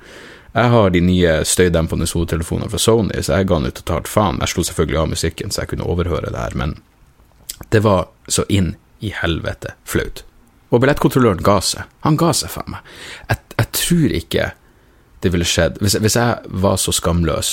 Jeg 0.52 0.70
har 0.72 0.90
de 0.90 1.00
nye 1.02 1.32
støydempende 1.46 2.06
hodetelefonene 2.10 2.70
fra 2.70 2.78
Sony, 2.82 3.16
så 3.22 3.38
jeg 3.38 3.48
ga 3.50 3.58
nå 3.62 3.70
totalt 3.74 4.10
faen. 4.10 4.40
Jeg 4.42 4.52
slo 4.52 4.64
selvfølgelig 4.66 5.00
av 5.02 5.10
musikken, 5.12 5.50
så 5.50 5.62
jeg 5.62 5.72
kunne 5.72 5.86
overhøre 5.90 6.30
det 6.30 6.38
her, 6.40 6.56
men 6.58 6.76
det 7.68 7.80
var 7.84 8.08
så 8.28 8.44
inn 8.48 8.74
i 9.00 9.12
helvete 9.14 9.74
flaut. 9.84 10.24
Og 10.70 10.82
billettkontrolløren 10.82 11.42
ga 11.44 11.58
seg. 11.64 11.88
Han 12.06 12.18
ga 12.20 12.30
seg, 12.36 12.52
faen 12.52 12.76
meg. 12.76 12.92
Jeg, 13.28 13.42
jeg, 13.56 13.70
tror 13.80 14.14
ikke 14.20 14.46
det 15.20 15.32
ville 15.34 15.48
skjedd 15.48 15.80
hvis, 15.82 15.98
hvis, 16.00 16.16
jeg 16.16 16.54
var 16.62 16.78
så 16.80 16.94
skamløs 16.94 17.50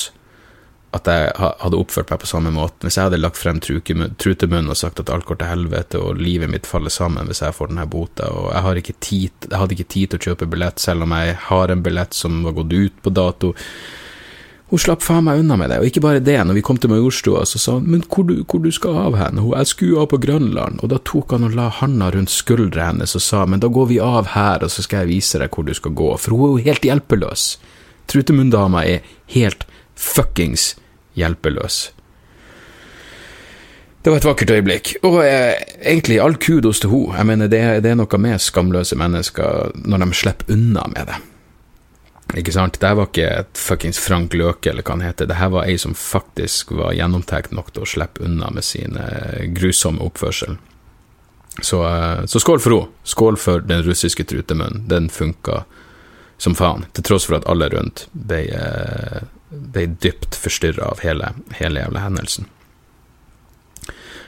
at 0.95 1.09
jeg 1.11 1.33
hadde 1.35 1.77
oppført 1.77 2.09
meg 2.13 2.21
på 2.21 2.29
samme 2.29 2.51
måte, 2.55 2.87
hvis 2.87 2.95
jeg 2.97 3.09
hadde 3.09 3.19
lagt 3.19 3.37
frem 3.37 3.59
trutemunn 3.59 4.71
og 4.71 4.79
sagt 4.79 5.01
at 5.01 5.11
alt 5.11 5.27
går 5.27 5.41
til 5.41 5.49
helvete 5.51 5.99
og 5.99 6.21
livet 6.21 6.49
mitt 6.49 6.69
faller 6.69 6.93
sammen 6.93 7.27
hvis 7.27 7.43
jeg 7.43 7.55
får 7.57 7.73
denne 7.73 7.85
bota, 7.91 8.29
og 8.31 8.53
jeg, 8.55 8.95
tid, 9.03 9.49
jeg 9.49 9.59
hadde 9.59 9.75
ikke 9.75 9.91
tid 9.93 10.13
til 10.13 10.19
å 10.21 10.25
kjøpe 10.29 10.49
billett 10.53 10.81
selv 10.81 11.03
om 11.05 11.15
jeg 11.17 11.35
har 11.49 11.73
en 11.73 11.83
billett 11.83 12.15
som 12.15 12.39
var 12.47 12.55
gått 12.61 12.73
ut 12.73 13.03
på 13.03 13.13
dato 13.13 13.51
hun 14.67 14.81
slapp 14.83 15.03
faen 15.05 15.23
meg 15.23 15.39
unna 15.39 15.55
med 15.55 15.69
det, 15.71 15.77
og 15.79 15.87
ikke 15.87 16.03
bare 16.03 16.19
det, 16.23 16.35
når 16.43 16.57
vi 16.57 16.63
kom 16.65 16.79
til 16.81 16.91
Majorstua, 16.91 17.45
så 17.47 17.59
sa 17.61 17.77
hun 17.77 17.85
men 17.87 18.01
hvor 18.03 18.25
du, 18.27 18.33
hvor 18.43 18.59
du 18.59 18.67
skal 18.75 18.97
av 18.99 19.15
hen, 19.15 19.39
jeg 19.39 19.69
skulle 19.71 20.01
av 20.03 20.09
på 20.11 20.19
Grønland, 20.25 20.81
og 20.83 20.91
da 20.91 20.99
tok 21.07 21.31
han 21.37 21.47
og 21.47 21.55
la 21.55 21.69
handa 21.71 22.09
rundt 22.11 22.33
skuldra 22.33 22.89
hennes 22.89 23.15
og 23.15 23.23
sa 23.23 23.45
men 23.47 23.63
da 23.63 23.71
går 23.71 23.87
vi 23.93 24.01
av 24.03 24.33
her, 24.33 24.65
og 24.67 24.73
så 24.73 24.83
skal 24.83 25.05
jeg 25.05 25.13
vise 25.13 25.39
deg 25.39 25.55
hvor 25.55 25.67
du 25.67 25.71
skal 25.77 25.95
gå, 25.95 26.09
for 26.19 26.35
hun 26.35 26.43
er 26.43 26.51
jo 26.51 26.65
helt 26.67 26.89
hjelpeløs. 26.89 27.45
Trutemunndama 28.11 28.83
er 28.87 29.07
helt 29.31 29.63
fuckings 29.95 30.73
hjelpeløs. 31.15 31.79
Det 34.03 34.11
var 34.11 34.19
et 34.19 34.27
vakkert 34.27 34.51
øyeblikk, 34.51 34.93
og 35.07 35.17
eh, 35.23 35.55
egentlig 35.79 36.19
all 36.23 36.35
kudos 36.39 36.83
til 36.83 36.91
henne. 36.91 37.15
Jeg 37.17 37.27
mener, 37.31 37.47
det, 37.51 37.63
det 37.83 37.91
er 37.91 37.97
noe 37.99 38.19
med 38.19 38.43
skamløse 38.43 38.99
mennesker 38.99 39.73
når 39.87 40.03
de 40.03 40.11
slipper 40.15 40.53
unna 40.55 40.85
med 40.91 41.07
det. 41.07 41.17
Ikke 42.35 42.51
sant? 42.51 42.79
Det 42.79 42.87
her 42.89 42.97
var 42.99 43.07
ikke 43.07 43.27
et 43.45 43.59
fuckings 43.59 43.99
Frank 44.03 44.33
Løke, 44.35 44.71
eller 44.71 44.83
hva 44.83 44.97
han 44.97 45.05
heter. 45.05 45.29
Det 45.29 45.37
her 45.39 45.53
var 45.53 45.69
ei 45.69 45.77
som 45.79 45.93
faktisk 45.95 46.73
var 46.75 46.97
gjennomtenkt 46.97 47.53
nok 47.55 47.71
til 47.71 47.85
å 47.85 47.87
slippe 47.87 48.25
unna 48.27 48.49
med 48.51 48.65
sin 48.67 48.99
grusomme 49.55 50.03
oppførsel. 50.03 50.57
Så, 51.61 51.87
eh, 51.87 52.25
så, 52.25 52.39
skål 52.39 52.59
for 52.59 52.71
henne. 52.71 52.87
Skål 53.03 53.37
for 53.37 53.59
den 53.59 53.83
russiske 53.83 54.23
trutemunnen. 54.23 54.87
Den 54.87 55.09
funka 55.09 55.63
som 56.37 56.55
faen, 56.55 56.85
til 56.93 57.03
tross 57.03 57.25
for 57.25 57.39
at 57.39 57.47
alle 57.49 57.69
rundt 57.69 58.05
ble, 58.13 58.43
eh, 58.53 59.23
ble 59.49 59.87
dypt 59.87 60.35
forstyrra 60.35 60.91
av 60.91 61.01
hele, 61.01 61.33
hele 61.57 61.81
jævla 61.81 61.99
hendelsen. 61.99 62.45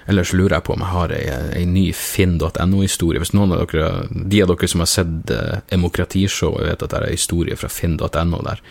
Ellers 0.10 0.32
lurer 0.34 0.56
jeg 0.58 0.65
på 0.65 0.74
om 0.74 0.82
jeg 0.82 0.89
har 0.89 1.12
ei, 1.13 1.26
ei 1.60 1.65
ny 1.69 1.89
finn.no-historie. 1.93 3.22
Hvis 3.22 3.36
noen 3.38 3.52
av 3.54 3.60
dere, 3.62 4.08
de 4.10 4.39
av 4.41 4.50
dere 4.50 4.69
som 4.72 4.82
har 4.82 4.89
sett 4.89 5.34
uh, 5.34 5.60
Demokratishow, 5.69 6.56
vet 6.65 6.82
at 6.82 6.89
det 6.89 6.98
er 6.98 7.10
ei 7.12 7.17
historie 7.17 7.58
fra 7.60 7.69
finn.no 7.69 8.39
der. 8.48 8.63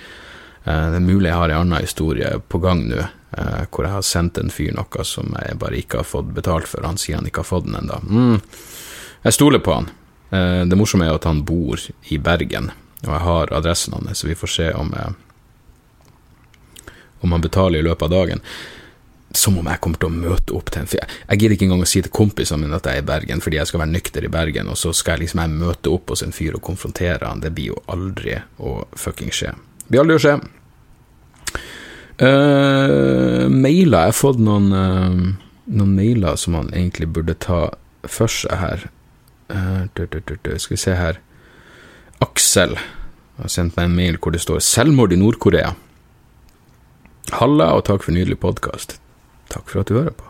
Uh, 0.64 0.88
det 0.90 0.98
er 0.98 1.04
mulig 1.04 1.28
jeg 1.30 1.38
har 1.38 1.52
ei 1.54 1.60
anna 1.60 1.78
historie 1.84 2.32
på 2.42 2.58
gang 2.64 2.82
nå, 2.88 3.04
uh, 3.36 3.60
hvor 3.70 3.86
jeg 3.86 3.94
har 3.94 4.08
sendt 4.08 4.40
en 4.42 4.50
fyr 4.50 4.74
noe 4.74 5.04
som 5.06 5.30
jeg 5.38 5.60
bare 5.62 5.78
ikke 5.78 6.00
har 6.00 6.08
fått 6.08 6.32
betalt 6.34 6.66
for. 6.70 6.82
Han 6.88 6.98
sier 6.98 7.20
han 7.20 7.28
ikke 7.30 7.44
har 7.44 7.50
fått 7.52 7.68
den 7.68 7.78
ennå. 7.84 8.00
Mm. 8.08 8.42
Jeg 9.28 9.36
stoler 9.36 9.62
på 9.62 9.76
han. 9.76 9.88
Det 10.28 10.76
morsomme 10.76 11.06
er 11.06 11.14
at 11.16 11.24
han 11.24 11.38
bor 11.48 11.80
i 12.12 12.18
Bergen, 12.20 12.66
og 13.06 13.12
jeg 13.14 13.22
har 13.24 13.52
adressen 13.56 13.94
hans, 13.96 14.20
så 14.20 14.28
vi 14.28 14.36
får 14.36 14.50
se 14.52 14.66
om, 14.76 14.90
om 17.24 17.32
han 17.32 17.44
betaler 17.46 17.80
i 17.80 17.86
løpet 17.86 18.04
av 18.04 18.12
dagen 18.12 18.44
som 19.36 19.58
om 19.60 19.66
jeg 19.68 19.80
kommer 19.84 20.00
til 20.00 20.08
å 20.08 20.14
møte 20.14 20.54
opp 20.56 20.70
til 20.72 20.82
en 20.82 20.88
fyr. 20.88 21.04
Jeg 21.28 21.40
gidder 21.40 21.54
ikke 21.56 21.66
engang 21.68 21.84
å 21.84 21.88
si 21.88 22.00
til 22.04 22.14
kompisene 22.14 22.62
mine 22.62 22.78
at 22.78 22.86
jeg 22.88 23.00
er 23.00 23.04
i 23.04 23.08
Bergen, 23.08 23.42
fordi 23.44 23.58
jeg 23.58 23.68
skal 23.70 23.82
være 23.82 23.92
nykter 23.92 24.24
i 24.24 24.30
Bergen, 24.32 24.70
og 24.72 24.78
så 24.80 24.92
skal 24.96 25.16
jeg 25.16 25.26
liksom 25.26 25.42
jeg 25.42 25.56
møte 25.60 25.92
opp 25.92 26.12
hos 26.12 26.24
en 26.24 26.32
fyr 26.32 26.56
og 26.56 26.64
konfrontere 26.64 27.28
han. 27.28 27.42
Det 27.44 27.52
blir 27.56 27.74
jo 27.74 27.82
aldri 27.92 28.38
å 28.56 28.78
fucking 28.96 29.34
skje. 29.34 29.52
Det 29.84 29.92
blir 29.92 30.04
aldri 30.04 30.16
å 30.16 30.22
skje. 30.24 30.36
Uh, 32.18 33.46
mailer. 33.52 34.08
Jeg 34.08 34.14
har 34.14 34.16
fått 34.16 34.40
noen, 34.42 34.72
uh, 34.72 35.58
noen 35.70 35.92
mailer 35.94 36.38
som 36.40 36.56
man 36.56 36.72
egentlig 36.72 37.10
burde 37.14 37.36
ta 37.38 37.66
for 38.08 38.32
seg 38.32 38.58
her. 38.58 38.86
Uh, 39.52 39.86
du, 39.94 40.06
du, 40.10 40.22
du, 40.24 40.54
Skal 40.58 40.74
vi 40.74 40.80
se 40.82 40.96
her. 40.98 41.20
Aksel 42.24 42.74
har 43.38 43.52
sendt 43.52 43.76
meg 43.76 43.86
en 43.86 43.98
mail 44.00 44.16
hvor 44.18 44.34
det 44.34 44.42
står 44.42 44.64
'Selvmord 44.64 45.12
i 45.14 45.20
Nord-Korea'. 45.20 45.76
Halla, 47.38 47.74
og 47.76 47.84
takk 47.84 48.02
for 48.02 48.16
nydelig 48.16 48.40
podkast. 48.40 48.96
Takk 49.52 49.70
for 49.70 49.82
at 49.82 49.90
du 49.90 49.98
hører 49.98 50.16
på. 50.16 50.24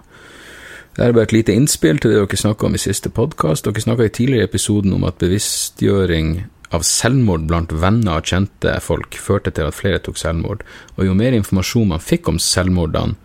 Det 0.99 1.07
er 1.07 1.15
bare 1.15 1.29
et 1.29 1.33
lite 1.37 1.55
innspill 1.55 2.01
til 2.03 2.11
det 2.11 2.19
dere 2.19 2.39
snakka 2.41 2.67
om 2.67 2.75
i 2.75 2.81
siste 2.83 3.11
podkast. 3.15 3.67
Dere 3.67 3.83
snakka 3.85 4.09
i 4.09 4.15
tidligere 4.15 4.49
episoden 4.49 4.97
om 4.97 5.05
at 5.07 5.21
bevisstgjøring 5.23 6.41
av 6.75 6.83
selvmord 6.85 7.47
blant 7.49 7.73
venner 7.73 8.19
og 8.19 8.27
kjente 8.29 8.75
folk 8.85 9.17
førte 9.23 9.53
til 9.55 9.71
at 9.71 9.77
flere 9.77 10.03
tok 10.05 10.19
selvmord, 10.21 10.65
og 10.97 11.07
jo 11.07 11.15
mer 11.17 11.37
informasjon 11.37 11.95
man 11.95 12.03
fikk 12.03 12.29
om 12.29 12.41
selvmordene, 12.43 13.17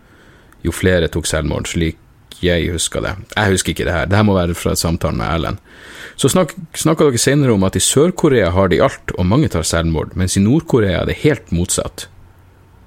jo 0.64 0.72
flere 0.72 1.10
tok 1.12 1.28
selvmord, 1.28 1.68
slik 1.68 1.98
jeg 2.44 2.70
husker 2.72 3.04
det. 3.04 3.12
Jeg 3.34 3.52
husker 3.52 3.74
ikke 3.74 3.84
det 3.88 3.94
her, 3.94 4.06
det 4.08 4.16
her 4.16 4.26
må 4.26 4.36
være 4.36 4.56
fra 4.58 4.74
samtalen 4.76 5.20
med 5.20 5.28
Erlend. 5.28 5.60
Så 6.16 6.30
snak, 6.32 6.54
snakka 6.78 7.08
dere 7.08 7.20
senere 7.20 7.54
om 7.54 7.66
at 7.66 7.76
i 7.76 7.82
Sør-Korea 7.82 8.50
har 8.54 8.70
de 8.72 8.80
alt, 8.84 9.14
og 9.18 9.28
mange 9.28 9.50
tar 9.52 9.66
selvmord, 9.66 10.14
mens 10.18 10.38
i 10.38 10.42
Nord-Korea 10.44 11.02
er 11.02 11.10
det 11.10 11.20
helt 11.22 11.52
motsatt. 11.54 12.08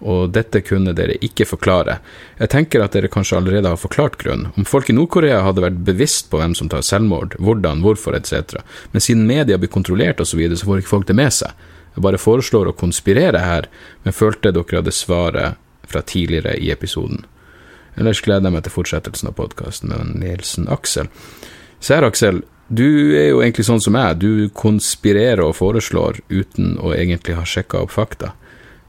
Og 0.06 0.30
dette 0.30 0.62
kunne 0.62 0.94
dere 0.94 1.16
ikke 1.26 1.48
forklare. 1.50 1.98
Jeg 2.38 2.52
tenker 2.54 2.84
at 2.84 2.94
dere 2.94 3.10
kanskje 3.10 3.40
allerede 3.40 3.72
har 3.72 3.80
forklart 3.82 4.20
grunnen. 4.22 4.52
Om 4.58 4.68
folk 4.70 4.92
i 4.92 4.96
Nord-Korea 4.98 5.40
hadde 5.46 5.64
vært 5.64 5.80
bevisst 5.88 6.30
på 6.30 6.38
hvem 6.42 6.54
som 6.58 6.70
tar 6.70 6.86
selvmord, 6.86 7.34
hvordan, 7.42 7.82
hvorfor 7.82 8.18
etc., 8.18 8.60
men 8.94 9.02
siden 9.02 9.26
media 9.30 9.58
blir 9.58 9.74
kontrollert 9.74 10.22
osv., 10.22 10.36
så, 10.36 10.42
videre, 10.42 10.60
så 10.60 10.70
får 10.70 10.84
ikke 10.84 10.94
folk 10.94 11.08
det 11.10 11.18
med 11.18 11.34
seg. 11.34 11.66
Jeg 11.96 12.06
bare 12.06 12.22
foreslår 12.22 12.70
å 12.70 12.76
konspirere 12.78 13.42
her, 13.42 13.66
men 14.06 14.14
følte 14.14 14.54
dere 14.54 14.84
hadde 14.84 14.94
svaret 14.94 15.58
fra 15.88 16.04
tidligere 16.06 16.54
i 16.62 16.70
episoden. 16.70 17.26
Ellers 17.98 18.22
gleder 18.22 18.46
jeg 18.46 18.54
meg 18.54 18.66
til 18.68 18.76
fortsettelsen 18.76 19.32
av 19.32 19.38
podkasten 19.40 19.90
med 19.90 20.20
Nielsen 20.22 20.68
Aksel. 20.70 21.10
Ser 21.82 22.06
Aksel. 22.06 22.44
Du 22.68 23.16
er 23.16 23.32
jo 23.32 23.40
egentlig 23.42 23.66
sånn 23.66 23.82
som 23.82 23.96
meg. 23.96 24.20
Du 24.22 24.50
konspirerer 24.54 25.42
og 25.46 25.56
foreslår 25.58 26.20
uten 26.30 26.76
å 26.84 26.92
egentlig 26.94 27.38
ha 27.40 27.46
sjekka 27.48 27.82
opp 27.86 27.96
fakta. 27.96 28.36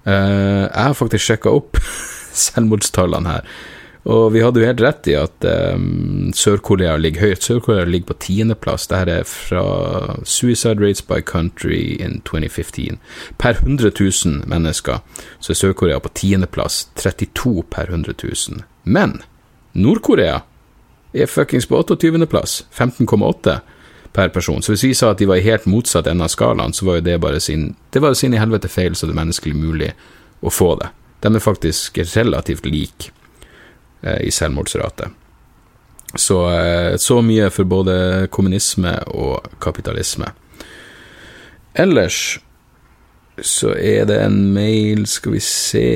Uh, 0.06 0.66
jeg 0.68 0.84
har 0.90 0.96
faktisk 0.96 1.24
sjekka 1.24 1.52
opp 1.58 1.80
selvmordstallene 2.44 3.34
her, 3.34 3.50
og 4.08 4.30
vi 4.32 4.40
hadde 4.40 4.62
jo 4.62 4.68
helt 4.68 4.80
rett 4.80 5.08
i 5.10 5.14
at 5.18 5.44
um, 5.74 6.30
Sør-Korea 6.32 6.94
ligger 6.96 7.26
høyt. 7.26 7.44
Sør-Korea 7.44 7.84
ligger 7.84 8.12
på 8.12 8.18
tiendeplass. 8.24 8.86
Dette 8.88 9.18
er 9.20 9.26
fra 9.28 9.64
Suicide 10.24 10.80
Rates 10.80 11.02
by 11.04 11.20
Country 11.20 11.98
in 12.00 12.22
2015. 12.24 12.96
Per 13.36 13.58
100 13.58 13.92
000 13.98 14.48
mennesker 14.48 15.02
så 15.40 15.52
er 15.52 15.60
Sør-Korea 15.60 16.00
på 16.00 16.14
tiendeplass. 16.16 16.86
32 16.96 17.66
per 17.68 17.92
100 17.92 18.16
000. 18.22 18.62
Men 18.84 19.18
Nord-Korea 19.76 20.40
er 21.12 21.28
fuckings 21.28 21.68
på 21.68 21.82
28.-plass. 21.82 22.62
15,8 22.72 23.58
per 24.12 24.28
person. 24.28 24.62
Så 24.62 24.72
hvis 24.72 24.84
vi 24.84 24.94
sa 24.94 25.12
at 25.12 25.20
de 25.20 25.28
var 25.28 25.40
i 25.40 25.46
helt 25.46 25.66
motsatt 25.66 26.06
ende 26.06 26.24
av 26.24 26.32
skalaen, 26.32 26.72
så 26.72 26.86
var 26.88 26.98
jo 26.98 27.06
det 27.06 27.18
bare 27.22 27.40
sin 27.40 27.74
Det 27.90 28.02
var 28.02 28.14
sin 28.14 28.34
i 28.34 28.40
helvete 28.40 28.68
feil 28.68 28.96
så 28.96 29.06
det 29.06 29.14
er 29.14 29.20
menneskelig 29.22 29.56
mulig 29.56 29.92
å 30.40 30.50
få 30.50 30.74
det. 30.80 30.90
De 31.20 31.34
er 31.34 31.42
faktisk 31.42 31.98
relativt 32.14 32.66
like 32.66 33.10
eh, 34.02 34.20
i 34.26 34.30
selvmordsrate. 34.30 35.10
Så, 36.14 36.38
eh, 36.50 36.96
så 36.96 37.20
mye 37.22 37.50
for 37.50 37.64
både 37.64 38.28
kommunisme 38.30 38.94
og 39.06 39.48
kapitalisme. 39.60 40.30
Ellers 41.74 42.38
så 43.42 43.74
er 43.76 44.06
det 44.08 44.18
en 44.22 44.38
mail, 44.54 45.06
skal 45.06 45.36
vi 45.36 45.40
se 45.44 45.88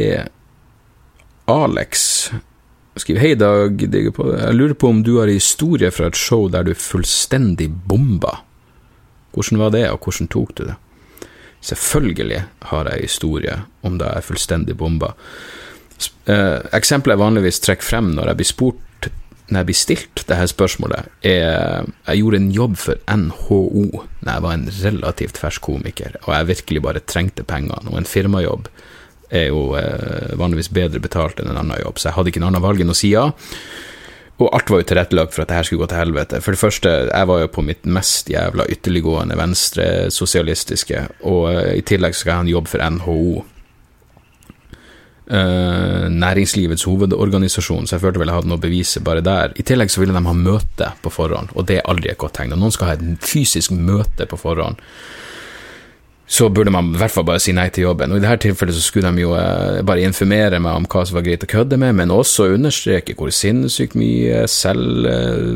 Alex 1.51 2.31
skriver 3.01 3.21
Hei, 3.21 3.35
Dag. 3.41 3.83
Jeg 3.83 4.55
lurer 4.57 4.75
på 4.77 4.91
om 4.93 5.03
du 5.05 5.15
har 5.21 5.31
historie 5.33 5.91
fra 5.95 6.11
et 6.11 6.19
show 6.19 6.49
der 6.53 6.67
du 6.67 6.75
fullstendig 6.77 7.71
bomba. 7.89 8.43
Hvordan 9.33 9.63
var 9.63 9.73
det, 9.73 9.87
og 9.91 10.05
hvordan 10.05 10.29
tok 10.29 10.55
du 10.59 10.65
det? 10.69 10.77
Selvfølgelig 11.63 12.43
har 12.69 12.91
jeg 12.91 13.07
historie 13.07 13.61
om 13.87 13.97
da 14.01 14.13
jeg 14.17 14.27
fullstendig 14.29 14.77
bomba. 14.77 15.15
Eh, 16.27 16.59
eksempelet 16.75 17.15
jeg 17.15 17.23
vanligvis 17.23 17.63
trekker 17.63 17.87
frem 17.87 18.13
når 18.17 18.33
jeg 18.33 18.41
blir 18.41 18.51
spurt 18.51 19.11
når 19.53 19.59
jeg 19.59 19.69
blir 19.69 19.77
stilt 19.77 20.23
dette 20.29 20.47
spørsmålet, 20.49 21.09
er 21.23 21.85
Jeg 22.07 22.19
gjorde 22.23 22.39
en 22.39 22.53
jobb 22.55 22.77
for 22.77 22.97
NHO 23.11 24.05
da 24.23 24.37
jeg 24.37 24.43
var 24.43 24.55
en 24.55 24.71
relativt 24.83 25.39
fersk 25.39 25.63
komiker, 25.63 26.17
og 26.23 26.35
jeg 26.35 26.49
virkelig 26.49 26.83
bare 26.83 27.01
trengte 27.05 27.45
pengene. 27.45 27.91
Og 27.91 27.99
en 27.99 28.09
firmajobb 28.09 28.69
er 29.33 29.49
jo 29.49 29.73
eh, 29.79 30.35
vanligvis 30.39 30.71
bedre 30.75 31.01
betalt 31.03 31.41
enn 31.41 31.51
en 31.53 31.63
annen 31.63 31.81
jobb, 31.83 31.99
så 31.99 32.11
jeg 32.11 32.19
hadde 32.19 32.33
ikke 32.33 32.43
noe 32.45 32.53
annet 32.53 32.65
valg 32.65 32.85
enn 32.85 32.93
å 32.93 32.99
si 32.99 33.15
ja. 33.15 33.31
Og 34.43 34.49
alt 34.57 34.71
var 34.73 34.81
jo 34.81 34.89
tilrettelagt 34.91 35.35
for 35.35 35.45
at 35.45 35.51
det 35.53 35.59
her 35.59 35.67
skulle 35.69 35.85
gå 35.85 35.91
til 35.93 36.01
helvete. 36.01 36.41
For 36.43 36.55
det 36.55 36.61
første, 36.63 36.93
jeg 37.07 37.29
var 37.31 37.43
jo 37.43 37.51
på 37.53 37.63
mitt 37.67 37.87
mest 37.87 38.31
jævla 38.33 38.67
ytterliggående 38.73 39.39
venstresosialistiske, 39.39 41.07
og 41.31 41.49
eh, 41.53 41.73
i 41.79 41.87
tillegg 41.87 42.17
skal 42.17 42.33
jeg 42.33 42.41
ha 42.41 42.47
en 42.47 42.55
jobb 42.55 42.71
for 42.73 42.93
NHO. 42.97 43.25
Eh, 45.33 46.09
næringslivets 46.11 46.83
hovedorganisasjon, 46.89 47.87
så 47.87 47.95
jeg 47.97 48.03
følte 48.03 48.21
vel 48.21 48.33
jeg 48.33 48.41
hadde 48.41 48.51
noe 48.51 48.59
å 48.59 49.05
bare 49.07 49.23
der. 49.25 49.55
I 49.57 49.63
tillegg 49.63 49.93
så 49.93 50.03
ville 50.03 50.17
de 50.17 50.27
ha 50.27 50.35
møte 50.37 50.91
på 51.03 51.13
forhånd, 51.15 51.55
og 51.55 51.69
det 51.69 51.79
er 51.79 51.89
aldri 51.89 52.11
et 52.11 52.19
godt 52.19 52.35
tegn. 52.41 52.53
Og 52.57 52.59
noen 52.65 52.75
skal 52.75 52.91
ha 52.91 52.97
et 52.99 53.23
fysisk 53.23 53.71
møte 53.71 54.27
på 54.27 54.37
forhånd, 54.41 54.81
så 56.33 56.47
burde 56.49 56.73
man 56.73 56.95
i 56.95 56.97
hvert 56.97 57.13
fall 57.13 57.27
bare 57.29 57.41
si 57.45 57.53
nei 57.53 57.67
til 57.69 57.85
jobben. 57.85 58.13
Og 58.15 58.17
I 58.17 58.23
dette 58.25 58.47
tilfellet 58.47 58.73
så 58.73 58.81
skulle 58.81 59.11
de 59.13 59.21
jo 59.21 59.35
eh, 59.37 59.83
bare 59.85 60.07
informere 60.07 60.63
meg 60.65 60.79
om 60.81 60.87
hva 60.89 61.03
som 61.05 61.19
var 61.19 61.27
greit 61.27 61.45
å 61.45 61.49
kødde 61.51 61.77
med, 61.83 61.93
men 61.99 62.15
også 62.15 62.47
understreke 62.55 63.13
hvor 63.19 63.29
sinnssykt 63.37 63.99
mye 64.01 64.47
selv 64.49 65.09
eh, 65.11 65.51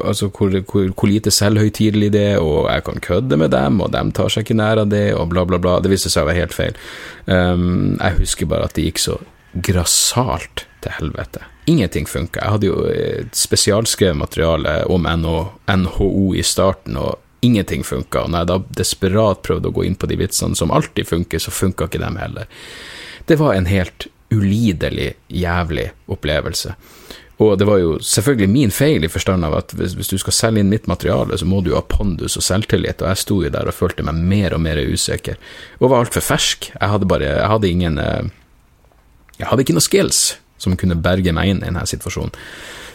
Altså 0.00 0.30
hvor, 0.32 0.54
hvor, 0.70 0.88
hvor 0.96 1.10
lite 1.10 1.32
selvhøytidelig 1.34 2.08
det 2.14 2.22
er, 2.30 2.40
og 2.40 2.70
jeg 2.70 2.84
kan 2.86 3.04
kødde 3.04 3.36
med 3.42 3.52
dem, 3.52 3.82
og 3.84 3.92
dem 3.92 4.14
tar 4.16 4.32
seg 4.32 4.46
ikke 4.46 4.56
nær 4.56 4.80
av 4.86 4.88
det, 4.88 5.10
og 5.12 5.28
bla, 5.34 5.44
bla, 5.44 5.60
bla. 5.60 5.76
Det 5.84 5.92
viste 5.92 6.08
seg 6.12 6.24
å 6.24 6.30
være 6.30 6.46
helt 6.46 6.56
feil. 6.56 6.80
Um, 7.26 7.98
jeg 8.00 8.22
husker 8.22 8.48
bare 8.48 8.70
at 8.70 8.76
det 8.78 8.86
gikk 8.88 9.02
så 9.02 9.18
grassat 9.68 10.64
til 10.80 10.96
helvete. 10.96 11.44
Ingenting 11.68 12.08
funka. 12.08 12.40
Jeg 12.40 12.54
hadde 12.56 12.70
jo 12.70 12.84
eh, 12.88 13.26
spesialskrevet 13.36 14.16
materiale 14.16 14.78
om 14.88 15.04
NHO, 15.04 16.12
i 16.40 16.46
starten, 16.46 16.96
og 16.96 17.18
ingenting 17.40 17.84
funka. 17.84 18.26
Når 18.26 18.38
jeg 18.38 18.50
da 18.50 18.58
desperat 18.82 19.42
prøvde 19.46 19.70
å 19.70 19.74
gå 19.74 19.84
inn 19.88 19.98
på 19.98 20.08
de 20.10 20.18
vitsene 20.20 20.58
som 20.58 20.72
alltid 20.74 21.08
funker, 21.08 21.42
så 21.42 21.52
funka 21.54 21.88
ikke 21.88 22.02
dem 22.02 22.18
heller. 22.20 22.48
Det 23.28 23.38
var 23.40 23.54
en 23.54 23.68
helt 23.70 24.08
ulidelig 24.30 25.14
jævlig 25.28 25.90
opplevelse. 26.10 26.74
Og 27.40 27.54
det 27.58 27.64
var 27.64 27.78
jo 27.80 27.94
selvfølgelig 28.04 28.52
min 28.52 28.72
feil 28.74 29.04
i 29.06 29.08
forstand 29.08 29.46
av 29.48 29.54
at 29.56 29.72
hvis, 29.72 29.94
hvis, 29.96 30.10
du 30.12 30.20
skal 30.20 30.34
selge 30.36 30.60
inn 30.60 30.72
mitt 30.72 30.88
materiale, 30.90 31.38
så 31.40 31.48
må 31.48 31.62
du 31.64 31.72
ha 31.72 31.80
pondus 31.80 32.36
og 32.36 32.44
selvtillit, 32.44 33.00
og 33.00 33.08
jeg 33.08 33.22
sto 33.22 33.38
jo 33.40 33.52
der 33.52 33.70
og 33.70 33.76
følte 33.76 34.04
meg 34.04 34.18
mer 34.20 34.56
og 34.56 34.60
mer 34.66 34.76
usikker, 34.76 35.40
og 35.80 35.88
var 35.88 36.04
altfor 36.04 36.26
fersk. 36.26 36.68
Jeg 36.74 36.92
hadde 36.92 37.08
bare 37.08 37.30
Jeg 37.30 37.48
hadde 37.48 37.70
ingen 37.70 37.98
eh, 37.98 38.28
Jeg 39.38 39.48
hadde 39.48 39.64
ikke 39.64 39.78
noe 39.78 39.88
skills 39.88 40.20
som 40.60 40.76
kunne 40.78 40.98
berge 41.00 41.32
meg 41.36 41.52
inn 41.52 41.62
i 41.62 41.68
denne 41.68 41.86
situasjonen. 41.88 42.34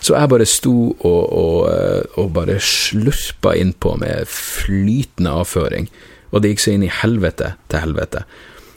Så 0.05 0.13
jeg 0.13 0.29
bare 0.29 0.45
sto 0.45 0.75
og, 0.93 1.23
og, 1.33 1.59
eh, 1.71 2.19
og 2.21 2.33
bare 2.35 2.59
slurpa 2.61 3.55
innpå 3.57 3.95
med 4.01 4.29
flytende 4.29 5.33
avføring, 5.41 5.89
og 6.31 6.43
det 6.43 6.53
gikk 6.53 6.63
så 6.65 6.75
inn 6.75 6.85
i 6.85 6.93
helvete 7.01 7.55
til 7.71 7.81
helvete. 7.81 8.25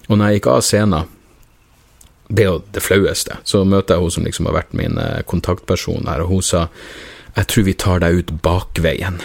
Og 0.09 0.17
når 0.17 0.31
jeg 0.31 0.39
gikk 0.39 0.51
av 0.55 0.65
scenen, 0.65 1.15
det 2.29 2.45
er 2.45 2.51
jo 2.51 2.63
det 2.77 2.85
flaueste, 2.85 3.39
så 3.49 3.65
møter 3.65 3.97
jeg 3.97 4.05
hun 4.05 4.15
som 4.15 4.27
liksom 4.29 4.49
har 4.49 4.59
vært 4.61 4.77
min 4.77 5.01
eh, 5.01 5.23
kontaktperson 5.29 6.09
her, 6.09 6.25
og 6.25 6.33
hun 6.33 6.45
sa 6.45 6.69
jeg 7.37 7.47
tror 7.53 7.67
vi 7.69 7.75
tar 7.79 8.01
deg 8.03 8.17
ut 8.19 8.31
bakveien 8.43 9.21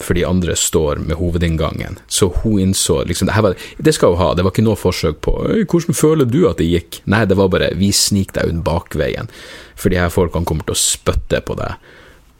for 0.00 0.14
de 0.14 0.24
andre 0.24 0.56
står 0.56 0.96
med 0.96 1.16
hovedinngangen. 1.16 1.98
Så 2.06 2.28
hun 2.42 2.60
innså 2.60 3.04
liksom, 3.04 3.28
det, 3.28 3.42
var, 3.42 3.54
det 3.78 3.92
skal 3.92 4.14
hun 4.14 4.18
ha, 4.22 4.34
det 4.34 4.44
var 4.46 4.54
ikke 4.54 4.66
noe 4.66 4.78
forsøk 4.78 5.20
på 5.24 5.34
'hvordan 5.68 5.94
føler 5.94 6.24
du 6.24 6.48
at 6.48 6.58
det 6.58 6.68
gikk'? 6.70 7.00
Nei, 7.04 7.24
det 7.24 7.36
var 7.36 7.48
bare 7.48 7.74
'vi 7.74 7.92
snik 7.92 8.32
deg 8.32 8.52
ut 8.52 8.64
bakveien', 8.64 9.30
for 9.76 9.88
de 9.88 9.98
her 9.98 10.08
folkene 10.08 10.46
kommer 10.46 10.64
til 10.64 10.76
å 10.76 10.82
spytte 10.82 11.40
på 11.40 11.54
deg, 11.58 11.74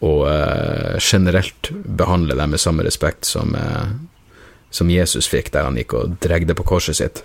og 0.02 0.28
uh, 0.30 0.98
generelt 0.98 1.70
behandle 1.72 2.36
deg 2.38 2.48
med 2.48 2.60
samme 2.60 2.84
respekt 2.86 3.26
som, 3.26 3.54
uh, 3.54 3.90
som 4.70 4.90
Jesus 4.90 5.26
fikk 5.26 5.50
der 5.52 5.66
han 5.66 5.76
gikk 5.76 5.94
og 5.94 6.18
dregde 6.20 6.54
på 6.54 6.62
korset 6.62 6.96
sitt. 6.96 7.22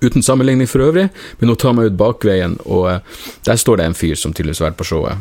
Uten 0.00 0.22
sammenligning 0.22 0.68
for 0.68 0.80
øvrig, 0.80 1.10
men 1.38 1.48
hun 1.48 1.56
tar 1.56 1.72
meg 1.72 1.92
ut 1.92 1.98
bakveien, 2.00 2.56
og 2.64 2.88
uh, 2.88 2.98
der 3.44 3.56
står 3.56 3.76
det 3.76 3.84
en 3.84 3.94
fyr 3.98 4.16
som 4.16 4.32
tydeligvis 4.32 4.58
har 4.64 4.70
vært 4.70 4.80
på 4.80 4.88
showet. 4.88 5.18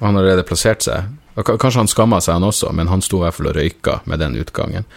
Han 0.00 0.16
har 0.16 0.24
allerede 0.24 0.48
plassert 0.48 0.82
seg 0.82 1.04
Kanskje 1.34 1.78
han 1.78 1.90
skamma 1.90 2.20
seg, 2.20 2.38
han 2.38 2.46
også, 2.48 2.72
men 2.76 2.90
han 2.90 3.02
sto 3.04 3.20
i 3.20 3.26
hvert 3.26 3.36
fall 3.36 3.50
og 3.52 3.58
røyka 3.58 4.00
med 4.10 4.22
den 4.22 4.38
utgangen. 4.40 4.88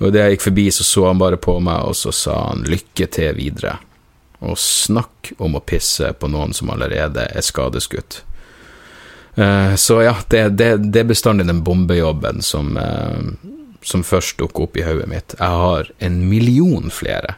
Og 0.00 0.08
Idet 0.08 0.24
jeg 0.24 0.36
gikk 0.36 0.46
forbi, 0.46 0.66
så 0.72 0.86
så 0.86 1.06
han 1.08 1.20
bare 1.20 1.40
på 1.40 1.58
meg, 1.64 1.84
og 1.88 1.96
så 1.96 2.12
sa 2.14 2.36
han 2.48 2.64
lykke 2.68 3.08
til 3.12 3.36
videre. 3.36 3.76
Og 4.40 4.56
snakk 4.60 5.34
om 5.38 5.58
å 5.58 5.64
pisse 5.64 6.12
på 6.16 6.30
noen 6.32 6.54
som 6.56 6.72
allerede 6.72 7.26
er 7.28 7.44
skadeskutt. 7.44 8.22
Uh, 9.36 9.76
så 9.76 10.00
ja, 10.02 10.14
det, 10.32 10.46
det, 10.58 10.70
det, 10.90 11.02
er 11.02 11.12
bestandig 11.12 11.46
den 11.48 11.62
bombejobben 11.64 12.40
som, 12.42 12.72
uh, 12.76 13.20
som 13.84 14.02
først 14.04 14.40
dukker 14.40 14.66
opp 14.66 14.80
i 14.80 14.84
hodet 14.84 15.08
mitt. 15.12 15.36
Jeg 15.38 15.60
har 15.64 15.92
en 16.00 16.18
million 16.28 16.90
flere. 16.92 17.36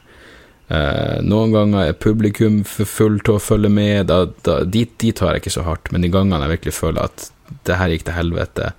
Eh, 0.73 1.19
noen 1.27 1.53
ganger 1.53 1.91
er 1.91 1.99
publikum 2.01 2.63
for 2.65 2.89
fullt 2.89 3.27
til 3.27 3.37
å 3.37 3.43
følge 3.43 3.69
med. 3.73 4.07
Da, 4.09 4.25
da, 4.47 4.63
dit, 4.65 4.95
dit 5.03 5.17
tar 5.17 5.35
jeg 5.35 5.43
ikke 5.43 5.55
så 5.59 5.67
hardt, 5.67 5.91
men 5.93 6.05
de 6.05 6.11
gangene 6.13 6.47
jeg 6.47 6.55
virkelig 6.55 6.77
føler 6.79 7.11
at 7.11 7.27
det 7.67 7.79
her 7.79 7.93
gikk 7.93 8.07
til 8.09 8.17
helvete, 8.17 8.73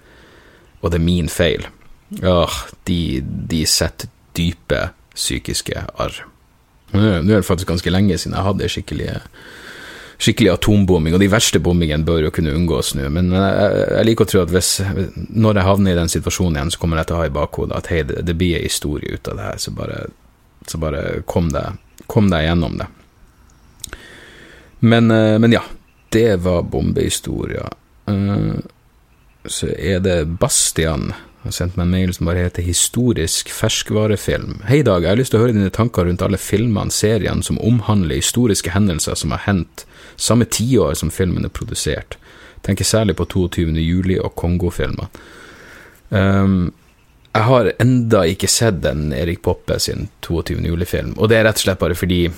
og 0.81 0.91
det 0.91 0.99
er 0.99 1.05
min 1.05 1.29
feil, 1.31 1.65
åh, 2.27 2.59
de, 2.89 2.99
de 3.23 3.63
setter 3.69 4.11
dype 4.37 4.87
psykiske 5.13 5.85
arr. 6.01 6.23
Nå 6.93 7.03
er 7.17 7.25
det 7.25 7.45
faktisk 7.47 7.71
ganske 7.71 7.91
lenge 7.93 8.17
siden 8.21 8.35
jeg 8.37 8.45
hadde 8.45 8.69
skikkelig, 8.69 9.11
skikkelig 10.21 10.51
atombombing, 10.53 11.15
og 11.15 11.21
de 11.23 11.29
verste 11.31 11.61
bombingene 11.63 12.05
bør 12.05 12.27
jo 12.27 12.33
kunne 12.33 12.53
unngås 12.53 12.93
nå, 12.97 13.07
men 13.13 13.31
jeg, 13.33 13.77
jeg, 13.81 14.07
liker 14.09 14.27
å 14.27 14.31
tro 14.31 14.43
at 14.43 14.53
hvis, 14.53 14.73
når 15.29 15.59
jeg 15.59 15.69
havner 15.69 15.93
i 15.93 15.99
den 16.01 16.11
situasjonen 16.13 16.59
igjen, 16.59 16.73
så 16.73 16.81
kommer 16.81 17.01
jeg 17.01 17.09
til 17.09 17.17
å 17.17 17.21
ha 17.21 17.29
i 17.29 17.33
bakhodet 17.33 17.79
at 17.79 17.89
hei, 17.93 18.01
det, 18.09 18.21
det 18.27 18.37
blir 18.37 18.59
en 18.59 18.67
historie 18.67 19.15
ut 19.15 19.31
av 19.31 19.39
det 19.39 19.47
her, 19.47 19.61
så 19.63 19.73
bare, 19.77 20.01
så 20.69 20.81
bare 20.81 21.05
kom, 21.29 21.49
deg, 21.53 21.79
kom 22.11 22.29
deg 22.33 22.45
gjennom 22.47 22.77
det. 22.81 22.89
Men, 24.83 25.07
men 25.39 25.53
ja, 25.55 25.63
det 26.11 26.41
var 26.43 26.65
bombehistoria. 26.67 27.69
Så 28.07 29.69
er 29.77 29.99
det 30.03 30.17
Bastian 30.39 31.11
har 31.43 31.51
sendt 31.51 31.75
meg 31.77 31.87
en 31.87 31.93
mail 31.93 32.13
som 32.15 32.27
bare 32.27 32.45
heter 32.45 32.63
'Historisk 32.63 33.49
ferskvarefilm'. 33.51 34.63
Hei, 34.67 34.81
Dag. 34.81 35.03
Jeg 35.03 35.09
har 35.09 35.17
lyst 35.17 35.31
til 35.31 35.39
å 35.39 35.43
høre 35.43 35.53
dine 35.53 35.69
tanker 35.69 36.05
rundt 36.05 36.21
alle 36.21 36.37
filmene, 36.37 36.91
seriene 36.91 37.43
som 37.43 37.59
omhandler 37.59 38.15
historiske 38.15 38.71
hendelser 38.71 39.15
som 39.15 39.31
har 39.31 39.43
hendt 39.45 39.85
samme 40.17 40.45
tiår 40.45 40.93
som 40.95 41.11
filmen 41.11 41.45
er 41.45 41.49
produsert. 41.49 42.17
Tenker 42.63 42.85
særlig 42.85 43.15
på 43.15 43.25
22. 43.25 43.75
juli 43.81 44.19
og 44.19 44.35
Kongo-filmer. 44.35 45.07
Um, 46.09 46.73
jeg 47.33 47.43
har 47.43 47.71
enda 47.79 48.23
ikke 48.29 48.47
sett 48.47 48.81
den 48.81 49.11
Erik 49.13 49.41
Poppe 49.41 49.79
sin 49.79 50.09
22. 50.21 50.61
juli-film, 50.61 51.15
og 51.17 51.29
det 51.29 51.37
er 51.37 51.43
rett 51.43 51.57
og 51.57 51.65
slett 51.65 51.79
bare 51.79 51.95
fordi 51.95 52.31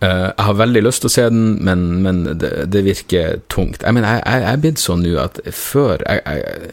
jeg 0.00 0.44
har 0.46 0.56
veldig 0.56 0.80
lyst 0.80 1.02
til 1.04 1.10
å 1.10 1.12
se 1.12 1.24
den, 1.28 1.58
men, 1.66 1.80
men 2.00 2.22
det, 2.40 2.50
det, 2.72 2.80
virker 2.86 3.42
tungt. 3.52 3.82
Jeg 3.84 3.92
mener, 3.92 4.22
jeg 4.24 4.46
er 4.48 4.60
blitt 4.62 4.80
sånn 4.80 5.02
nå 5.04 5.18
at 5.20 5.40
før 5.52 6.00
jeg, 6.06 6.22
jeg, 6.24 6.70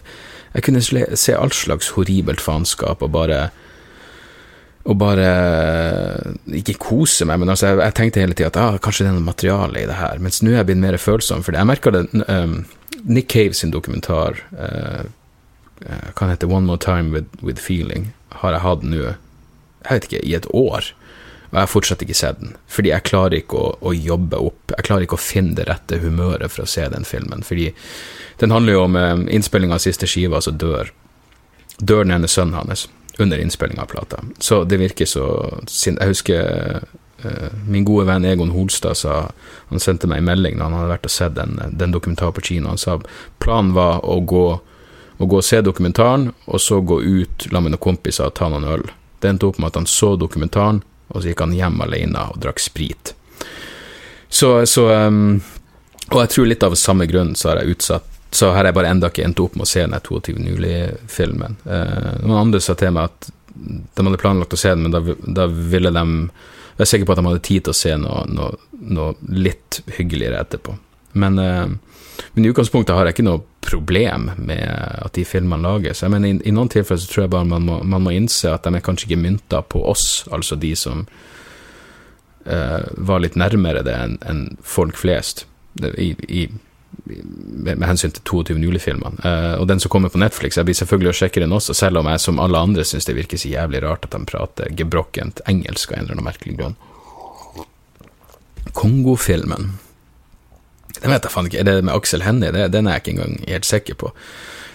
jeg, 0.54 0.64
kunne 0.64 1.16
se 1.20 1.36
all 1.36 1.52
slags 1.52 1.92
horribelt 1.98 2.40
faenskap 2.44 3.04
og 3.04 3.12
bare 3.18 3.50
og 4.88 4.96
bare 5.02 5.28
ikke 6.56 6.78
kose 6.80 7.28
meg, 7.28 7.42
men 7.42 7.52
altså, 7.52 7.74
jeg, 7.74 7.82
jeg 7.82 7.96
tenkte 7.98 8.24
hele 8.24 8.36
tida 8.38 8.52
at 8.54 8.60
ah, 8.62 8.78
kanskje 8.84 9.04
det 9.04 9.12
er 9.12 9.18
noe 9.18 9.28
materiale 9.28 9.82
i 9.82 9.88
det 9.90 9.98
her. 10.00 10.22
Mens 10.24 10.40
nå 10.40 10.54
er 10.54 10.62
jeg 10.62 10.70
blitt 10.70 10.84
mer 10.84 10.98
følsom, 11.02 11.44
for 11.44 11.58
jeg 11.58 11.68
merka 11.68 11.92
det 11.92 12.06
um, 12.24 12.62
Nick 13.04 13.28
Cave 13.34 13.58
sin 13.58 13.74
dokumentar, 13.74 14.40
uh, 14.56 15.04
hva 16.16 16.30
heter 16.32 16.50
One 16.50 16.66
More 16.66 16.80
Time 16.82 17.12
With, 17.14 17.28
with 17.44 17.62
Feeling, 17.62 18.14
har 18.40 18.56
jeg 18.56 18.64
hatt 18.64 18.86
nå, 18.88 19.04
jeg 19.04 19.90
vet 19.90 20.08
ikke, 20.08 20.24
i 20.24 20.38
et 20.40 20.48
år. 20.56 20.88
Jeg 21.58 21.66
har 21.66 21.72
fortsatt 21.72 22.04
ikke 22.06 22.18
sett 22.18 22.38
den, 22.42 22.54
fordi 22.70 22.92
jeg 22.92 23.06
klarer 23.08 23.40
ikke 23.40 23.58
å, 23.58 23.70
å, 23.82 23.94
jobbe 23.96 24.38
opp 24.50 24.74
Jeg 24.76 24.86
klarer 24.86 25.08
ikke 25.08 25.18
å 25.18 25.22
finne 25.22 25.56
det 25.58 25.66
rette 25.66 25.98
humøret 26.04 26.54
for 26.54 26.66
å 26.66 26.70
se 26.70 26.86
den 26.94 27.08
filmen, 27.08 27.42
fordi 27.46 27.72
den 28.38 28.54
handler 28.54 28.78
jo 28.78 28.84
om 28.86 28.98
innspillinga 29.26 29.80
av 29.80 29.82
siste 29.82 30.06
skiva, 30.10 30.42
så 30.44 30.54
dør 30.54 30.94
Dør 31.78 32.06
den 32.06 32.14
ene 32.16 32.30
sønnen 32.30 32.58
hans 32.58 32.88
under 33.18 33.38
innspillinga 33.38 33.82
av 33.82 33.86
plata. 33.86 34.22
Så 34.40 34.64
det 34.64 34.78
virker 34.78 35.06
så 35.06 35.26
Jeg 35.86 36.10
husker 36.10 36.82
uh, 37.26 37.50
min 37.66 37.86
gode 37.86 38.06
venn 38.06 38.26
Egon 38.26 38.54
Holstad 38.54 38.98
sa 38.98 39.32
Han 39.70 39.82
sendte 39.82 40.10
meg 40.10 40.22
en 40.22 40.30
melding 40.30 40.58
da 40.58 40.68
han 40.68 40.78
hadde 40.78 40.94
vært 40.94 41.10
og 41.10 41.14
sett 41.14 41.36
den, 41.38 41.58
den 41.72 41.94
dokumentaren 41.94 42.34
på 42.34 42.46
kino. 42.52 42.70
Han 42.70 42.82
sa 42.82 43.00
planen 43.42 43.74
var 43.78 44.06
å 44.06 44.20
gå, 44.22 44.46
å 45.18 45.26
gå 45.26 45.42
og 45.42 45.46
se 45.46 45.62
dokumentaren, 45.62 46.32
og 46.46 46.62
så 46.62 46.82
gå 46.82 47.02
ut 47.02 47.50
sammen 47.50 47.72
med 47.72 47.78
noen 47.78 47.86
kompiser 47.90 48.30
og 48.30 48.38
ta 48.38 48.50
noen 48.54 48.70
øl. 48.78 48.86
Det 49.22 49.32
endte 49.32 49.50
opp 49.50 49.58
med 49.58 49.72
at 49.72 49.82
han 49.82 49.90
så 49.90 50.14
dokumentaren, 50.16 50.84
og 51.08 51.22
så 51.22 51.32
gikk 51.32 51.44
han 51.46 51.56
hjem 51.56 51.80
alene 51.86 52.28
og 52.32 52.42
drakk 52.44 52.60
sprit. 52.62 53.14
Så, 54.30 54.66
så 54.68 54.90
um, 55.08 55.40
Og 56.12 56.20
jeg 56.20 56.32
tror 56.34 56.48
litt 56.50 56.64
av 56.68 56.76
samme 56.76 57.06
grunn 57.08 57.32
så 57.40 57.52
har 57.52 57.62
jeg 57.62 57.78
utsatt 57.78 58.08
Så 58.36 58.50
har 58.52 58.68
jeg 58.68 58.76
bare 58.76 58.90
enda 58.92 59.08
ikke 59.08 59.24
endt 59.24 59.40
opp 59.40 59.56
med 59.56 59.64
å 59.64 59.70
se 59.72 59.86
den 59.86 59.96
22. 59.96 60.36
juli-filmen. 60.52 61.56
Uh, 61.64 62.18
noen 62.26 62.42
andre 62.42 62.62
sa 62.64 62.76
til 62.76 62.92
meg 62.96 63.08
at 63.08 63.30
de 63.58 64.04
hadde 64.04 64.20
planlagt 64.22 64.54
å 64.54 64.60
se 64.60 64.70
den, 64.70 64.84
men 64.86 64.94
da, 64.94 65.00
da 65.40 65.48
ville 65.48 65.90
de 65.90 66.04
Jeg 66.78 66.84
er 66.84 66.90
sikker 66.92 67.08
på 67.08 67.16
at 67.16 67.22
de 67.22 67.30
hadde 67.30 67.46
tid 67.48 67.64
til 67.66 67.74
å 67.74 67.78
se 67.80 67.96
noe, 67.98 68.26
noe, 68.30 68.60
noe 68.78 69.16
litt 69.34 69.80
hyggeligere 69.96 70.44
etterpå. 70.44 70.76
Men, 71.18 71.40
uh, 71.42 71.87
men, 72.34 72.46
i 72.46 72.52
utgangspunktet 72.52 72.96
har 72.96 73.08
jeg 73.08 73.18
ikke 73.18 73.28
noe 73.28 73.44
problem 73.68 74.30
med 74.38 74.64
at 74.68 75.14
de 75.18 75.26
filmene 75.28 75.64
lages. 75.64 76.04
Jeg 76.04 76.14
mener, 76.14 76.32
i, 76.32 76.40
i, 76.50 76.54
noen 76.56 76.72
tilfeller 76.72 77.02
så 77.04 77.12
tror 77.12 77.26
jeg 77.26 77.34
bare 77.36 77.50
man 77.50 77.66
må, 77.68 77.80
man 77.84 78.06
må 78.06 78.14
innse 78.16 78.52
at 78.54 78.68
de 78.68 78.78
er 78.78 78.86
kanskje 78.86 79.10
ikke 79.10 79.24
mynta 79.24 79.64
på 79.66 79.84
oss, 79.90 80.24
altså 80.34 80.58
de 80.60 80.74
som 80.80 81.04
uh, 82.48 82.82
var 83.10 83.24
litt 83.24 83.38
nærmere 83.40 83.84
det 83.86 83.98
enn 83.98 84.18
en 84.30 84.46
folk 84.64 84.98
flest, 85.00 85.46
i, 85.78 86.14
i, 86.26 86.48
med, 87.06 87.84
hensyn 87.86 88.14
til 88.16 88.24
22. 88.26 88.58
juli-filmene. 88.66 89.22
Uh, 89.22 89.56
og 89.62 89.68
den 89.70 89.82
som 89.84 89.92
kommer 89.94 90.14
på 90.14 90.22
Netflix, 90.22 90.58
jeg 90.58 90.68
blir 90.68 90.78
selvfølgelig 90.78 91.14
å 91.14 91.18
sjekke 91.22 91.44
den 91.44 91.56
også, 91.56 91.76
selv 91.78 92.02
om 92.02 92.10
jeg 92.10 92.24
som 92.24 92.42
alle 92.44 92.62
andre 92.70 92.86
syns 92.88 93.10
det 93.10 93.18
virker 93.20 93.42
så 93.42 93.52
jævlig 93.52 93.84
rart 93.86 94.08
at 94.08 94.16
de 94.16 94.24
prater 94.30 94.72
gebrokkent 94.80 95.44
engelsk 95.50 95.94
av 95.94 96.00
en 96.00 96.08
eller 96.08 96.18
annen 96.18 96.30
merkelig 96.32 96.58
grunn. 96.58 96.80
Kongo-filmen 98.78 99.76
den 101.02 101.14
vet 101.14 101.26
jeg 101.26 101.34
faen 101.34 101.50
ikke. 101.50 101.62
Er 101.62 101.70
det 101.70 101.86
med 101.86 101.96
Aksel 101.96 102.26
Hennie? 102.26 102.68
Den 102.72 102.88
er 102.88 102.98
jeg 102.98 103.04
ikke 103.04 103.16
engang 103.16 103.40
helt 103.48 103.68
sikker 103.68 103.98
på. 104.00 104.12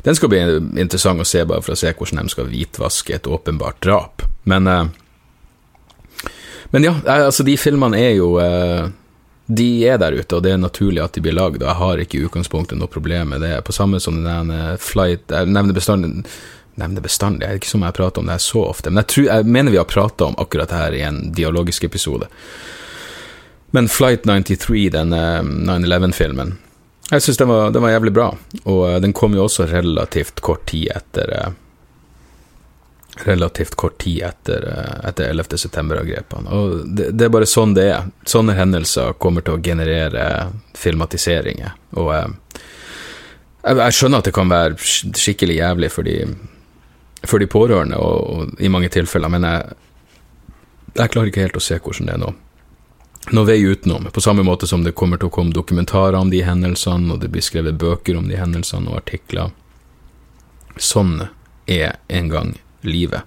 Den 0.03 0.19
skal 0.19 0.33
bli 0.33 0.41
interessant 0.83 1.23
å 1.23 1.27
se, 1.29 1.45
bare 1.47 1.63
for 1.63 1.75
å 1.75 1.79
se 1.79 1.93
hvordan 1.95 2.27
de 2.27 2.35
skal 2.35 2.49
hvitvaske 2.51 3.15
et 3.15 3.29
åpenbart 3.31 3.79
drap. 3.85 4.25
Men, 4.51 4.67
uh, 4.67 6.27
men 6.75 6.89
ja, 6.89 6.97
altså, 7.19 7.47
de 7.47 7.55
filmene 7.61 8.01
er 8.01 8.17
jo 8.17 8.33
uh, 8.43 8.89
De 9.47 9.69
er 9.87 10.01
der 10.01 10.17
ute, 10.17 10.39
og 10.39 10.43
det 10.43 10.55
er 10.55 10.59
naturlig 10.63 11.03
at 11.05 11.15
de 11.15 11.23
blir 11.23 11.37
lagd, 11.37 11.63
og 11.63 11.69
jeg 11.69 11.81
har 11.83 12.03
ikke 12.03 12.19
i 12.19 12.25
utgangspunktet 12.27 12.79
noe 12.81 12.91
problem 12.91 13.35
med 13.35 13.45
det. 13.45 13.55
På 13.67 13.75
samme 13.75 14.01
som 14.01 14.23
den 14.25 14.51
flight 14.81 15.31
Jeg 15.31 15.51
nevner 15.51 15.77
bestandig 15.77 16.27
nevner 16.75 17.05
bestandig, 17.05 17.43
det 17.43 17.49
er 17.51 17.59
ikke 17.61 17.69
som 17.69 17.83
jeg 17.85 17.97
prater 17.97 18.23
om 18.23 18.29
det 18.29 18.37
her 18.39 18.45
så 18.45 18.63
ofte, 18.65 18.91
men 18.91 19.03
jeg, 19.03 19.11
tror, 19.13 19.27
jeg 19.29 19.49
mener 19.57 19.75
vi 19.75 19.81
har 19.81 19.89
prata 19.89 20.29
om 20.31 20.39
akkurat 20.41 20.71
det 20.71 20.79
her 20.79 20.95
i 20.97 21.03
en 21.05 21.19
dialogisk 21.37 21.85
episode. 21.85 22.29
Men 23.75 23.89
Flight 23.89 24.25
93, 24.25 24.91
den 24.91 25.15
9-11-filmen, 25.15 26.49
eh, 26.49 27.15
jeg 27.15 27.23
syns 27.23 27.39
den, 27.41 27.49
den, 27.73 27.83
var 27.83 27.95
jævlig 27.95 28.13
bra. 28.13 28.27
Og 28.65 28.81
uh, 28.85 28.97
den 29.01 29.15
kom 29.17 29.33
jo 29.33 29.47
også 29.47 29.65
relativt 29.71 30.43
kort 30.45 30.67
tid 30.69 30.91
etter 30.93 31.33
uh, 31.33 31.51
Relativt 33.25 33.75
kort 33.77 33.99
tid 34.01 34.23
etter, 34.25 34.65
etter 35.05 35.27
11. 35.29 35.59
september-angrepene. 35.61 36.49
Og 36.49 36.87
det, 36.97 37.11
det, 37.13 37.27
er 37.27 37.33
bare 37.33 37.49
sånn 37.49 37.75
det 37.77 37.85
er. 37.93 38.07
Sånne 38.25 38.55
hendelser 38.57 39.13
kommer 39.21 39.45
til 39.45 39.59
å 39.59 39.61
generere 39.61 40.25
filmatiseringer. 40.81 41.75
Og 42.01 42.09
jeg, 42.15 42.31
jeg, 43.69 43.97
skjønner 43.99 44.23
at 44.23 44.31
det 44.31 44.35
kan 44.37 44.53
være 44.53 44.81
skikkelig 44.81 45.59
jævlig 45.59 45.93
for 45.93 46.09
de, 46.09 46.17
for 47.21 47.45
de 47.45 47.51
pårørende, 47.53 48.01
og, 48.01 48.25
og, 48.33 48.57
i 48.65 48.73
mange 48.73 48.89
tilfeller, 48.97 49.33
men 49.37 49.45
jeg, 49.45 49.77
jeg 50.97 51.13
klarer 51.13 51.33
ikke 51.33 51.45
helt 51.45 51.61
å 51.61 51.67
se 51.69 51.81
hvordan 51.81 52.09
det 52.09 52.17
er 52.17 52.25
nå 52.25 52.33
noe 53.31 53.47
vei 53.47 53.61
utenom, 53.63 54.09
på 54.13 54.21
samme 54.21 54.43
måte 54.43 54.67
som 54.67 54.85
det 54.85 54.95
kommer 54.99 55.21
til 55.21 55.31
å 55.31 55.35
komme 55.35 55.55
dokumentarer 55.55 56.19
om 56.19 56.31
de 56.33 56.43
hendelsene, 56.43 57.15
og 57.15 57.23
det 57.23 57.31
blir 57.31 57.45
skrevet 57.45 57.79
bøker 57.79 58.19
om 58.19 58.27
de 58.29 58.39
hendelsene 58.41 58.91
og 58.91 58.99
artikler. 59.05 59.53
Sånn 60.77 61.29
er 61.71 62.01
en 62.09 62.33
gang 62.33 62.57
livet. 62.83 63.23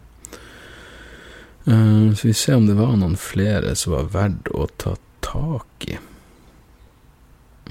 Uh, 1.65 2.11
så 2.13 2.27
vi 2.27 2.35
ser 2.37 2.59
om 2.59 2.67
det 2.67 2.75
var 2.77 2.93
noen 2.99 3.15
flere 3.17 3.73
som 3.79 3.95
var 3.95 4.11
verdt 4.13 4.51
å 4.53 4.67
ta 4.77 4.97
tak 5.25 5.87
i. 5.87 5.97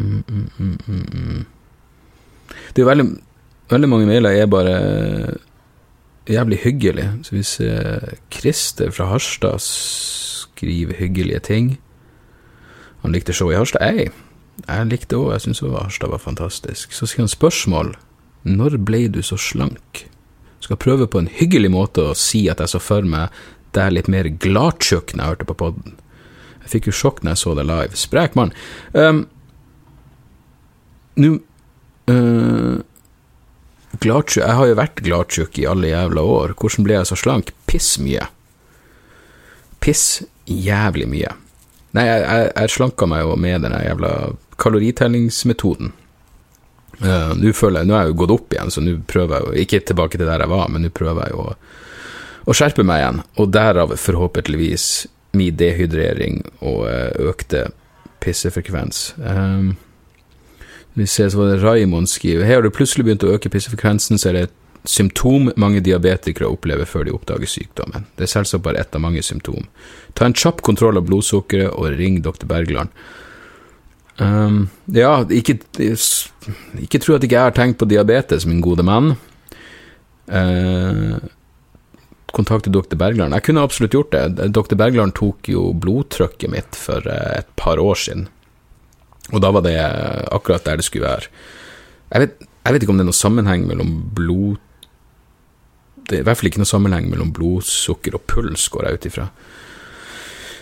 Mm, 0.00 0.24
mm, 0.26 0.46
mm, 0.58 0.78
mm, 0.86 1.04
mm. 1.12 1.44
det 2.74 2.82
er 2.82 2.88
veldig, 2.88 3.04
veldig 3.70 3.90
mange 3.92 4.08
mailer 4.08 4.34
er 4.34 4.50
bare 4.50 4.74
jævlig 6.26 6.58
hyggelige. 6.64 7.12
Så 7.22 7.36
hvis 7.36 7.52
Christer 8.32 8.90
fra 8.90 9.12
Harstad 9.12 9.62
skriver 9.62 10.98
hyggelige 10.98 11.44
ting. 11.46 11.74
Han 13.04 13.12
likte 13.12 13.36
showet 13.36 13.54
i 13.54 13.60
Harstad. 13.60 13.84
Jeg, 13.84 14.12
jeg 14.64 14.88
likte 14.88 15.20
òg, 15.20 15.34
jeg 15.34 15.46
syns 15.46 15.62
Harstad 15.62 16.10
var 16.10 16.22
fantastisk. 16.24 16.94
Så 16.96 17.06
sier 17.06 17.24
han 17.26 17.30
spørsmål. 17.30 17.92
Når 18.44 18.78
ble 18.84 19.06
du 19.12 19.20
så 19.24 19.36
slank? 19.40 20.06
Skal 20.64 20.80
prøve 20.80 21.06
på 21.08 21.20
en 21.20 21.28
hyggelig 21.28 21.70
måte 21.72 22.00
å 22.00 22.16
si 22.16 22.46
at 22.48 22.60
jeg 22.60 22.72
så 22.72 22.80
for 22.80 23.04
meg 23.04 23.32
deg 23.76 23.92
litt 23.92 24.08
mer 24.08 24.28
gladtjukk 24.40 25.12
når 25.12 25.22
jeg 25.22 25.34
hørte 25.34 25.48
på 25.50 25.58
podden. 25.60 25.96
Jeg 26.64 26.72
fikk 26.76 26.88
jo 26.88 26.96
sjokk 26.96 27.22
når 27.22 27.34
jeg 27.34 27.42
så 27.42 27.54
det 27.58 27.66
live. 27.68 28.00
Sprek 28.00 28.36
mann. 28.38 28.54
Um, 28.96 29.24
Nå 31.20 31.36
uh, 32.10 32.80
Gladtjukk 34.02 34.42
Jeg 34.42 34.56
har 34.58 34.66
jo 34.66 34.76
vært 34.80 35.02
gladtjukk 35.06 35.58
i 35.60 35.68
alle 35.70 35.92
jævla 35.92 36.24
år. 36.26 36.56
Hvordan 36.58 36.86
ble 36.86 36.96
jeg 36.96 37.10
så 37.10 37.18
slank? 37.20 37.52
Piss 37.70 37.94
mye. 38.02 38.26
Piss 39.84 40.24
jævlig 40.48 41.06
mye. 41.12 41.34
Nei, 41.94 42.06
jeg, 42.08 42.22
jeg, 42.24 42.48
jeg 42.58 42.74
slanka 42.74 43.06
meg 43.06 43.22
jo 43.22 43.36
med 43.38 43.62
den 43.66 43.76
jævla 43.78 44.14
kaloritellingsmetoden. 44.58 45.92
Uh, 47.02 47.32
nå 47.38 47.50
føler 47.54 47.82
jeg, 47.82 47.90
nå 47.90 47.96
har 47.96 48.04
jeg 48.04 48.12
jo 48.12 48.18
gått 48.22 48.34
opp 48.36 48.54
igjen, 48.54 48.70
så 48.70 48.82
nå 48.82 48.92
prøver 49.10 49.34
jeg 49.34 49.46
jo 49.46 49.62
Ikke 49.64 49.80
tilbake 49.82 50.18
til 50.18 50.28
der 50.28 50.44
jeg 50.44 50.50
var, 50.52 50.68
men 50.70 50.84
nå 50.86 50.90
prøver 50.94 51.26
jeg 51.26 51.34
jo 51.34 51.42
å, 51.42 51.54
å, 52.46 52.54
skjerpe 52.54 52.84
meg 52.86 53.02
igjen, 53.02 53.22
og 53.42 53.54
derav 53.54 53.94
forhåpentligvis 53.98 54.84
min 55.34 55.56
dehydrering 55.58 56.44
og 56.62 56.84
eh, 56.86 57.10
økte 57.26 57.64
pissefrekvens. 58.22 59.08
Um, 59.18 59.72
vi 60.94 61.08
ser 61.10 61.32
så 61.32 61.40
var 61.40 61.50
det 61.50 61.64
Raimond 61.64 62.06
skriver 62.06 62.46
Her 62.46 62.60
har 62.60 62.68
det 62.68 62.76
plutselig 62.76 63.08
begynt 63.08 63.26
å 63.26 63.32
øke 63.34 63.50
pissefrekvensen, 63.50 64.20
så 64.22 64.30
er 64.30 64.36
det 64.36 64.44
et 64.46 64.54
symptom 64.84 65.48
mange 65.56 65.80
diabetikere 65.84 66.48
opplever 66.52 66.88
før 66.88 67.06
de 67.08 67.14
oppdager 67.16 67.48
sykdommen. 67.48 68.06
Det 68.16 68.26
er 68.26 68.32
selvsagt 68.34 68.64
bare 68.66 68.82
ett 68.82 68.96
av 68.96 69.02
mange 69.04 69.22
symptom. 69.24 69.68
Ta 70.14 70.28
en 70.28 70.36
kjapp 70.36 70.60
kontroll 70.66 71.00
av 71.00 71.06
blodsukkeret 71.08 71.72
og 71.72 71.96
ring 71.98 72.20
dr. 72.24 72.44
Bergland. 72.48 72.92
Um, 74.20 74.68
ja, 74.94 75.16
ikke, 75.26 75.56
ikke 75.80 77.00
tro 77.02 77.16
at 77.16 77.24
ikke 77.24 77.38
jeg 77.38 77.48
har 77.48 77.56
tenkt 77.56 77.80
på 77.80 77.88
diabetes, 77.90 78.46
min 78.46 78.62
gode 78.64 78.84
mann. 78.86 79.16
Uh, 80.28 81.16
kontakte 82.34 82.72
dr. 82.72 82.98
Bergland. 83.00 83.34
Jeg 83.34 83.48
kunne 83.48 83.64
absolutt 83.64 83.96
gjort 83.96 84.12
det. 84.14 84.52
Dr. 84.52 84.76
Bergland 84.78 85.16
tok 85.16 85.48
jo 85.50 85.70
blodtrykket 85.72 86.52
mitt 86.52 86.78
for 86.78 87.08
uh, 87.08 87.40
et 87.40 87.48
par 87.56 87.80
år 87.82 87.98
siden. 88.04 88.28
Og 89.32 89.40
da 89.40 89.48
var 89.56 89.64
det 89.64 89.78
akkurat 90.34 90.66
der 90.68 90.76
det 90.78 90.84
skulle 90.84 91.08
være. 91.08 91.32
Jeg 92.12 92.20
vet, 92.20 92.34
jeg 92.44 92.74
vet 92.74 92.84
ikke 92.84 92.92
om 92.92 93.00
det 93.00 93.06
er 93.06 93.08
noen 93.08 93.22
sammenheng 93.24 93.64
mellom 93.66 93.94
blod 94.14 94.60
Det 96.08 96.18
er 96.18 96.22
i 96.22 96.26
hvert 96.26 96.40
fall 96.40 96.50
ikke 96.50 96.60
noen 96.60 96.68
sammenheng 96.68 97.10
mellom 97.10 97.32
blodsukker 97.34 98.16
og 98.18 98.26
puls, 98.30 98.68
går 98.72 98.88
jeg 98.88 98.98
ut 98.98 99.08
ifra. 99.10 99.26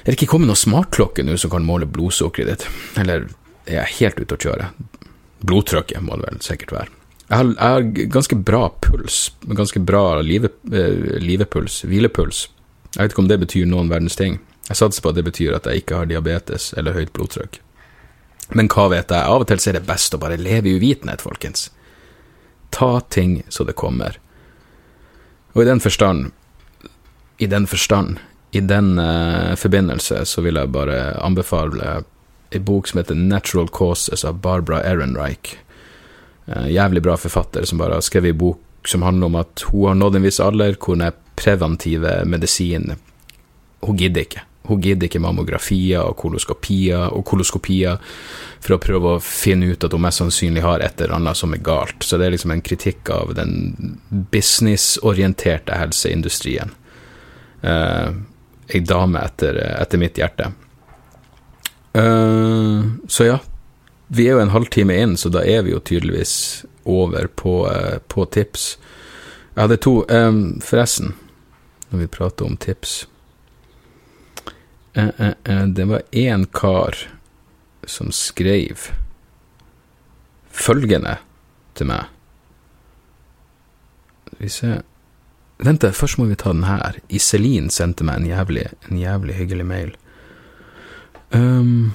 Er 0.02 0.10
det 0.10 0.16
ikke 0.18 0.32
kommet 0.32 0.50
noen 0.50 0.58
smartklokke 0.58 1.22
nå 1.26 1.36
som 1.38 1.52
kan 1.52 1.66
måle 1.66 1.86
blodsukkeret 1.86 2.50
ditt? 2.50 2.66
Eller 2.98 3.28
er 3.66 3.82
jeg 3.82 3.98
helt 4.00 4.22
ute 4.22 4.38
å 4.38 4.42
kjøre? 4.46 4.70
Blodtrykket 5.42 6.02
må 6.02 6.18
det 6.18 6.28
vel 6.28 6.42
sikkert 6.42 6.74
være. 6.74 6.94
Jeg 7.28 7.38
har, 7.38 7.50
jeg 7.50 7.74
har 7.74 8.08
ganske 8.12 8.38
bra 8.44 8.62
puls, 8.84 9.18
ganske 9.56 9.80
bra 9.86 10.20
live, 10.20 10.50
eh, 10.74 11.18
livepuls, 11.22 11.82
hvilepuls. 11.88 12.46
Jeg 12.92 13.00
vet 13.00 13.14
ikke 13.14 13.22
om 13.22 13.30
det 13.30 13.38
betyr 13.40 13.68
noen 13.70 13.90
verdens 13.90 14.18
ting. 14.18 14.40
Jeg 14.68 14.78
satser 14.78 15.02
på 15.02 15.12
at 15.12 15.18
det 15.18 15.26
betyr 15.26 15.56
at 15.56 15.66
jeg 15.66 15.82
ikke 15.82 16.02
har 16.02 16.10
diabetes 16.10 16.70
eller 16.78 16.98
høyt 16.98 17.14
blodtrykk. 17.16 17.58
Men 18.52 18.68
hva 18.68 18.88
vet 18.92 19.10
jeg, 19.10 19.22
av 19.22 19.42
og 19.42 19.48
til 19.48 19.62
er 19.70 19.78
det 19.78 19.86
best 19.88 20.14
å 20.14 20.20
bare 20.20 20.36
leve 20.40 20.68
i 20.68 20.76
uvitenhet, 20.76 21.24
folkens. 21.24 21.70
Ta 22.74 23.00
ting 23.08 23.40
så 23.48 23.64
det 23.64 23.78
kommer. 23.80 24.18
Og 25.52 25.62
i 25.62 25.68
den 25.68 25.80
forstand, 25.80 26.30
i 27.38 27.46
den 27.46 27.66
forstand, 27.66 28.18
i 28.52 28.60
den 28.60 28.98
uh, 28.98 29.54
forbindelse, 29.56 30.24
så 30.24 30.44
vil 30.44 30.60
jeg 30.60 30.72
bare 30.72 30.98
anbefale 31.24 32.02
ei 32.52 32.60
bok 32.60 32.88
som 32.88 33.00
heter 33.00 33.16
Natural 33.16 33.68
Causes 33.72 34.24
av 34.28 34.40
Barbara 34.44 34.82
Ehrenreich. 34.84 35.56
Uh, 36.48 36.68
jævlig 36.72 37.02
bra 37.04 37.16
forfatter 37.16 37.64
som 37.68 37.80
bare 37.80 37.96
har 37.98 38.04
skrevet 38.04 38.32
ei 38.32 38.38
bok 38.38 38.88
som 38.88 39.04
handler 39.06 39.30
om 39.30 39.36
at 39.38 39.62
hun 39.70 39.86
har 39.88 39.98
nådd 39.98 40.18
en 40.18 40.24
viss 40.26 40.40
alder 40.42 40.74
hvor 40.74 40.98
den 40.98 41.18
preventive 41.38 42.22
medisin 42.26 42.96
Hun 43.82 43.96
gidder 43.98 44.22
ikke. 44.22 44.42
Hun 44.62 44.80
gidder 44.80 45.08
ikke 45.08 45.20
mammografier 45.22 46.04
og 46.06 46.16
koloskopier 46.20 47.10
og 47.10 47.24
koloskopier 47.26 47.98
for 48.62 48.76
å 48.76 48.82
prøve 48.82 49.14
å 49.16 49.22
finne 49.22 49.72
ut 49.72 49.82
at 49.82 49.94
hun 49.94 50.04
mest 50.04 50.22
sannsynlig 50.22 50.62
har 50.62 50.84
et 50.84 51.00
eller 51.00 51.16
annet 51.16 51.38
som 51.38 51.54
er 51.54 51.64
galt. 51.66 52.06
Så 52.06 52.18
det 52.18 52.28
er 52.28 52.36
liksom 52.36 52.54
en 52.54 52.62
kritikk 52.62 53.10
av 53.10 53.34
den 53.34 53.98
businessorienterte 54.30 55.78
helseindustrien. 55.80 56.70
Uh, 57.62 58.14
ei 58.70 58.82
dame 58.86 59.24
etter, 59.26 59.58
etter, 59.82 59.98
mitt 59.98 60.18
hjerte. 60.18 60.52
Uh, 61.98 62.94
så 63.10 63.32
ja, 63.32 63.38
vi 64.14 64.28
er 64.28 64.38
jo 64.38 64.44
en 64.46 64.54
halvtime 64.54 64.94
inn, 65.02 65.18
så 65.18 65.30
da 65.32 65.42
er 65.42 65.66
vi 65.66 65.74
jo 65.74 65.82
tydeligvis 65.82 66.36
over 66.86 67.26
på, 67.26 67.64
uh, 67.66 67.98
på 68.06 68.30
tips. 68.30 68.76
Jeg 69.56 69.66
hadde 69.66 69.82
to 69.82 70.00
um, 70.06 70.60
Forresten, 70.62 71.16
når 71.90 72.06
vi 72.06 72.14
prater 72.14 72.46
om 72.46 72.54
tips 72.56 73.02
Eh, 74.94 75.08
eh, 75.18 75.34
eh, 75.44 75.66
det 75.66 75.84
var 75.84 76.02
én 76.10 76.46
kar 76.52 76.96
som 77.84 78.12
skrev 78.12 78.90
følgende 80.52 81.16
til 81.74 81.88
meg. 81.88 82.10
Skal 84.26 84.38
vi 84.38 84.50
se 84.52 84.80
Vent, 85.62 85.84
først 85.94 86.18
må 86.18 86.24
vi 86.26 86.34
ta 86.34 86.50
den 86.50 86.64
her. 86.66 86.96
Iselin 87.06 87.68
sendte 87.70 88.02
meg 88.02 88.18
en 88.18 88.26
jævlig, 88.26 88.64
en 88.90 88.98
jævlig 88.98 89.36
hyggelig 89.36 89.66
mail. 89.66 89.92
Um, 91.30 91.92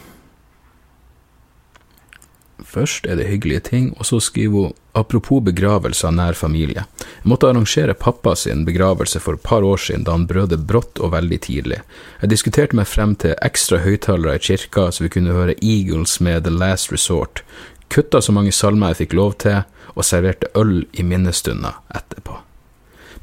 Først 2.68 3.06
er 3.08 3.16
det 3.16 3.30
hyggelige 3.30 3.64
ting, 3.64 3.86
og 3.96 4.06
så 4.06 4.20
skriver 4.20 4.68
hun 4.68 4.74
apropos 4.98 5.44
begravelse 5.46 6.08
av 6.08 6.16
nær 6.18 6.36
familie. 6.36 6.84
Jeg 7.00 7.30
måtte 7.32 7.48
arrangere 7.48 7.96
pappa 7.96 8.34
sin 8.36 8.66
begravelse 8.68 9.22
for 9.24 9.38
et 9.38 9.46
par 9.46 9.64
år 9.64 9.80
siden 9.80 10.04
da 10.04 10.18
han 10.18 10.26
brød 10.28 10.58
brått 10.68 11.00
og 11.00 11.14
veldig 11.14 11.40
tidlig. 11.48 11.80
Jeg 12.22 12.32
diskuterte 12.34 12.76
meg 12.76 12.90
frem 12.92 13.16
til 13.16 13.38
ekstra 13.46 13.80
høyttalere 13.86 14.36
i 14.36 14.44
kirka 14.50 14.90
så 14.92 15.06
vi 15.06 15.14
kunne 15.16 15.38
høre 15.38 15.56
Eagles 15.62 16.20
med 16.20 16.44
The 16.44 16.52
Last 16.52 16.92
Resort, 16.92 17.44
kutta 17.90 18.22
så 18.22 18.36
mange 18.36 18.52
salmer 18.52 18.92
jeg 18.92 19.06
fikk 19.06 19.16
lov 19.16 19.38
til, 19.46 19.64
og 19.96 20.06
serverte 20.06 20.52
øl 20.60 20.84
i 20.94 21.08
minnestunder 21.08 21.80
etterpå. 21.96 22.36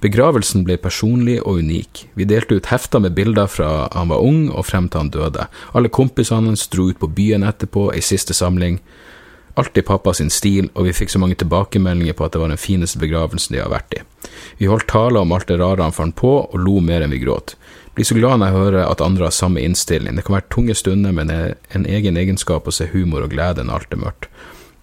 Begravelsen 0.02 0.64
ble 0.66 0.76
personlig 0.80 1.38
og 1.42 1.60
unik. 1.62 2.08
Vi 2.18 2.26
delte 2.28 2.58
ut 2.58 2.66
hefter 2.72 3.00
med 3.00 3.14
bilder 3.16 3.46
fra 3.48 3.86
han 3.92 4.10
var 4.10 4.24
ung 4.24 4.50
og 4.50 4.66
frem 4.66 4.88
til 4.88 5.04
han 5.04 5.12
døde. 5.14 5.46
Alle 5.72 5.88
kompisene 5.88 6.50
hans 6.50 6.66
dro 6.68 6.90
ut 6.90 6.98
på 7.00 7.08
byen 7.08 7.46
etterpå, 7.46 7.90
ei 7.94 8.02
siste 8.04 8.34
samling. 8.36 8.80
Alltid 9.54 9.86
pappa 9.86 10.14
sin 10.14 10.32
stil, 10.34 10.66
og 10.74 10.88
vi 10.88 10.94
fikk 10.96 11.12
så 11.12 11.20
mange 11.22 11.36
tilbakemeldinger 11.38 12.16
på 12.18 12.26
at 12.26 12.34
det 12.34 12.40
var 12.42 12.50
den 12.50 12.58
fineste 12.58 12.98
begravelsen 12.98 13.54
de 13.54 13.62
har 13.62 13.70
vært 13.70 13.94
i. 13.94 14.02
Vi 14.58 14.66
holdt 14.66 14.88
taler 14.90 15.20
om 15.20 15.34
alt 15.34 15.46
det 15.46 15.60
rare 15.60 15.86
han 15.86 15.94
fant 15.94 16.16
på, 16.18 16.32
og 16.48 16.58
lo 16.58 16.80
mer 16.82 17.04
enn 17.04 17.14
vi 17.14 17.22
gråt. 17.22 17.54
Blir 17.94 18.08
så 18.08 18.16
glad 18.18 18.40
når 18.40 18.50
jeg 18.50 18.58
hører 18.58 18.88
at 18.88 19.04
andre 19.04 19.28
har 19.28 19.36
samme 19.36 19.62
innstilling. 19.62 20.16
Det 20.18 20.24
kan 20.26 20.40
være 20.40 20.50
tunge 20.50 20.74
stunder, 20.74 21.14
men 21.14 21.30
det 21.30 21.38
er 21.38 21.54
en 21.78 21.86
egen 21.86 22.18
egenskap 22.18 22.66
å 22.66 22.74
se 22.74 22.88
humor 22.90 23.22
og 23.22 23.30
glede 23.36 23.62
når 23.62 23.84
alt 23.84 23.94
er 23.94 24.02
mørkt. 24.02 24.28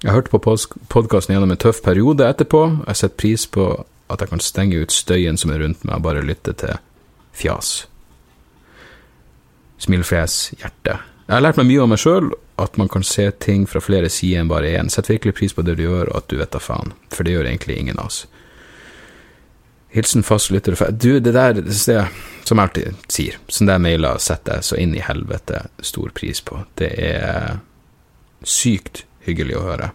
Jeg 0.02 0.16
hørte 0.16 0.32
på 0.34 0.56
podkasten 0.90 1.36
gjennom 1.36 1.52
en 1.52 1.60
tøff 1.62 1.84
periode 1.84 2.26
etterpå, 2.26 2.64
og 2.80 2.88
jeg 2.88 3.02
setter 3.04 3.20
pris 3.20 3.46
på 3.46 3.68
at 4.12 4.24
jeg 4.24 4.32
kan 4.32 4.44
stenge 4.44 4.80
ut 4.80 4.96
støyen 4.96 5.38
som 5.38 5.52
er 5.52 5.62
rundt 5.66 5.84
meg, 5.84 6.00
og 6.00 6.08
bare 6.08 6.24
lytte 6.26 6.56
til 6.58 6.80
fjas. 7.36 7.82
Smilefjes, 9.82 10.54
hjerte. 10.62 11.02
Jeg 11.32 11.38
har 11.38 11.46
lært 11.46 11.60
meg 11.62 11.70
mye 11.70 11.84
om 11.86 11.94
meg 11.94 12.00
sjøl, 12.02 12.26
at 12.60 12.74
man 12.76 12.90
kan 12.92 13.06
se 13.08 13.24
ting 13.40 13.62
fra 13.64 13.80
flere 13.80 14.10
sider 14.12 14.42
enn 14.42 14.50
bare 14.52 14.74
én. 14.76 14.90
Sett 14.92 15.08
virkelig 15.08 15.38
pris 15.38 15.54
på 15.56 15.64
det 15.64 15.78
du 15.80 15.86
gjør, 15.86 16.10
og 16.12 16.18
at 16.20 16.26
du 16.28 16.36
vet 16.36 16.52
da 16.52 16.60
faen, 16.60 16.92
for 17.08 17.24
det 17.24 17.38
gjør 17.38 17.48
egentlig 17.48 17.78
ingen 17.80 18.02
av 18.04 18.10
oss. 18.10 18.26
Hilsen 19.96 20.28
fast 20.28 20.52
lytter 20.52 20.76
Du, 20.92 21.22
det 21.24 21.32
der, 21.32 21.54
det, 21.54 21.72
som 21.72 22.60
jeg 22.60 22.66
alltid 22.66 23.08
sier, 23.08 23.40
sånne 23.48 23.72
der 23.72 23.86
mailer 23.88 24.20
setter 24.20 24.60
jeg 24.60 24.68
så 24.74 24.82
inn 24.84 24.92
i 24.92 25.06
helvete 25.08 25.64
stor 25.80 26.12
pris 26.20 26.44
på. 26.44 26.66
Det 26.76 26.92
er 27.00 27.64
sykt 28.44 29.06
hyggelig 29.24 29.56
å 29.56 29.66
høre. 29.70 29.92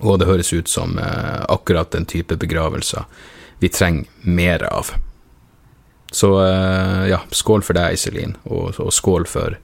Og 0.00 0.18
det 0.18 0.26
høres 0.26 0.50
ut 0.50 0.74
som 0.74 0.98
eh, 0.98 1.40
akkurat 1.46 1.94
den 1.94 2.10
type 2.10 2.34
begravelser 2.34 3.06
vi 3.62 3.70
trenger 3.70 4.10
mer 4.26 4.66
av. 4.74 4.90
Så 6.10 6.34
eh, 6.42 7.08
ja, 7.14 7.22
skål 7.30 7.62
for 7.62 7.78
deg, 7.78 7.94
Iselin, 7.94 8.40
og, 8.50 8.74
og 8.82 8.90
skål 8.90 9.30
for 9.30 9.60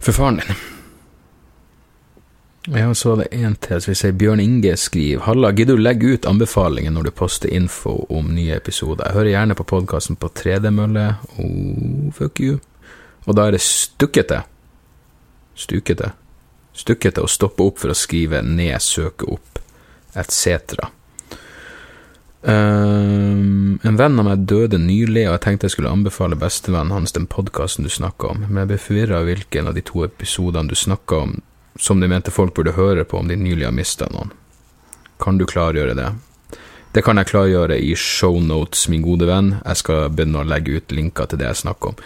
for 0.00 0.16
faren 0.16 0.40
din. 0.40 0.60
Ja, 2.68 2.94
så 2.94 3.08
var 3.08 3.16
det 3.16 3.32
en 3.32 3.54
til, 3.56 3.80
så 3.80 3.90
vi 3.90 3.96
sier 3.96 4.12
Bjørn 4.20 4.40
Inge 4.42 4.74
skriver 4.76 5.24
Halla, 5.24 5.48
gidder 5.56 5.78
du 5.78 5.82
legge 5.82 6.12
ut 6.12 6.26
anbefalinger 6.28 6.92
når 6.92 7.08
du 7.08 7.10
poster 7.16 7.48
info 7.56 7.94
om 8.12 8.34
nye 8.36 8.52
episoder? 8.58 9.06
Jeg 9.06 9.16
hører 9.16 9.30
gjerne 9.32 9.56
på 9.56 9.66
podkasten 9.72 10.18
på 10.20 10.28
3D-mølle. 10.42 11.06
Oh, 11.40 12.12
fuck 12.12 12.40
you. 12.44 12.58
Og 13.24 13.36
da 13.36 13.48
er 13.48 13.56
det 13.56 13.62
stukkete. 13.64 14.42
Stukete. 15.56 16.12
Stukkete 16.76 17.24
å 17.24 17.32
stoppe 17.32 17.64
opp 17.64 17.80
for 17.80 17.94
å 17.94 17.96
skrive 17.96 18.42
ned, 18.44 18.76
søke 18.84 19.26
opp, 19.32 19.58
etc. 20.14 20.84
Um, 22.40 23.78
en 23.84 23.98
venn 24.00 24.16
av 24.16 24.24
meg 24.24 24.46
døde 24.48 24.78
nylig, 24.80 25.26
og 25.26 25.34
jeg 25.34 25.42
tenkte 25.44 25.68
jeg 25.68 25.74
skulle 25.74 25.92
anbefale 25.92 26.38
bestevennen 26.40 26.94
hans 26.94 27.12
den 27.12 27.28
podkasten 27.28 27.84
du 27.84 27.92
snakka 27.92 28.32
om, 28.32 28.46
men 28.48 28.62
jeg 28.62 28.70
ble 28.70 28.80
forvirra 28.80 29.20
av 29.20 29.28
hvilken 29.28 29.68
av 29.68 29.76
de 29.76 29.84
to 29.84 30.06
episodene 30.06 30.72
du 30.72 30.78
snakka 30.78 31.20
om 31.26 31.38
som 31.80 32.00
de 32.00 32.08
mente 32.08 32.32
folk 32.32 32.54
burde 32.56 32.74
høre 32.76 33.04
på 33.04 33.20
om 33.20 33.28
de 33.28 33.36
nylig 33.36 33.68
har 33.68 33.76
mista 33.76 34.08
noen. 34.10 34.32
Kan 35.20 35.38
du 35.38 35.46
klargjøre 35.48 35.94
det? 35.96 36.08
Det 36.92 37.04
kan 37.06 37.20
jeg 37.20 37.28
klargjøre 37.30 37.76
i 37.78 37.92
shownotes, 37.94 38.88
min 38.90 39.04
gode 39.04 39.28
venn. 39.28 39.52
Jeg 39.60 39.78
skal 39.78 40.08
begynne 40.10 40.40
å 40.40 40.48
legge 40.48 40.80
ut 40.80 40.94
linker 40.96 41.28
til 41.30 41.38
det 41.40 41.46
jeg 41.46 41.60
snakker 41.62 41.92
om. 41.92 42.00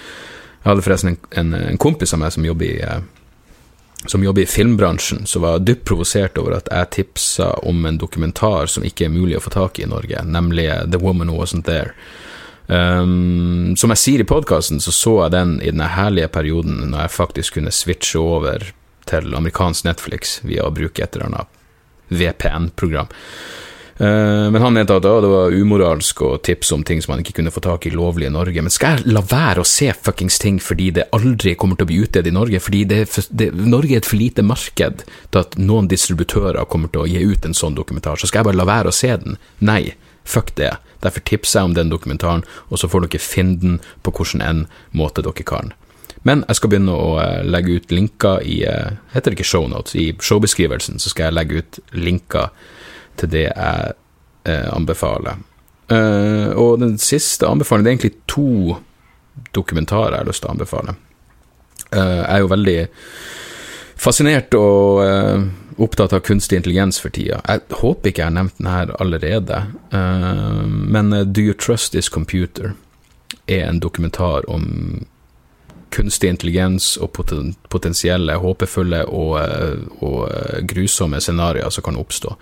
Jeg 0.61 0.69
hadde 0.69 0.85
forresten 0.85 1.15
en, 1.15 1.21
en, 1.41 1.55
en 1.73 1.81
kompis 1.81 2.13
av 2.17 2.21
meg 2.21 2.35
som 2.35 2.45
jobber 2.45 2.69
i 2.69 2.83
eh, 2.85 3.01
som 4.07 4.25
jobber 4.25 4.43
i 4.43 4.47
filmbransjen, 4.47 5.27
som 5.27 5.43
var 5.43 5.63
dypt 5.65 5.85
provosert 5.89 6.39
over 6.39 6.59
at 6.59 6.69
jeg 6.71 6.91
tipsa 6.99 7.51
om 7.65 7.87
en 7.87 7.99
dokumentar 7.99 8.69
som 8.71 8.85
ikke 8.85 9.07
er 9.07 9.15
mulig 9.15 9.39
å 9.39 9.43
få 9.45 9.53
tak 9.55 9.79
i 9.79 9.85
i 9.85 9.91
Norge, 9.91 10.23
nemlig 10.25 10.69
The 10.93 11.01
Woman 11.01 11.33
Who 11.33 11.41
Wasn't 11.41 11.69
There. 11.69 11.95
Um, 12.67 13.75
som 13.77 13.93
jeg 13.93 14.01
sier 14.01 14.23
i 14.25 14.29
podkasten, 14.29 14.81
så 14.81 14.93
så 14.93 15.19
jeg 15.25 15.35
den 15.35 15.59
i 15.61 15.73
den 15.73 15.85
herlige 15.85 16.31
perioden 16.33 16.81
når 16.93 17.07
jeg 17.07 17.17
faktisk 17.19 17.59
kunne 17.59 17.73
switche 17.75 18.21
over 18.21 18.71
til 19.09 19.37
amerikansk 19.37 19.85
Netflix 19.85 20.39
via 20.49 20.65
å 20.65 20.73
bruke 20.73 21.05
et 21.05 21.17
eller 21.17 21.29
annet 21.29 21.61
VPN-program. 22.09 23.11
Eh, 23.97 24.51
men 24.51 24.63
han 24.63 24.73
mente 24.73 24.97
at 24.97 25.05
det 25.05 25.29
var 25.31 25.55
umoralsk 25.55 26.23
å 26.27 26.31
tipse 26.43 26.75
om 26.75 26.83
ting 26.87 27.03
som 27.03 27.13
man 27.15 27.23
ikke 27.23 27.37
kunne 27.39 27.53
få 27.55 27.63
tak 27.63 27.87
i 27.87 27.93
lovlig 27.95 28.27
i 28.27 28.35
Norge. 28.35 28.63
Men 28.65 28.75
skal 28.75 28.99
jeg 28.99 29.15
la 29.15 29.23
være 29.31 29.63
å 29.63 29.69
se 29.69 29.93
fuckings 29.95 30.41
ting 30.43 30.59
fordi 30.63 30.91
det 30.99 31.09
aldri 31.15 31.55
kommer 31.59 31.79
til 31.79 31.87
å 31.87 31.93
bli 31.93 32.01
utdelt 32.03 32.31
i 32.31 32.35
Norge? 32.35 32.63
Fordi 32.65 32.83
det, 32.91 33.05
det, 33.31 33.53
Norge 33.55 33.95
er 33.95 34.03
et 34.03 34.09
for 34.09 34.19
lite 34.19 34.47
marked 34.47 35.05
til 35.07 35.43
at 35.43 35.55
noen 35.61 35.91
distributører 35.91 36.67
kommer 36.71 36.91
til 36.91 37.05
å 37.05 37.11
gi 37.11 37.23
ut 37.23 37.47
en 37.47 37.55
sånn 37.55 37.79
dokumentar. 37.79 38.19
Så 38.19 38.31
skal 38.31 38.43
jeg 38.43 38.51
bare 38.51 38.63
la 38.63 38.69
være 38.69 38.91
å 38.91 38.97
se 38.97 39.15
den? 39.23 39.39
Nei, 39.63 39.95
fuck 40.27 40.55
det. 40.59 40.75
Derfor 41.05 41.23
tipser 41.29 41.61
jeg 41.61 41.71
om 41.71 41.79
den 41.79 41.93
dokumentaren, 41.93 42.45
og 42.73 42.81
så 42.81 42.89
får 42.91 43.07
dere 43.07 43.23
finne 43.23 43.59
den 43.61 43.81
på 44.03 44.15
hvordan 44.17 44.43
en 44.43 44.67
måte 44.97 45.23
dere 45.23 45.47
kan. 45.47 45.75
Men 46.25 46.41
jeg 46.49 46.57
skal 46.57 46.71
begynne 46.73 46.95
å 46.97 47.19
eh, 47.21 47.43
legge 47.45 47.77
ut 47.77 47.91
linker 47.93 48.41
i 48.49 48.63
eh, 48.65 48.95
Heter 49.13 49.31
det 49.31 49.37
ikke 49.37 49.51
shownotes? 49.51 49.93
I 50.01 50.15
showbeskrivelsen 50.17 50.97
så 51.03 51.13
skal 51.13 51.29
jeg 51.29 51.37
legge 51.37 51.61
ut 51.61 51.79
linker 51.93 52.49
til 53.21 53.31
det 53.33 53.47
jeg 53.49 53.95
eh, 54.45 54.69
anbefaler. 54.75 55.41
Eh, 55.89 56.51
og 56.57 56.79
den 56.81 56.99
siste 56.99 57.49
anbefalingen 57.49 57.85
det 57.85 57.91
er 57.91 57.97
egentlig 57.99 58.29
to 58.31 58.77
dokumentarer 59.55 60.17
jeg 60.17 60.25
har 60.25 60.31
lyst 60.31 60.45
til 60.45 60.51
å 60.51 60.55
anbefale. 60.55 60.97
Eh, 61.91 62.21
jeg 62.21 62.31
er 62.37 62.45
jo 62.45 62.53
veldig 62.53 62.79
fascinert 64.05 64.55
og 64.59 64.99
uh, 65.07 65.45
opptatt 65.81 66.13
av 66.13 66.25
kunstig 66.27 66.59
intelligens 66.59 66.99
for 67.01 67.15
tida. 67.15 67.39
Jeg 67.47 67.63
håper 67.79 68.11
ikke 68.11 68.21
jeg 68.21 68.27
har 68.27 68.35
nevnt 68.37 68.59
den 68.59 68.69
her 68.69 68.91
allerede, 69.01 69.61
men 70.69 71.15
Do 71.33 71.41
You 71.41 71.55
Trust 71.57 71.95
This 71.95 72.11
Computer 72.13 72.75
er 73.47 73.65
en 73.69 73.81
dokumentar 73.81 74.45
om 74.51 75.07
kunstig 75.95 76.35
intelligens 76.35 76.99
og 76.99 77.15
poten 77.17 77.55
potensielle 77.73 78.37
håpefulle 78.43 79.05
og, 79.07 79.39
og 80.05 80.69
grusomme 80.69 81.23
scenarioer 81.23 81.73
som 81.73 81.87
kan 81.87 81.97
oppstå 82.03 82.35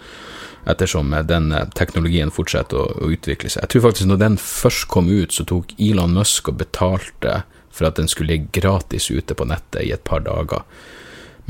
ettersom 0.64 1.14
den 1.26 1.50
teknologien 1.74 2.30
fortsetter 2.30 2.78
å, 2.78 2.88
å, 3.02 3.10
utvikle 3.14 3.50
seg. 3.50 3.64
Jeg 3.64 3.74
tror 3.74 3.86
faktisk 3.88 4.10
når 4.10 4.20
den 4.22 4.38
først 4.38 4.86
kom 4.92 5.10
ut, 5.10 5.34
så 5.34 5.46
tok 5.48 5.74
Elon 5.78 6.14
Musk 6.14 6.52
og 6.52 6.60
betalte 6.60 7.42
for 7.72 7.88
at 7.88 7.98
den 7.98 8.10
skulle 8.10 8.34
ligge 8.34 8.60
gratis 8.60 9.10
ute 9.10 9.34
på 9.34 9.48
nettet 9.48 9.82
i 9.86 9.94
et 9.94 10.04
par 10.06 10.22
dager. 10.26 10.62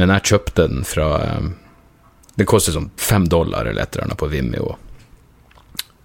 Men 0.01 0.15
jeg 0.15 0.33
kjøpte 0.33 0.69
den 0.71 0.87
fra 0.89 1.09
eh, 1.21 1.51
Den 2.41 2.49
koster 2.49 2.73
sånn 2.73 2.89
fem 2.97 3.27
dollar 3.29 3.67
eller 3.69 3.83
et 3.83 3.93
eller 3.93 4.07
annet 4.07 4.21
på 4.23 4.31
Vimeo. 4.33 4.77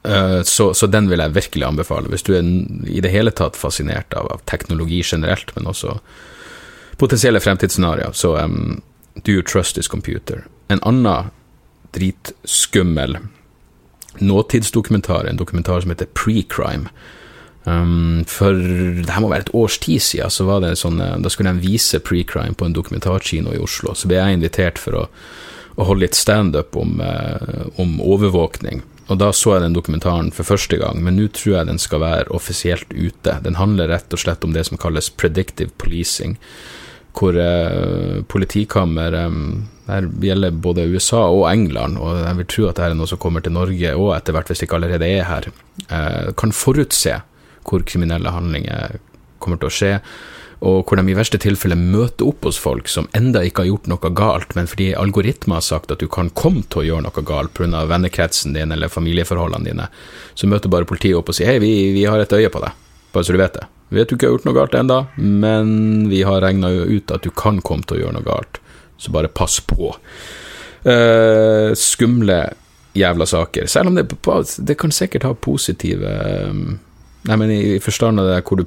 Eh, 0.03 0.41
så, 0.43 0.73
så, 0.73 0.89
den 0.91 1.07
vil 1.07 1.23
jeg 1.23 1.35
virkelig 1.37 1.67
anbefale, 1.67 2.11
hvis 2.11 2.25
du 2.27 2.33
er 2.35 2.43
i 2.87 2.99
det 3.03 3.13
hele 3.13 3.31
tatt 3.31 3.55
fascinert 3.55 4.11
av, 4.13 4.27
av 4.35 4.43
teknologi 4.49 4.99
generelt, 5.05 5.53
men 5.55 5.69
også 5.71 5.95
potensielle 6.99 7.39
fremtidsscenarioer. 7.39 8.11
Så 8.11 8.35
um, 8.37 8.81
do 9.23 9.31
you 9.31 9.43
trust 9.43 9.75
this 9.75 9.87
computer? 9.87 10.43
En 10.67 10.83
annen 10.83 11.31
dritskummel 11.97 13.19
nåtidsdokumentar, 14.19 15.25
en 15.25 15.37
dokumentar 15.37 15.81
som 15.81 15.89
heter 15.89 16.07
Pre-Crime. 16.13 16.87
Um, 17.63 18.23
for 18.27 18.53
det 18.53 19.11
her 19.11 19.21
må 19.21 19.29
være 19.31 19.47
et 19.49 19.55
års 19.55 19.77
tid 19.83 20.01
siden, 20.01 20.31
så 20.31 20.47
var 20.47 20.63
det 20.63 20.77
sånn, 20.79 21.01
eh, 21.03 21.17
da 21.19 21.29
skulle 21.29 21.51
de 21.51 21.65
vise 21.67 21.99
Pre-Crime 21.99 22.55
på 22.55 22.67
en 22.67 22.75
dokumentarkino 22.75 23.51
i 23.53 23.59
Oslo. 23.59 23.93
Så 23.93 24.07
ble 24.07 24.21
jeg 24.21 24.37
invitert 24.37 24.79
for 24.79 24.95
å, 24.95 25.01
å 25.75 25.87
holde 25.89 26.05
litt 26.05 26.15
standup 26.15 26.77
om, 26.79 27.01
uh, 27.03 27.67
om 27.81 27.99
overvåkning. 28.01 28.85
Og 29.07 29.19
da 29.19 29.31
så 29.35 29.53
jeg 29.55 29.65
den 29.65 29.75
dokumentaren 29.75 30.31
for 30.35 30.47
første 30.47 30.79
gang, 30.79 30.99
men 31.03 31.15
nå 31.19 31.27
tror 31.35 31.59
jeg 31.59 31.69
den 31.69 31.79
skal 31.79 32.03
være 32.03 32.31
offisielt 32.35 32.89
ute. 32.91 33.37
Den 33.43 33.59
handler 33.59 33.91
rett 33.91 34.15
og 34.15 34.19
slett 34.19 34.43
om 34.47 34.55
det 34.55 34.65
som 34.67 34.79
kalles 34.79 35.11
predictive 35.11 35.71
policing, 35.79 36.35
hvor 37.17 37.35
uh, 37.35 38.23
politikammer 38.31 39.15
um, 39.27 39.67
det 39.87 40.27
gjelder 40.27 40.51
både 40.51 40.87
USA 40.91 41.21
og 41.31 41.45
England, 41.47 41.99
og 42.01 42.19
jeg 42.19 42.37
vil 42.41 42.47
tro 42.51 42.63
at 42.67 42.75
dette 42.75 42.89
er 42.91 42.97
noe 42.99 43.07
som 43.07 43.19
kommer 43.23 43.43
til 43.43 43.55
Norge 43.55 43.93
òg 43.95 44.09
etter 44.17 44.35
hvert, 44.35 44.49
hvis 44.51 44.59
det 44.59 44.67
ikke 44.67 44.79
allerede 44.81 45.07
er 45.07 45.27
her. 45.29 45.47
Eh, 45.87 46.33
kan 46.39 46.51
forutse 46.51 47.21
hvor 47.67 47.85
kriminelle 47.87 48.31
handlinger 48.31 48.97
kommer 49.43 49.59
til 49.61 49.69
å 49.69 49.77
skje, 49.77 49.93
og 50.67 50.89
hvor 50.89 50.97
de 50.97 51.13
i 51.13 51.15
verste 51.15 51.39
tilfelle 51.39 51.77
møter 51.77 52.25
opp 52.25 52.47
hos 52.47 52.57
folk 52.59 52.89
som 52.89 53.07
enda 53.15 53.43
ikke 53.45 53.63
har 53.63 53.69
gjort 53.69 53.89
noe 53.91 54.11
galt, 54.17 54.55
men 54.57 54.67
fordi 54.67 54.89
algoritmer 54.97 55.59
har 55.59 55.67
sagt 55.67 55.93
at 55.93 56.01
du 56.01 56.09
kan 56.11 56.33
komme 56.33 56.65
til 56.65 56.81
å 56.81 56.85
gjøre 56.87 57.05
noe 57.05 57.25
galt 57.29 57.53
pga. 57.55 57.85
vennekretsen 57.87 58.57
din 58.57 58.73
eller 58.73 58.91
familieforholdene 58.91 59.69
dine, 59.69 59.87
så 60.33 60.49
møter 60.49 60.73
bare 60.73 60.89
politiet 60.89 61.15
opp 61.15 61.29
og 61.29 61.37
sier 61.37 61.53
hei, 61.53 61.59
vi, 61.63 61.93
vi 61.93 62.05
har 62.09 62.19
et 62.19 62.33
øye 62.33 62.51
på 62.51 62.63
deg, 62.63 62.73
bare 63.13 63.23
så 63.23 63.35
du 63.35 63.39
vet 63.39 63.53
det. 63.53 63.67
Vet 63.87 64.09
du 64.09 64.17
ikke 64.17 64.27
har 64.27 64.33
gjort 64.35 64.47
noe 64.49 64.57
galt 64.57 64.73
ennå, 64.75 65.03
men 65.15 66.09
vi 66.11 66.25
har 66.27 66.41
regna 66.43 66.73
ut 66.73 67.11
at 67.13 67.23
du 67.23 67.31
kan 67.31 67.61
komme 67.61 67.87
til 67.87 68.01
å 68.01 68.01
gjøre 68.01 68.17
noe 68.17 68.27
galt 68.27 68.59
så 68.97 69.13
bare 69.13 69.31
pass 69.31 69.59
på. 69.61 69.93
Uh, 70.87 71.73
skumle 71.77 72.41
jævla 72.97 73.25
saker. 73.25 73.67
Selv 73.67 73.87
om 73.87 73.95
det, 73.95 74.07
det 74.57 74.77
kan 74.77 74.91
sikkert 74.91 75.27
ha 75.27 75.33
positive 75.33 76.11
um, 76.49 76.79
Nei, 77.27 77.35
men 77.35 77.51
i, 77.51 77.79
forstand 77.83 78.21
av 78.21 78.29
det 78.29 78.43
hvor 78.47 78.61
du 78.61 78.63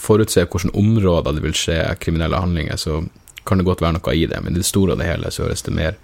forutser 0.00 0.46
hvilke 0.48 0.70
områder 0.78 1.34
det 1.36 1.42
vil 1.44 1.56
skje 1.56 1.76
kriminelle 2.00 2.38
handlinger, 2.40 2.78
så 2.80 3.02
kan 3.44 3.60
det 3.60 3.66
godt 3.66 3.82
være 3.84 3.98
noe 3.98 4.14
i 4.16 4.22
det, 4.30 4.38
men 4.40 4.54
i 4.54 4.62
det 4.62 4.64
store 4.64 4.94
og 4.94 5.02
det 5.02 5.10
hele 5.10 5.28
så 5.34 5.44
høres 5.44 5.66
det 5.66 5.74
mer, 5.76 5.98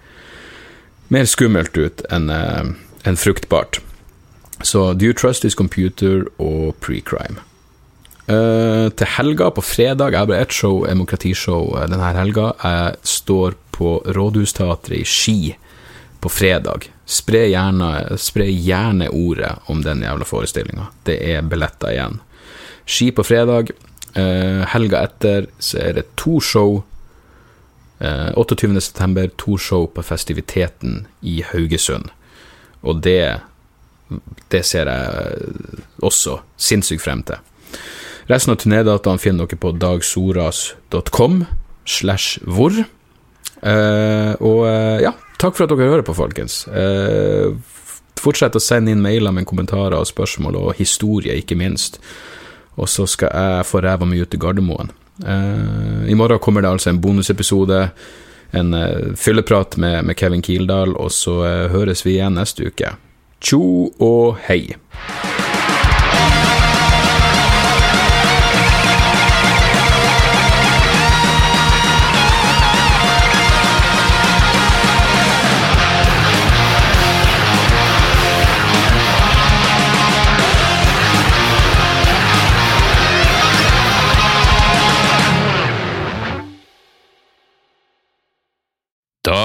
mer 1.09 1.25
skummelt 1.25 1.73
ut 1.77 2.03
enn 2.13 2.29
uh, 2.29 2.75
en 3.09 3.17
fruktbart. 3.17 3.79
Så 4.61 4.93
Do 4.93 5.09
You 5.09 5.17
Trust 5.17 5.41
This 5.41 5.57
Computer 5.57 6.27
og 6.37 6.75
Pre-Crime. 6.83 7.41
Uh, 8.25 8.89
til 8.97 9.09
helga, 9.19 9.51
på 9.53 9.61
fredag, 9.61 10.15
jeg 10.15 10.17
har 10.23 10.29
bare 10.29 10.41
ett 10.41 10.53
show, 10.55 10.79
demokratishow, 10.87 11.75
denne 11.85 12.13
helga. 12.17 12.49
Jeg 12.63 12.97
står 13.05 13.53
på 13.75 13.99
Rådhusteatret 14.17 14.97
i 14.97 15.05
Ski 15.05 15.39
på 16.23 16.31
fredag. 16.33 16.87
Spre 17.05 17.43
gjerne, 17.51 18.17
spre 18.17 18.47
gjerne 18.49 19.11
ordet 19.13 19.51
om 19.69 19.83
den 19.85 20.01
jævla 20.01 20.25
forestillinga. 20.25 20.87
Det 21.05 21.19
er 21.21 21.45
billetter 21.45 21.93
igjen. 21.93 22.19
Ski 22.85 23.11
på 23.13 23.25
fredag. 23.27 23.69
Uh, 24.15 24.65
helga 24.73 25.03
etter 25.05 25.49
så 25.59 25.83
er 25.83 25.99
det 25.99 26.07
to 26.17 26.39
show. 26.41 26.79
Uh, 28.01 28.33
28.9. 28.33 29.29
to 29.37 29.57
show 29.61 29.85
på 29.85 30.01
Festiviteten 30.01 31.03
i 31.21 31.43
Haugesund. 31.45 32.09
Og 32.81 33.03
det, 33.05 33.37
det 34.49 34.65
ser 34.65 34.89
jeg 34.89 35.75
også 36.01 36.39
sinnssykt 36.57 37.05
frem 37.05 37.21
til. 37.27 37.37
Resten 38.25 38.55
av 38.55 38.57
turnédataene 38.57 39.21
finner 39.21 39.45
dere 39.45 39.61
på 39.61 39.71
dagsoras.com 39.77 41.43
slash 41.85 42.39
hvor. 42.41 42.73
Uh, 43.61 44.33
og 44.41 44.63
uh, 44.65 44.97
ja, 45.03 45.13
takk 45.41 45.55
for 45.57 45.65
at 45.65 45.73
dere 45.73 45.91
hører 45.91 46.05
på, 46.05 46.15
folkens. 46.17 46.63
Uh, 46.65 47.53
fortsett 48.17 48.57
å 48.57 48.63
sende 48.63 48.93
inn 48.93 49.03
mailer 49.03 49.33
med 49.35 49.45
kommentarer 49.49 49.97
og 49.99 50.09
spørsmål, 50.09 50.57
og 50.57 50.79
historie, 50.79 51.37
ikke 51.37 51.57
minst. 51.59 52.01
Og 52.81 52.89
så 52.91 53.05
skal 53.09 53.29
jeg 53.29 53.69
få 53.69 53.83
ræva 53.85 54.09
mi 54.09 54.19
ut 54.19 54.31
til 54.31 54.41
Gardermoen. 54.41 54.91
I 55.15 56.15
morgen 56.19 56.41
kommer 56.43 56.59
det 56.59 56.73
altså 56.73 56.89
en 56.91 56.99
bonusepisode, 56.99 57.77
en 58.51 58.75
fylleprat 59.15 59.77
med, 59.79 60.01
med 60.09 60.19
Kevin 60.19 60.43
Kildahl, 60.43 60.91
og 60.99 61.07
så 61.15 61.37
høres 61.71 62.03
vi 62.03 62.17
igjen 62.17 62.35
neste 62.35 62.67
uke. 62.67 62.91
Tjo 63.39 63.63
og 63.95 64.43
hei. 64.49 64.75